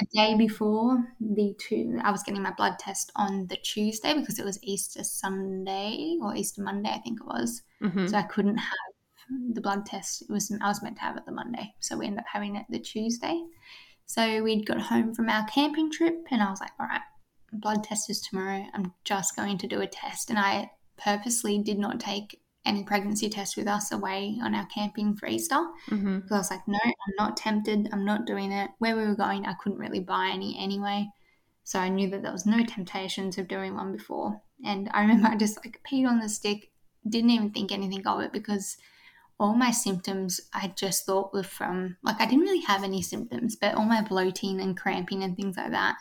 The 0.00 0.06
day 0.12 0.34
before 0.36 1.14
the 1.20 1.54
two, 1.58 1.98
I 2.02 2.10
was 2.10 2.22
getting 2.22 2.42
my 2.42 2.52
blood 2.52 2.78
test 2.78 3.12
on 3.16 3.46
the 3.46 3.56
Tuesday 3.56 4.14
because 4.14 4.38
it 4.38 4.44
was 4.44 4.58
Easter 4.62 5.04
Sunday 5.04 6.16
or 6.22 6.34
Easter 6.34 6.62
Monday, 6.62 6.90
I 6.90 6.98
think 6.98 7.20
it 7.20 7.26
was. 7.26 7.62
Mhm. 7.82 8.08
So 8.08 8.16
I 8.16 8.22
couldn't 8.22 8.56
have 8.56 9.52
the 9.52 9.60
blood 9.60 9.86
test. 9.86 10.22
It 10.22 10.30
was 10.30 10.50
I 10.60 10.68
was 10.68 10.82
meant 10.82 10.96
to 10.96 11.02
have 11.02 11.16
it 11.16 11.24
the 11.26 11.32
Monday, 11.32 11.74
so 11.80 11.96
we 11.96 12.06
ended 12.06 12.20
up 12.20 12.26
having 12.32 12.56
it 12.56 12.66
the 12.68 12.80
Tuesday. 12.80 13.40
So 14.06 14.42
we'd 14.42 14.66
got 14.66 14.80
home 14.80 15.14
from 15.14 15.28
our 15.28 15.46
camping 15.46 15.90
trip, 15.90 16.26
and 16.30 16.42
I 16.42 16.50
was 16.50 16.60
like, 16.60 16.72
"All 16.80 16.86
right, 16.86 17.02
blood 17.52 17.84
test 17.84 18.10
is 18.10 18.20
tomorrow. 18.20 18.66
I'm 18.74 18.92
just 19.04 19.36
going 19.36 19.58
to 19.58 19.68
do 19.68 19.80
a 19.80 19.86
test." 19.86 20.30
And 20.30 20.38
I 20.38 20.72
purposely 20.96 21.62
did 21.62 21.78
not 21.78 22.00
take 22.00 22.42
any 22.64 22.84
pregnancy 22.84 23.28
test 23.28 23.56
with 23.56 23.66
us 23.66 23.90
away 23.92 24.38
on 24.42 24.54
our 24.54 24.66
camping 24.66 25.16
for 25.16 25.26
Easter 25.26 25.60
Mhm. 25.88 26.22
because 26.22 26.32
I 26.32 26.38
was 26.38 26.50
like, 26.50 26.68
"No, 26.68 26.78
I'm 26.84 27.14
not 27.18 27.36
tempted. 27.36 27.88
I'm 27.92 28.04
not 28.04 28.26
doing 28.26 28.52
it." 28.52 28.70
Where 28.78 28.96
we 28.96 29.04
were 29.06 29.14
going, 29.16 29.46
I 29.46 29.54
couldn't 29.54 29.78
really 29.78 30.00
buy 30.00 30.30
any 30.32 30.58
anyway. 30.58 31.10
So 31.64 31.78
I 31.78 31.88
knew 31.88 32.10
that 32.10 32.22
there 32.22 32.32
was 32.32 32.46
no 32.46 32.64
temptations 32.64 33.38
of 33.38 33.48
doing 33.48 33.74
one 33.74 33.92
before. 33.92 34.42
And 34.64 34.90
I 34.92 35.00
remember 35.02 35.28
I 35.28 35.36
just 35.36 35.64
like 35.64 35.80
peed 35.90 36.06
on 36.08 36.20
the 36.20 36.28
stick, 36.28 36.70
didn't 37.08 37.30
even 37.30 37.50
think 37.50 37.72
anything 37.72 38.06
of 38.06 38.20
it 38.20 38.32
because 38.32 38.76
all 39.38 39.54
my 39.54 39.70
symptoms 39.70 40.40
I 40.52 40.68
just 40.68 41.06
thought 41.06 41.32
were 41.32 41.42
from 41.42 41.96
like 42.02 42.20
I 42.20 42.26
didn't 42.26 42.42
really 42.42 42.60
have 42.62 42.84
any 42.84 43.02
symptoms, 43.02 43.56
but 43.56 43.74
all 43.74 43.86
my 43.86 44.02
bloating 44.02 44.60
and 44.60 44.76
cramping 44.76 45.22
and 45.24 45.34
things 45.36 45.56
like 45.56 45.70
that, 45.70 45.96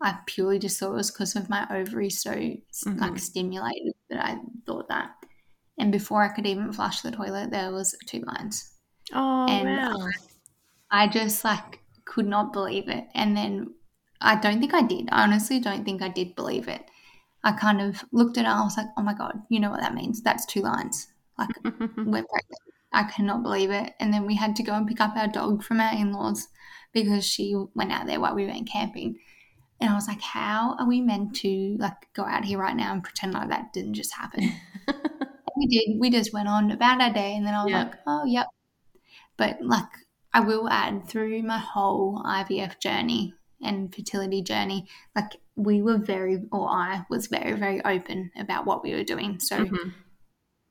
I 0.00 0.18
purely 0.26 0.58
just 0.60 0.78
thought 0.78 0.92
it 0.92 0.96
was 0.96 1.10
because 1.10 1.34
of 1.36 1.48
my 1.50 1.66
ovaries 1.70 2.20
so 2.20 2.30
like 2.32 3.14
Mhm. 3.14 3.20
stimulated 3.20 3.94
that 4.10 4.24
I 4.24 4.38
thought 4.66 4.88
that. 4.88 5.16
And 5.78 5.92
before 5.92 6.22
I 6.22 6.28
could 6.28 6.46
even 6.46 6.72
flush 6.72 7.02
the 7.02 7.10
toilet, 7.10 7.50
there 7.50 7.72
was 7.72 7.94
two 8.06 8.20
lines. 8.20 8.72
Oh, 9.12 9.46
And 9.48 9.66
wow. 9.66 10.08
I 10.90 11.08
just 11.08 11.44
like 11.44 11.80
could 12.04 12.26
not 12.26 12.52
believe 12.52 12.88
it. 12.88 13.06
And 13.14 13.36
then 13.36 13.74
I 14.20 14.36
don't 14.36 14.60
think 14.60 14.74
I 14.74 14.82
did. 14.82 15.08
I 15.10 15.22
honestly 15.24 15.60
don't 15.60 15.84
think 15.84 16.02
I 16.02 16.08
did 16.08 16.34
believe 16.34 16.68
it. 16.68 16.82
I 17.44 17.52
kind 17.52 17.80
of 17.80 18.04
looked 18.12 18.38
at 18.38 18.44
it 18.44 18.48
and 18.48 18.58
I 18.58 18.64
was 18.64 18.76
like, 18.76 18.88
oh 18.96 19.02
my 19.02 19.14
God, 19.14 19.42
you 19.48 19.60
know 19.60 19.70
what 19.70 19.80
that 19.80 19.94
means? 19.94 20.22
That's 20.22 20.46
two 20.46 20.62
lines. 20.62 21.08
Like, 21.38 21.50
we're 21.64 22.24
pregnant. 22.24 22.62
I 22.92 23.04
cannot 23.04 23.42
believe 23.42 23.70
it. 23.70 23.92
And 24.00 24.12
then 24.12 24.26
we 24.26 24.34
had 24.36 24.56
to 24.56 24.62
go 24.62 24.72
and 24.72 24.86
pick 24.86 25.00
up 25.00 25.16
our 25.16 25.28
dog 25.28 25.62
from 25.62 25.80
our 25.80 25.92
in 25.94 26.12
laws 26.12 26.48
because 26.92 27.24
she 27.26 27.54
went 27.74 27.92
out 27.92 28.06
there 28.06 28.20
while 28.20 28.34
we 28.34 28.46
went 28.46 28.68
camping. 28.68 29.18
And 29.80 29.90
I 29.90 29.94
was 29.94 30.08
like, 30.08 30.22
how 30.22 30.76
are 30.78 30.88
we 30.88 31.00
meant 31.02 31.36
to 31.36 31.76
like 31.78 32.12
go 32.14 32.24
out 32.24 32.44
here 32.44 32.58
right 32.58 32.76
now 32.76 32.92
and 32.92 33.04
pretend 33.04 33.34
like 33.34 33.50
that 33.50 33.72
didn't 33.72 33.94
just 33.94 34.14
happen? 34.14 34.52
we 35.56 35.66
did. 35.66 35.98
We 36.00 36.10
just 36.10 36.32
went 36.32 36.48
on 36.48 36.70
about 36.70 37.00
our 37.00 37.12
day, 37.12 37.34
and 37.36 37.46
then 37.46 37.54
I 37.54 37.64
was 37.64 37.72
Yeah. 37.72 37.82
like, 37.86 37.94
oh, 38.06 38.24
yep. 38.26 38.46
But 39.36 39.62
like, 39.62 39.88
I 40.34 40.40
will 40.40 40.68
add 40.68 41.08
through 41.08 41.42
my 41.42 41.58
whole 41.58 42.22
IVF 42.26 42.80
journey 42.80 43.34
and 43.62 43.94
fertility 43.94 44.42
journey, 44.42 44.88
like 45.14 45.36
we 45.56 45.82
were 45.82 45.98
very, 45.98 46.42
or 46.52 46.68
I 46.68 47.06
was 47.10 47.28
very, 47.28 47.54
very 47.54 47.82
open 47.84 48.30
about 48.36 48.66
what 48.66 48.82
we 48.82 48.94
were 48.94 49.04
doing. 49.04 49.40
So 49.40 49.66
Mhm. 49.70 50.06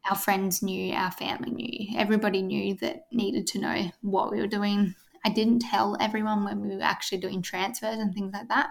our 0.10 0.16
friends 0.16 0.62
knew, 0.62 0.94
our 0.94 1.12
family 1.12 1.52
knew, 1.52 1.98
everybody 1.98 2.42
knew 2.42 2.76
that 2.76 3.08
needed 3.12 3.48
to 3.48 3.60
know 3.60 3.92
what 4.02 4.32
we 4.32 4.40
were 4.40 4.48
doing. 4.48 4.96
I 5.26 5.30
didn't 5.30 5.60
tell 5.60 5.98
everyone 6.00 6.44
when 6.44 6.62
we 6.62 6.76
were 6.76 6.84
actually 6.84 7.18
doing 7.20 7.42
transfers 7.42 7.98
and 7.98 8.14
things 8.14 8.32
like 8.34 8.48
that. 8.50 8.70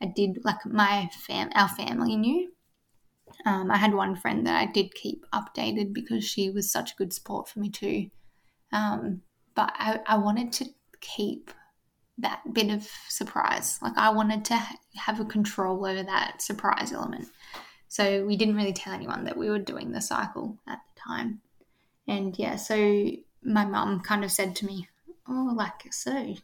I 0.00 0.06
did 0.06 0.44
like 0.44 0.64
my 0.66 1.10
fam, 1.26 1.50
our 1.54 1.68
family 1.68 2.16
knew. 2.16 2.52
Um, 3.44 3.70
I 3.70 3.76
had 3.76 3.94
one 3.94 4.16
friend 4.16 4.46
that 4.46 4.60
I 4.60 4.70
did 4.70 4.94
keep 4.94 5.26
updated 5.32 5.92
because 5.92 6.24
she 6.24 6.50
was 6.50 6.70
such 6.70 6.92
a 6.92 6.96
good 6.96 7.12
support 7.12 7.48
for 7.48 7.60
me 7.60 7.70
too. 7.70 8.10
Um, 8.72 9.22
but 9.54 9.72
I, 9.74 10.00
I 10.06 10.18
wanted 10.18 10.52
to 10.54 10.66
keep 11.00 11.50
that 12.18 12.40
bit 12.52 12.70
of 12.70 12.88
surprise. 13.08 13.78
Like 13.82 13.96
I 13.96 14.10
wanted 14.10 14.44
to 14.46 14.56
ha- 14.56 14.78
have 14.96 15.20
a 15.20 15.24
control 15.24 15.84
over 15.84 16.02
that 16.02 16.40
surprise 16.40 16.92
element. 16.92 17.28
So 17.88 18.24
we 18.24 18.36
didn't 18.36 18.56
really 18.56 18.72
tell 18.72 18.94
anyone 18.94 19.24
that 19.24 19.36
we 19.36 19.50
were 19.50 19.58
doing 19.58 19.92
the 19.92 20.00
cycle 20.00 20.58
at 20.66 20.78
the 20.94 21.00
time. 21.00 21.40
And 22.08 22.38
yeah, 22.38 22.56
so 22.56 23.10
my 23.42 23.64
mum 23.64 24.00
kind 24.00 24.24
of 24.24 24.32
said 24.32 24.56
to 24.56 24.66
me, 24.66 24.88
Oh, 25.28 25.52
like, 25.54 25.92
so 25.92 26.34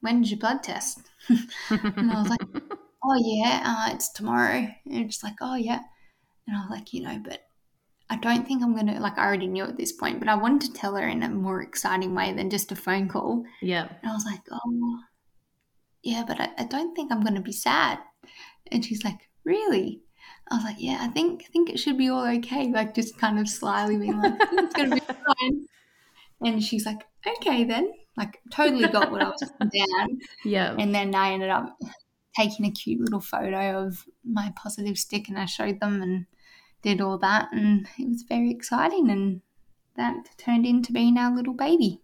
when's 0.00 0.30
your 0.30 0.38
blood 0.38 0.62
test? 0.62 1.00
and 1.70 2.10
I 2.10 2.14
was 2.20 2.28
like, 2.28 2.40
Oh, 3.04 3.20
yeah, 3.20 3.62
uh, 3.64 3.94
it's 3.94 4.12
tomorrow. 4.12 4.68
And 4.86 5.06
it's 5.06 5.22
like, 5.22 5.36
Oh, 5.40 5.56
yeah. 5.56 5.80
And 6.46 6.56
I 6.56 6.60
was 6.60 6.70
like, 6.70 6.92
You 6.92 7.02
know, 7.02 7.20
but 7.24 7.42
I 8.10 8.16
don't 8.16 8.46
think 8.46 8.62
I'm 8.62 8.74
going 8.74 8.88
to, 8.88 9.00
like, 9.00 9.16
I 9.16 9.24
already 9.24 9.46
knew 9.46 9.64
at 9.64 9.76
this 9.78 9.92
point, 9.92 10.18
but 10.18 10.28
I 10.28 10.34
wanted 10.34 10.60
to 10.66 10.72
tell 10.74 10.96
her 10.96 11.08
in 11.08 11.22
a 11.22 11.30
more 11.30 11.62
exciting 11.62 12.14
way 12.14 12.32
than 12.34 12.50
just 12.50 12.70
a 12.70 12.76
phone 12.76 13.08
call. 13.08 13.44
yeah. 13.62 13.88
And 14.02 14.10
I 14.10 14.14
was 14.14 14.26
like, 14.26 14.42
oh, 14.50 14.98
yeah, 16.02 16.22
but 16.26 16.38
I, 16.40 16.50
I 16.58 16.64
don't 16.64 16.94
think 16.94 17.10
I'm 17.10 17.22
going 17.22 17.36
to 17.36 17.40
be 17.40 17.52
sad. 17.52 17.98
And 18.70 18.84
she's 18.84 19.02
like, 19.04 19.30
really? 19.44 20.02
I 20.50 20.56
was 20.56 20.64
like, 20.64 20.76
yeah, 20.78 20.98
I 21.00 21.08
think 21.08 21.44
I 21.46 21.52
think 21.52 21.70
it 21.70 21.78
should 21.78 21.96
be 21.96 22.08
all 22.10 22.26
okay. 22.38 22.70
Like, 22.70 22.94
just 22.94 23.16
kind 23.18 23.38
of 23.38 23.48
slyly 23.48 23.96
being 23.96 24.20
like, 24.20 24.34
it's 24.52 24.74
going 24.74 24.90
to 24.90 24.96
be 24.96 25.00
fine. 25.40 25.66
And 26.42 26.62
she's 26.62 26.84
like, 26.84 27.02
okay 27.38 27.64
then. 27.64 27.92
Like, 28.16 28.40
totally 28.50 28.88
got 28.88 29.10
what 29.10 29.22
I 29.22 29.28
was 29.30 29.40
down. 29.60 30.18
Yeah. 30.44 30.74
And 30.78 30.94
then 30.94 31.14
I 31.14 31.32
ended 31.32 31.48
up 31.48 31.78
taking 32.36 32.66
a 32.66 32.70
cute 32.70 33.00
little 33.00 33.20
photo 33.20 33.84
of 33.84 34.04
my 34.24 34.52
positive 34.56 34.98
stick 34.98 35.28
and 35.28 35.38
I 35.38 35.46
showed 35.46 35.80
them 35.80 36.02
and 36.02 36.26
did 36.82 37.00
all 37.00 37.18
that. 37.18 37.48
And 37.52 37.88
it 37.98 38.08
was 38.08 38.22
very 38.22 38.50
exciting. 38.50 39.10
And 39.10 39.42
that 39.96 40.14
turned 40.38 40.66
into 40.66 40.92
being 40.92 41.18
our 41.18 41.34
little 41.34 41.54
baby. 41.54 42.00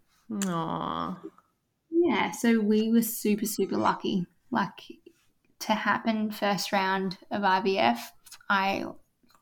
Aw. 0.47 1.19
Yeah, 1.91 2.31
so 2.31 2.61
we 2.61 2.91
were 2.93 3.03
super, 3.03 3.47
super 3.47 3.77
lucky. 3.77 4.27
Like 4.51 4.81
to 5.61 5.73
happen 5.73 6.31
first 6.31 6.73
round 6.73 7.19
of 7.31 7.43
IVF, 7.43 7.99
I 8.49 8.85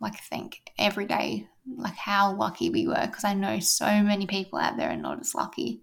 like 0.01 0.19
think 0.21 0.61
every 0.79 1.07
day 1.07 1.49
like 1.77 1.97
how 1.97 2.35
lucky 2.35 2.71
we 2.71 2.87
were 2.87 3.07
because 3.07 3.25
I 3.25 3.35
know 3.35 3.59
so 3.61 3.87
many 4.03 4.27
people 4.27 4.59
out 4.59 4.77
there 4.77 4.91
are 4.91 4.97
not 4.97 5.21
as 5.21 5.35
lucky, 5.35 5.83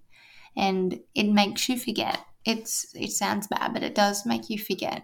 and 0.56 1.00
it 1.14 1.30
makes 1.30 1.68
you 1.70 1.78
forget. 1.78 2.20
It's 2.46 2.94
it 2.94 3.12
sounds 3.12 3.48
bad, 3.48 3.74
but 3.74 3.84
it 3.84 3.96
does 3.96 4.26
make 4.26 4.50
you 4.50 4.58
forget 4.58 5.04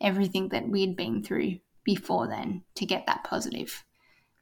everything 0.00 0.48
that 0.48 0.68
we'd 0.68 0.96
been 0.96 1.22
through 1.22 1.58
before 1.84 2.26
then 2.26 2.62
to 2.76 2.86
get 2.86 3.06
that 3.06 3.24
positive. 3.24 3.84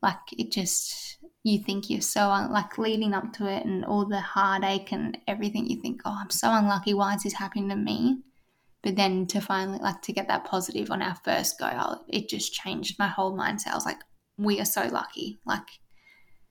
Like 0.03 0.19
it 0.33 0.53
just 0.53 1.19
you 1.43 1.59
think 1.59 1.91
you're 1.91 2.01
so 2.01 2.29
like 2.51 2.79
leading 2.79 3.15
up 3.15 3.33
to 3.35 3.47
it 3.47 3.65
and 3.65 3.85
all 3.85 4.07
the 4.07 4.21
heartache 4.21 4.93
and 4.93 5.19
everything. 5.27 5.67
You 5.67 5.81
think, 5.81 6.03
oh, 6.05 6.17
I'm 6.21 6.31
so 6.31 6.53
unlucky. 6.53 6.95
Why 6.95 7.15
is 7.15 7.23
this 7.23 7.35
happening 7.35 7.69
to 7.71 7.77
me? 7.77 8.19
But 8.83 8.97
then 8.97 9.27
to 9.29 9.41
finally 9.41 9.79
like 9.79 10.03
to 10.03 10.13
get 10.13 10.29
that 10.29 10.45
positive 10.45 10.91
on 10.91 11.03
our 11.03 11.17
first 11.25 11.59
go, 11.59 11.97
it 12.09 12.29
just 12.29 12.53
changed 12.53 12.99
my 12.99 13.09
whole 13.09 13.37
mindset. 13.37 13.73
I 13.73 13.75
was 13.75 13.85
like, 13.85 14.01
we 14.37 14.61
are 14.61 14.65
so 14.65 14.85
lucky, 14.85 15.41
like 15.45 15.67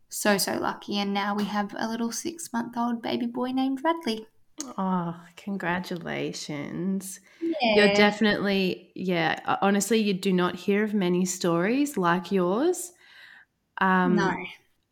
so 0.10 0.38
so 0.38 0.58
lucky. 0.58 1.00
And 1.00 1.14
now 1.14 1.36
we 1.36 1.46
have 1.46 1.74
a 1.78 1.88
little 1.88 2.12
six 2.12 2.52
month 2.52 2.78
old 2.78 3.02
baby 3.02 3.28
boy 3.28 3.52
named 3.52 3.82
Radley. 3.84 4.28
Oh, 4.78 5.20
congratulations. 5.36 7.20
Yeah. 7.42 7.76
You're 7.76 7.94
definitely, 7.96 8.92
yeah, 8.96 9.40
honestly, 9.62 10.00
you 10.00 10.14
do 10.14 10.34
not 10.34 10.56
hear 10.56 10.84
of 10.84 10.94
many 10.94 11.26
stories 11.26 11.98
like 11.98 12.32
yours. 12.32 12.92
Um, 13.80 14.16
no. 14.16 14.36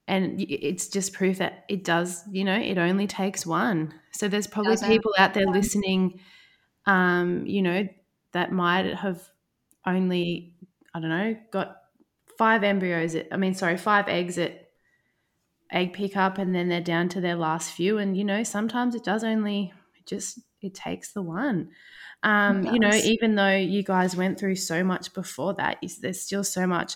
And 0.08 0.40
it's 0.40 0.88
just 0.88 1.14
proof 1.14 1.40
that 1.40 1.66
it 1.68 1.84
does, 1.84 2.24
you 2.32 2.44
know, 2.44 2.58
it 2.58 2.78
only 2.78 3.08
takes 3.08 3.46
one. 3.46 3.94
So 4.12 4.28
there's 4.28 4.48
probably 4.48 4.78
people 4.78 5.14
out 5.18 5.34
there 5.34 5.48
listening 5.48 6.20
um, 6.86 7.46
you 7.46 7.62
know, 7.62 7.88
that 8.34 8.52
might 8.52 8.86
have 8.96 9.22
only, 9.86 10.54
I 10.94 11.00
don't 11.00 11.10
know, 11.10 11.36
got 11.52 11.78
five 12.38 12.64
embryos 12.64 13.16
at, 13.16 13.28
I 13.32 13.38
mean, 13.38 13.54
sorry, 13.54 13.78
five 13.78 14.08
eggs 14.08 14.38
at 14.38 14.65
egg 15.72 15.94
pickup 15.94 16.38
and 16.38 16.54
then 16.54 16.70
they're 16.70 16.82
down 16.82 17.10
to 17.10 17.22
their 17.22 17.36
last 17.36 17.72
few. 17.72 17.98
And, 17.98 18.16
you 18.18 18.24
know, 18.24 18.44
sometimes 18.44 18.96
it 18.96 19.04
does 19.04 19.24
only 19.24 19.74
it 19.96 20.06
just, 20.08 20.40
it 20.62 20.74
takes 20.74 21.12
the 21.12 21.22
one. 21.22 21.70
Um, 22.24 22.66
you 22.66 22.80
know, 22.80 22.94
even 22.94 23.36
though 23.36 23.56
you 23.56 23.84
guys 23.84 24.16
went 24.16 24.40
through 24.40 24.56
so 24.56 24.84
much 24.84 25.14
before 25.14 25.54
that, 25.56 25.84
there's 26.02 26.22
still 26.22 26.44
so 26.44 26.66
much, 26.66 26.96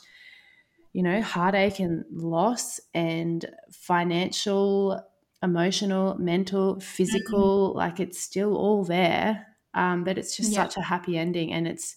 you 0.94 1.04
know, 1.04 1.22
heartache 1.22 1.80
and 1.80 2.04
loss 2.12 2.80
and 2.94 3.46
financial, 3.72 5.00
emotional, 5.44 6.18
mental, 6.18 6.80
physical, 6.80 7.70
mm-hmm. 7.70 7.78
like 7.78 8.00
it's 8.00 8.20
still 8.20 8.56
all 8.56 8.84
there 8.84 9.46
um, 9.74 10.04
but 10.04 10.18
it's 10.18 10.36
just 10.36 10.52
yeah. 10.52 10.64
such 10.64 10.78
a 10.78 10.82
happy 10.82 11.18
ending. 11.18 11.52
And 11.52 11.68
it's 11.68 11.96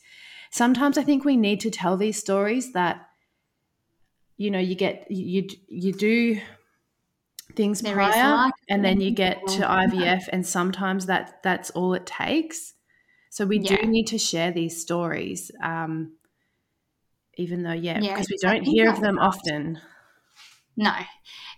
sometimes 0.51 0.99
I 0.99 1.03
think 1.03 1.25
we 1.25 1.37
need 1.37 1.61
to 1.61 1.71
tell 1.71 1.97
these 1.97 2.19
stories 2.19 2.73
that 2.73 3.09
you 4.37 4.51
know 4.51 4.59
you 4.59 4.75
get 4.75 5.07
you 5.11 5.49
you 5.69 5.93
do 5.93 6.41
things 7.55 7.81
there 7.81 7.95
prior 7.95 8.51
and 8.69 8.85
then 8.85 9.01
you 9.01 9.11
get 9.11 9.47
to 9.47 9.63
IVF 9.63 10.29
and 10.33 10.47
sometimes 10.47 11.07
that 11.07 11.43
that's 11.43 11.71
all 11.71 11.95
it 11.95 12.07
takes. 12.07 12.75
So 13.31 13.47
we 13.47 13.59
yeah. 13.61 13.77
do 13.77 13.87
need 13.87 14.09
to 14.09 14.19
share 14.19 14.53
these 14.53 14.81
stories. 14.81 15.51
Um, 15.63 16.13
even 17.37 17.63
though 17.63 17.73
yeah, 17.73 17.99
yeah 18.01 18.15
because 18.15 18.29
we 18.31 18.37
don't 18.41 18.63
hear 18.63 18.91
of 18.91 19.01
them 19.01 19.19
often. 19.19 19.81
No. 20.77 20.93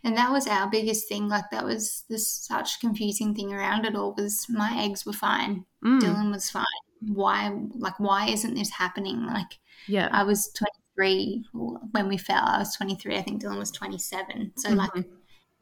And 0.02 0.16
that 0.16 0.30
was 0.30 0.46
our 0.46 0.68
biggest 0.68 1.08
thing. 1.08 1.28
Like 1.28 1.50
that 1.50 1.64
was 1.64 2.04
this 2.08 2.30
such 2.30 2.80
confusing 2.80 3.34
thing 3.34 3.52
around 3.52 3.86
it 3.86 3.96
all 3.96 4.14
was 4.16 4.46
my 4.48 4.84
eggs 4.84 5.06
were 5.06 5.12
fine. 5.12 5.64
Mm. 5.84 6.00
Dylan 6.00 6.30
was 6.30 6.50
fine. 6.50 6.64
Why 7.00 7.52
like 7.74 7.98
why 7.98 8.28
isn't 8.28 8.54
this 8.54 8.70
happening? 8.70 9.26
Like 9.26 9.58
yeah. 9.88 10.08
I 10.12 10.24
was 10.24 10.50
23 10.96 11.44
when 11.92 12.08
we 12.08 12.18
fell. 12.18 12.44
I 12.44 12.58
was 12.58 12.76
23. 12.76 13.16
I 13.16 13.22
think 13.22 13.42
Dylan 13.42 13.58
was 13.58 13.70
27. 13.70 14.52
So 14.56 14.68
mm-hmm. 14.68 14.78
like 14.78 15.06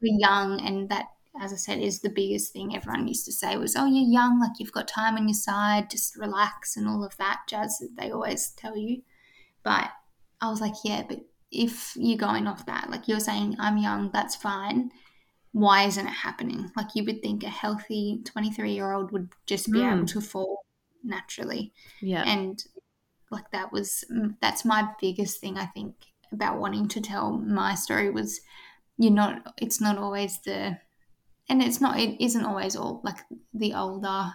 we're 0.03 0.19
young 0.19 0.59
and 0.61 0.89
that 0.89 1.05
as 1.41 1.51
I 1.51 1.55
said, 1.55 1.79
is 1.79 2.01
the 2.01 2.09
biggest 2.09 2.53
thing 2.53 2.75
everyone 2.75 3.07
used 3.07 3.25
to 3.25 3.31
say 3.31 3.57
was, 3.57 3.75
Oh, 3.75 3.85
you're 3.85 4.07
young, 4.07 4.39
like 4.39 4.59
you've 4.59 4.71
got 4.71 4.87
time 4.87 5.15
on 5.15 5.27
your 5.27 5.33
side, 5.33 5.89
just 5.89 6.15
relax 6.15 6.77
and 6.77 6.87
all 6.87 7.03
of 7.03 7.17
that 7.17 7.41
jazz 7.49 7.79
that 7.79 7.95
they 7.97 8.11
always 8.11 8.51
tell 8.51 8.77
you. 8.77 9.01
But 9.63 9.89
I 10.41 10.49
was 10.49 10.61
like, 10.61 10.75
Yeah, 10.83 11.03
but 11.07 11.21
if 11.51 11.93
you're 11.95 12.17
going 12.17 12.47
off 12.47 12.65
that, 12.67 12.89
like 12.89 13.07
you're 13.07 13.19
saying, 13.19 13.55
I'm 13.59 13.77
young, 13.77 14.11
that's 14.11 14.35
fine. 14.35 14.91
Why 15.53 15.83
isn't 15.85 16.07
it 16.07 16.11
happening? 16.11 16.71
Like 16.75 16.89
you 16.95 17.03
would 17.05 17.21
think 17.21 17.43
a 17.43 17.49
healthy 17.49 18.21
23 18.25 18.71
year 18.71 18.91
old 18.91 19.11
would 19.11 19.29
just 19.47 19.71
be 19.71 19.79
mm. 19.79 19.91
able 19.91 20.05
to 20.07 20.21
fall 20.21 20.65
naturally. 21.03 21.73
Yeah. 21.99 22.23
And 22.27 22.63
like 23.31 23.49
that 23.51 23.71
was, 23.71 24.03
mm, 24.11 24.35
that's 24.39 24.65
my 24.65 24.89
biggest 25.01 25.39
thing, 25.39 25.57
I 25.57 25.65
think, 25.65 25.95
about 26.31 26.59
wanting 26.59 26.87
to 26.89 27.01
tell 27.01 27.31
my 27.37 27.75
story 27.75 28.09
was 28.09 28.41
you're 28.97 29.11
not, 29.11 29.53
it's 29.57 29.81
not 29.81 29.97
always 29.97 30.39
the, 30.41 30.77
and 31.49 31.61
it's 31.61 31.81
not, 31.81 31.99
it 31.99 32.23
isn't 32.23 32.45
always 32.45 32.75
all 32.75 33.01
like 33.03 33.17
the 33.53 33.73
older, 33.73 34.31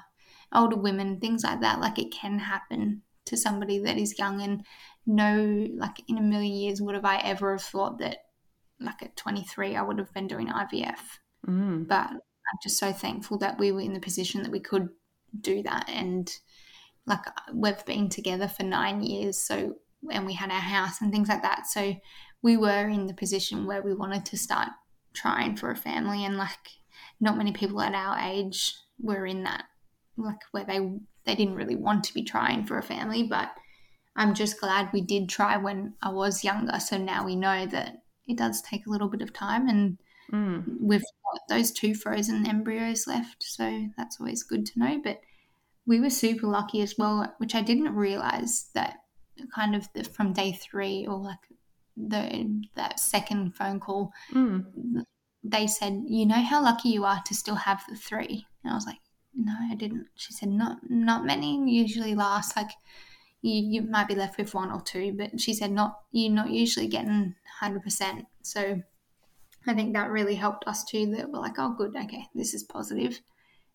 older 0.54 0.76
women, 0.76 1.20
things 1.20 1.44
like 1.44 1.60
that. 1.60 1.80
Like 1.80 1.98
it 1.98 2.12
can 2.12 2.38
happen 2.38 3.02
to 3.26 3.36
somebody 3.36 3.78
that 3.80 3.98
is 3.98 4.18
young 4.18 4.40
and 4.42 4.64
no, 5.06 5.66
like 5.74 6.02
in 6.08 6.18
a 6.18 6.22
million 6.22 6.54
years, 6.54 6.82
would 6.82 6.94
have 6.94 7.04
I 7.04 7.18
ever 7.18 7.52
have 7.52 7.62
thought 7.62 7.98
that, 7.98 8.18
like 8.78 9.02
at 9.02 9.16
23, 9.16 9.74
I 9.74 9.82
would 9.82 9.98
have 9.98 10.12
been 10.12 10.28
doing 10.28 10.48
IVF. 10.48 10.98
Mm. 11.46 11.88
But 11.88 12.10
I'm 12.10 12.58
just 12.62 12.78
so 12.78 12.92
thankful 12.92 13.38
that 13.38 13.58
we 13.58 13.72
were 13.72 13.80
in 13.80 13.94
the 13.94 14.00
position 14.00 14.42
that 14.42 14.52
we 14.52 14.60
could 14.60 14.88
do 15.40 15.62
that. 15.62 15.88
And 15.88 16.30
like 17.06 17.24
we've 17.52 17.84
been 17.86 18.08
together 18.08 18.48
for 18.48 18.64
nine 18.64 19.02
years, 19.02 19.38
so 19.38 19.76
and 20.12 20.26
we 20.26 20.34
had 20.34 20.50
our 20.50 20.60
house 20.60 21.00
and 21.00 21.10
things 21.10 21.28
like 21.28 21.42
that. 21.42 21.66
So 21.66 21.94
we 22.42 22.56
were 22.56 22.88
in 22.88 23.06
the 23.06 23.14
position 23.14 23.66
where 23.66 23.82
we 23.82 23.94
wanted 23.94 24.24
to 24.26 24.36
start 24.36 24.68
trying 25.14 25.56
for 25.56 25.70
a 25.70 25.76
family, 25.76 26.24
and 26.24 26.36
like 26.36 26.78
not 27.20 27.36
many 27.36 27.52
people 27.52 27.80
at 27.80 27.94
our 27.94 28.18
age 28.18 28.74
were 29.00 29.26
in 29.26 29.44
that, 29.44 29.64
like 30.16 30.40
where 30.52 30.64
they 30.64 30.80
they 31.24 31.34
didn't 31.34 31.56
really 31.56 31.76
want 31.76 32.04
to 32.04 32.14
be 32.14 32.22
trying 32.22 32.64
for 32.64 32.78
a 32.78 32.82
family, 32.82 33.22
but 33.22 33.50
I'm 34.16 34.34
just 34.34 34.60
glad 34.60 34.90
we 34.92 35.00
did 35.00 35.28
try 35.28 35.56
when 35.56 35.94
I 36.02 36.10
was 36.10 36.42
younger. 36.42 36.80
So 36.80 36.98
now 36.98 37.24
we 37.24 37.36
know 37.36 37.66
that 37.66 38.02
it 38.26 38.36
does 38.36 38.62
take 38.62 38.86
a 38.86 38.90
little 38.90 39.08
bit 39.08 39.22
of 39.22 39.32
time 39.32 39.68
and 39.68 39.98
mm. 40.32 40.64
we've 40.80 41.00
got 41.00 41.40
those 41.48 41.70
two 41.70 41.94
frozen 41.94 42.48
embryos 42.48 43.06
left. 43.06 43.42
So 43.42 43.86
that's 43.96 44.18
always 44.18 44.42
good 44.42 44.66
to 44.66 44.78
know. 44.78 45.00
But 45.04 45.20
we 45.86 46.00
were 46.00 46.10
super 46.10 46.46
lucky 46.46 46.80
as 46.80 46.96
well, 46.98 47.32
which 47.38 47.54
I 47.54 47.62
didn't 47.62 47.94
realize 47.94 48.70
that 48.74 48.96
kind 49.54 49.76
of 49.76 49.88
the, 49.94 50.02
from 50.02 50.32
day 50.32 50.52
three 50.52 51.06
or 51.06 51.16
like 51.16 51.38
the 52.08 52.62
that 52.76 53.00
second 53.00 53.54
phone 53.56 53.80
call, 53.80 54.12
mm. 54.32 54.64
they 55.42 55.66
said, 55.66 56.04
"You 56.06 56.26
know 56.26 56.42
how 56.42 56.62
lucky 56.62 56.90
you 56.90 57.04
are 57.04 57.22
to 57.26 57.34
still 57.34 57.56
have 57.56 57.82
the 57.88 57.96
three. 57.96 58.46
And 58.62 58.72
I 58.72 58.74
was 58.74 58.86
like, 58.86 59.00
"No, 59.34 59.52
I 59.70 59.74
didn't." 59.74 60.06
She 60.14 60.32
said, 60.32 60.48
"Not 60.48 60.78
not 60.88 61.24
many 61.24 61.58
usually 61.70 62.14
last 62.14 62.56
like 62.56 62.70
you, 63.42 63.54
you 63.54 63.82
might 63.82 64.08
be 64.08 64.14
left 64.14 64.38
with 64.38 64.54
one 64.54 64.70
or 64.70 64.80
two, 64.82 65.14
but 65.16 65.40
she 65.40 65.54
said 65.54 65.70
not 65.72 65.94
you're 66.12 66.32
not 66.32 66.50
usually 66.50 66.88
getting 66.88 67.34
hundred 67.60 67.82
percent. 67.82 68.26
So 68.42 68.82
I 69.66 69.74
think 69.74 69.94
that 69.94 70.10
really 70.10 70.36
helped 70.36 70.66
us 70.66 70.84
too. 70.84 71.14
That 71.14 71.30
we're 71.30 71.40
like, 71.40 71.58
oh, 71.58 71.74
good, 71.76 71.94
okay, 71.96 72.24
this 72.34 72.54
is 72.54 72.62
positive. 72.64 73.20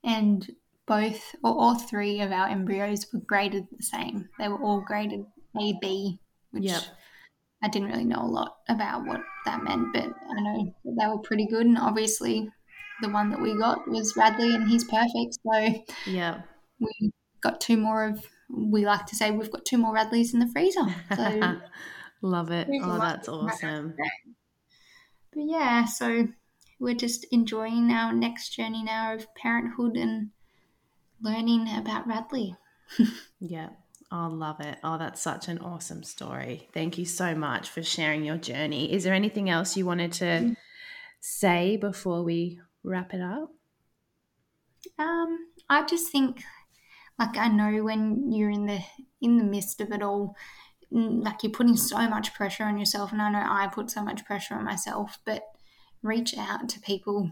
and 0.03 0.49
both 0.85 1.35
or 1.43 1.51
all 1.51 1.75
three 1.75 2.19
of 2.19 2.31
our 2.31 2.47
embryos 2.49 3.07
were 3.13 3.21
graded 3.21 3.65
the 3.71 3.83
same. 3.83 4.29
They 4.37 4.49
were 4.49 4.61
all 4.61 4.81
graded 4.85 5.25
A 5.59 5.73
B, 5.81 6.19
which 6.51 6.65
yep. 6.65 6.83
I 7.63 7.69
didn't 7.69 7.89
really 7.89 8.05
know 8.05 8.21
a 8.21 8.27
lot 8.27 8.57
about 8.69 9.05
what 9.05 9.21
that 9.45 9.63
meant, 9.63 9.93
but 9.93 10.03
I 10.03 10.41
know 10.41 10.75
they 10.83 11.07
were 11.07 11.19
pretty 11.19 11.47
good. 11.47 11.65
And 11.65 11.77
obviously, 11.77 12.49
the 13.01 13.09
one 13.09 13.29
that 13.29 13.41
we 13.41 13.57
got 13.57 13.87
was 13.87 14.15
Radley, 14.15 14.53
and 14.53 14.67
he's 14.67 14.83
perfect. 14.83 15.37
So 15.45 15.83
yeah, 16.05 16.41
we 16.79 17.11
got 17.41 17.61
two 17.61 17.77
more 17.77 18.05
of 18.05 18.25
we 18.49 18.85
like 18.85 19.05
to 19.07 19.15
say 19.15 19.31
we've 19.31 19.51
got 19.51 19.65
two 19.65 19.77
more 19.77 19.95
Radleys 19.95 20.33
in 20.33 20.39
the 20.39 20.47
freezer. 20.47 20.85
So 21.15 21.59
Love 22.23 22.51
it. 22.51 22.69
Oh, 22.81 22.99
that's 22.99 23.27
awesome. 23.27 23.95
But 25.33 25.43
yeah, 25.45 25.83
so 25.83 26.29
we're 26.79 26.95
just 26.95 27.25
enjoying 27.31 27.91
our 27.91 28.13
next 28.13 28.55
journey 28.55 28.81
now 28.81 29.13
of 29.13 29.27
parenthood 29.35 29.97
and 29.97 30.29
learning 31.21 31.67
about 31.75 32.07
Radley. 32.07 32.55
yeah. 33.41 33.69
I 34.13 34.27
oh, 34.27 34.29
love 34.29 34.59
it. 34.59 34.77
Oh, 34.83 34.99
that's 34.99 35.19
such 35.19 35.47
an 35.47 35.57
awesome 35.57 36.03
story. 36.03 36.69
Thank 36.71 36.99
you 36.99 37.05
so 37.05 37.33
much 37.33 37.69
for 37.71 37.81
sharing 37.81 38.23
your 38.23 38.37
journey. 38.37 38.93
Is 38.93 39.03
there 39.03 39.13
anything 39.15 39.49
else 39.49 39.75
you 39.75 39.87
wanted 39.87 40.13
to 40.13 40.25
mm. 40.25 40.57
say 41.19 41.77
before 41.77 42.21
we 42.21 42.59
wrap 42.83 43.15
it 43.15 43.21
up? 43.21 43.49
Um, 44.99 45.39
I 45.67 45.83
just 45.85 46.11
think 46.11 46.43
like 47.17 47.37
I 47.37 47.47
know 47.47 47.83
when 47.83 48.31
you're 48.31 48.51
in 48.51 48.67
the 48.67 48.81
in 49.19 49.39
the 49.39 49.43
midst 49.43 49.81
of 49.81 49.91
it 49.91 50.03
all, 50.03 50.35
like 50.91 51.41
you're 51.41 51.51
putting 51.51 51.75
so 51.75 52.07
much 52.07 52.35
pressure 52.35 52.65
on 52.65 52.77
yourself, 52.77 53.13
and 53.13 53.21
I 53.21 53.31
know 53.31 53.43
I 53.43 53.65
put 53.65 53.89
so 53.89 54.03
much 54.03 54.25
pressure 54.25 54.53
on 54.53 54.63
myself, 54.63 55.17
but 55.25 55.41
reach 56.03 56.37
out 56.37 56.69
to 56.69 56.79
people. 56.81 57.31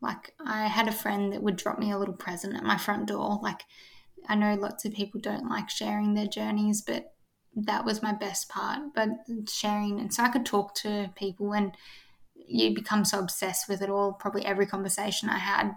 Like 0.00 0.32
I 0.46 0.68
had 0.68 0.86
a 0.86 0.92
friend 0.92 1.32
that 1.32 1.42
would 1.42 1.56
drop 1.56 1.80
me 1.80 1.90
a 1.90 1.98
little 1.98 2.14
present 2.14 2.54
at 2.54 2.62
my 2.62 2.76
front 2.76 3.08
door, 3.08 3.40
like 3.42 3.62
I 4.28 4.34
know 4.34 4.54
lots 4.54 4.84
of 4.84 4.92
people 4.92 5.20
don't 5.20 5.48
like 5.48 5.70
sharing 5.70 6.14
their 6.14 6.26
journeys, 6.26 6.82
but 6.82 7.14
that 7.54 7.84
was 7.84 8.02
my 8.02 8.12
best 8.12 8.48
part. 8.48 8.80
But 8.94 9.08
sharing, 9.48 9.98
and 10.00 10.12
so 10.12 10.22
I 10.22 10.28
could 10.28 10.46
talk 10.46 10.74
to 10.76 11.10
people, 11.16 11.52
and 11.52 11.76
you 12.34 12.74
become 12.74 13.04
so 13.04 13.18
obsessed 13.18 13.68
with 13.68 13.82
it 13.82 13.90
all. 13.90 14.12
Probably 14.12 14.44
every 14.44 14.66
conversation 14.66 15.28
I 15.28 15.38
had 15.38 15.72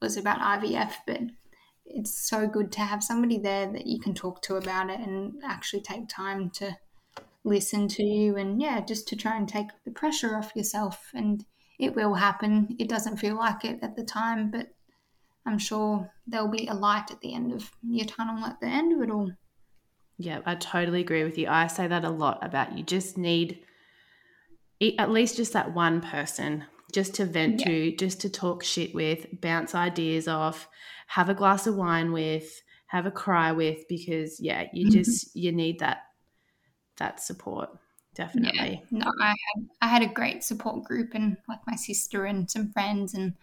was 0.00 0.16
about 0.16 0.40
IVF, 0.40 0.92
but 1.06 1.20
it's 1.84 2.28
so 2.28 2.46
good 2.46 2.72
to 2.72 2.80
have 2.80 3.02
somebody 3.02 3.38
there 3.38 3.70
that 3.72 3.86
you 3.86 4.00
can 4.00 4.14
talk 4.14 4.42
to 4.42 4.56
about 4.56 4.90
it 4.90 5.00
and 5.00 5.34
actually 5.44 5.82
take 5.82 6.08
time 6.08 6.50
to 6.50 6.76
listen 7.44 7.86
to 7.86 8.02
you 8.02 8.36
and 8.36 8.60
yeah, 8.60 8.80
just 8.80 9.06
to 9.08 9.16
try 9.16 9.36
and 9.36 9.48
take 9.48 9.68
the 9.84 9.90
pressure 9.92 10.36
off 10.36 10.54
yourself. 10.56 11.10
And 11.14 11.44
it 11.78 11.94
will 11.94 12.14
happen. 12.14 12.74
It 12.78 12.88
doesn't 12.88 13.18
feel 13.18 13.36
like 13.36 13.64
it 13.64 13.78
at 13.82 13.96
the 13.96 14.04
time, 14.04 14.50
but 14.50 14.68
I'm 15.46 15.58
sure 15.58 16.10
there'll 16.26 16.48
be 16.48 16.66
a 16.66 16.74
light 16.74 17.10
at 17.10 17.20
the 17.20 17.34
end 17.34 17.52
of 17.52 17.70
your 17.82 18.06
tunnel 18.06 18.44
at 18.44 18.60
the 18.60 18.66
end 18.66 18.92
of 18.92 19.02
it 19.02 19.10
all. 19.10 19.30
Yeah, 20.18 20.40
I 20.44 20.54
totally 20.56 21.00
agree 21.00 21.24
with 21.24 21.38
you. 21.38 21.48
I 21.48 21.66
say 21.66 21.86
that 21.86 22.04
a 22.04 22.10
lot 22.10 22.44
about 22.44 22.76
you 22.76 22.82
just 22.82 23.16
need 23.16 23.60
at 24.98 25.10
least 25.10 25.36
just 25.36 25.52
that 25.52 25.74
one 25.74 26.00
person 26.00 26.64
just 26.92 27.14
to 27.14 27.24
vent 27.24 27.60
yeah. 27.60 27.66
to, 27.66 27.96
just 27.96 28.20
to 28.22 28.30
talk 28.30 28.62
shit 28.62 28.94
with, 28.94 29.26
bounce 29.40 29.74
ideas 29.74 30.28
off, 30.28 30.68
have 31.08 31.28
a 31.28 31.34
glass 31.34 31.66
of 31.66 31.76
wine 31.76 32.12
with, 32.12 32.62
have 32.86 33.06
a 33.06 33.10
cry 33.10 33.52
with 33.52 33.86
because 33.88 34.40
yeah, 34.40 34.64
you 34.72 34.86
mm-hmm. 34.86 34.94
just 34.94 35.34
you 35.34 35.52
need 35.52 35.80
that 35.80 35.98
that 36.98 37.20
support. 37.20 37.68
Definitely. 38.14 38.82
Yeah. 38.90 38.98
No, 38.98 39.12
I 39.20 39.28
had 39.28 39.68
I 39.82 39.88
had 39.88 40.02
a 40.02 40.12
great 40.12 40.42
support 40.42 40.84
group 40.84 41.10
and 41.14 41.36
like 41.48 41.60
my 41.66 41.76
sister 41.76 42.24
and 42.24 42.50
some 42.50 42.72
friends 42.72 43.12
and 43.12 43.34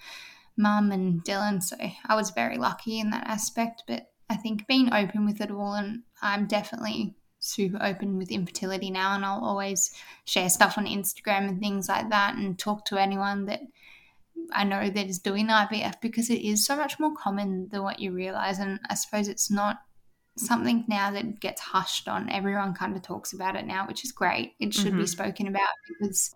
mum 0.58 0.92
and 0.92 1.24
Dylan. 1.24 1.62
So 1.62 1.76
I 2.08 2.16
was 2.16 2.32
very 2.32 2.58
lucky 2.58 3.00
in 3.00 3.10
that 3.12 3.28
aspect. 3.28 3.84
But 3.88 4.08
I 4.30 4.36
think 4.36 4.68
being 4.68 4.94
open 4.94 5.26
with 5.26 5.42
it 5.42 5.52
all 5.52 5.74
and 5.74 6.04
I'm 6.22 6.48
definitely 6.48 7.16
super 7.40 7.78
open 7.82 8.18
with 8.18 8.32
infertility 8.32 8.90
now 8.90 9.16
and 9.16 9.26
I'll 9.26 9.44
always 9.44 9.94
share 10.26 10.50
stuff 10.50 10.78
on 10.78 10.86
Instagram 10.86 11.50
and 11.50 11.60
things 11.60 11.90
like 11.90 12.10
that 12.10 12.36
and 12.36 12.58
talk 12.58 12.86
to 12.86 12.98
anyone 12.98 13.46
that 13.46 13.62
I 14.52 14.64
know 14.64 14.90
that 14.90 15.08
is 15.08 15.20
doing 15.20 15.48
IVF 15.48 15.96
because 16.02 16.30
it 16.30 16.42
is 16.42 16.66
so 16.66 16.76
much 16.76 17.00
more 17.00 17.14
common 17.16 17.68
than 17.70 17.84
what 17.84 18.00
you 18.00 18.12
realize. 18.12 18.60
And 18.60 18.80
I 18.90 18.96
suppose 18.96 19.28
it's 19.28 19.52
not 19.52 19.78
something 20.38 20.86
now 20.88 21.12
that 21.12 21.40
gets 21.40 21.62
hushed 21.62 22.08
on. 22.08 22.30
Everyone 22.30 22.74
kind 22.74 22.96
of 22.96 23.02
talks 23.02 23.34
about 23.34 23.56
it 23.56 23.66
now, 23.66 23.88
which 23.88 24.04
is 24.04 24.12
great. 24.12 24.54
It 24.60 24.74
should 24.74 24.88
mm-hmm. 24.88 25.02
be 25.02 25.08
spoken 25.08 25.48
about 25.48 25.70
because 26.00 26.36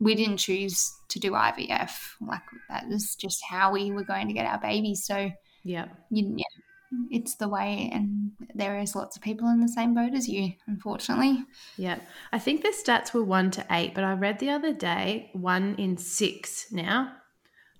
we 0.00 0.14
didn't 0.14 0.38
choose 0.38 0.96
to 1.08 1.20
do 1.20 1.32
IVF. 1.32 2.14
Like 2.20 2.42
that 2.68 2.88
was 2.88 3.14
just 3.14 3.44
how 3.48 3.72
we 3.72 3.92
were 3.92 4.02
going 4.02 4.26
to 4.28 4.34
get 4.34 4.46
our 4.46 4.58
baby. 4.58 4.94
So 4.94 5.30
yeah, 5.62 5.88
you, 6.10 6.34
yeah, 6.36 6.98
it's 7.10 7.34
the 7.36 7.48
way, 7.48 7.90
and 7.92 8.32
there 8.54 8.78
is 8.78 8.96
lots 8.96 9.16
of 9.16 9.22
people 9.22 9.48
in 9.48 9.60
the 9.60 9.68
same 9.68 9.94
boat 9.94 10.14
as 10.14 10.26
you, 10.26 10.54
unfortunately. 10.66 11.44
Yeah, 11.76 11.98
I 12.32 12.38
think 12.38 12.62
the 12.62 12.74
stats 12.74 13.12
were 13.12 13.22
one 13.22 13.50
to 13.52 13.66
eight, 13.70 13.94
but 13.94 14.04
I 14.04 14.14
read 14.14 14.38
the 14.38 14.50
other 14.50 14.72
day 14.72 15.30
one 15.34 15.76
in 15.76 15.98
six 15.98 16.72
now. 16.72 17.12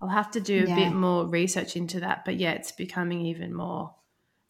I'll 0.02 0.08
have 0.08 0.30
to 0.32 0.40
do 0.40 0.64
a 0.64 0.68
yeah. 0.68 0.74
bit 0.76 0.92
more 0.92 1.26
research 1.26 1.76
into 1.76 2.00
that, 2.00 2.24
but 2.24 2.36
yeah, 2.36 2.52
it's 2.52 2.72
becoming 2.72 3.26
even 3.26 3.54
more 3.54 3.94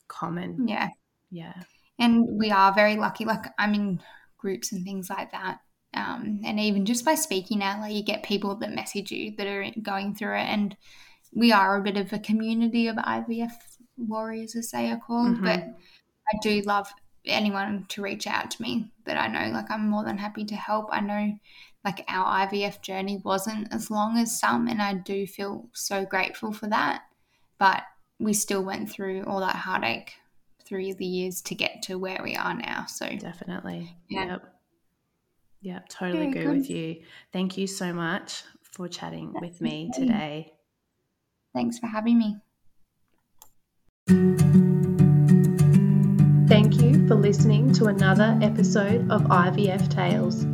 common. 0.08 0.66
Yeah, 0.66 0.88
yeah, 1.30 1.54
and 2.00 2.26
we 2.36 2.50
are 2.50 2.74
very 2.74 2.96
lucky. 2.96 3.24
Like 3.24 3.46
I'm 3.58 3.74
in 3.74 4.00
groups 4.38 4.72
and 4.72 4.84
things 4.84 5.08
like 5.08 5.30
that 5.32 5.60
um, 5.94 6.40
and 6.44 6.60
even 6.60 6.86
just 6.86 7.04
by 7.04 7.14
speaking 7.14 7.62
out, 7.62 7.80
like 7.80 7.92
you 7.92 8.02
get 8.02 8.22
people 8.22 8.54
that 8.56 8.72
message 8.72 9.10
you 9.10 9.34
that 9.36 9.46
are 9.46 9.66
going 9.82 10.14
through 10.14 10.36
it, 10.36 10.44
and 10.44 10.76
we 11.32 11.52
are 11.52 11.76
a 11.76 11.82
bit 11.82 11.96
of 11.96 12.12
a 12.12 12.18
community 12.18 12.86
of 12.86 12.96
IVF 12.96 13.52
warriors, 13.96 14.54
as 14.54 14.70
they 14.70 14.90
are 14.90 15.00
called. 15.00 15.36
Mm-hmm. 15.36 15.44
But 15.44 15.60
I 15.62 16.38
do 16.42 16.62
love 16.62 16.92
anyone 17.26 17.86
to 17.90 18.02
reach 18.02 18.26
out 18.26 18.50
to 18.52 18.62
me 18.62 18.92
that 19.04 19.18
I 19.18 19.26
know. 19.26 19.52
Like 19.52 19.70
I'm 19.70 19.88
more 19.88 20.04
than 20.04 20.18
happy 20.18 20.44
to 20.44 20.54
help. 20.54 20.88
I 20.90 21.00
know 21.00 21.32
like 21.84 22.04
our 22.08 22.46
IVF 22.46 22.82
journey 22.82 23.20
wasn't 23.24 23.72
as 23.72 23.90
long 23.90 24.16
as 24.18 24.38
some, 24.38 24.68
and 24.68 24.80
I 24.80 24.94
do 24.94 25.26
feel 25.26 25.68
so 25.72 26.04
grateful 26.04 26.52
for 26.52 26.68
that. 26.68 27.02
But 27.58 27.82
we 28.18 28.32
still 28.32 28.62
went 28.62 28.90
through 28.90 29.24
all 29.24 29.40
that 29.40 29.56
heartache 29.56 30.12
through 30.64 30.94
the 30.94 31.06
years 31.06 31.42
to 31.42 31.54
get 31.54 31.82
to 31.82 31.98
where 31.98 32.20
we 32.22 32.36
are 32.36 32.54
now. 32.54 32.86
So 32.86 33.08
definitely, 33.16 33.96
yeah. 34.08 34.26
Yep. 34.26 34.59
Yeah, 35.60 35.80
totally 35.88 36.28
agree 36.28 36.44
good. 36.44 36.56
with 36.58 36.70
you. 36.70 37.02
Thank 37.32 37.58
you 37.58 37.66
so 37.66 37.92
much 37.92 38.42
for 38.62 38.88
chatting 38.88 39.32
That's 39.32 39.42
with 39.42 39.60
me 39.60 39.90
okay. 39.92 40.00
today. 40.00 40.52
Thanks 41.54 41.78
for 41.78 41.86
having 41.86 42.18
me. 42.18 42.36
Thank 46.48 46.80
you 46.80 47.06
for 47.06 47.14
listening 47.14 47.72
to 47.74 47.86
another 47.86 48.38
episode 48.42 49.10
of 49.10 49.22
IVF 49.22 49.88
Tales. 49.90 50.46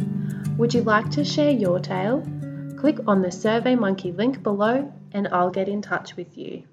Would 0.59 0.75
you 0.75 0.83
like 0.83 1.11
to 1.13 1.25
share 1.25 1.51
your 1.51 1.79
tale? 1.79 2.21
Click 2.79 2.99
on 3.07 3.23
the 3.23 3.29
SurveyMonkey 3.29 4.17
link 4.17 4.43
below 4.43 4.93
and 5.13 5.29
I'll 5.29 5.51
get 5.51 5.69
in 5.69 5.83
touch 5.83 6.17
with 6.17 6.37
you. 6.37 6.65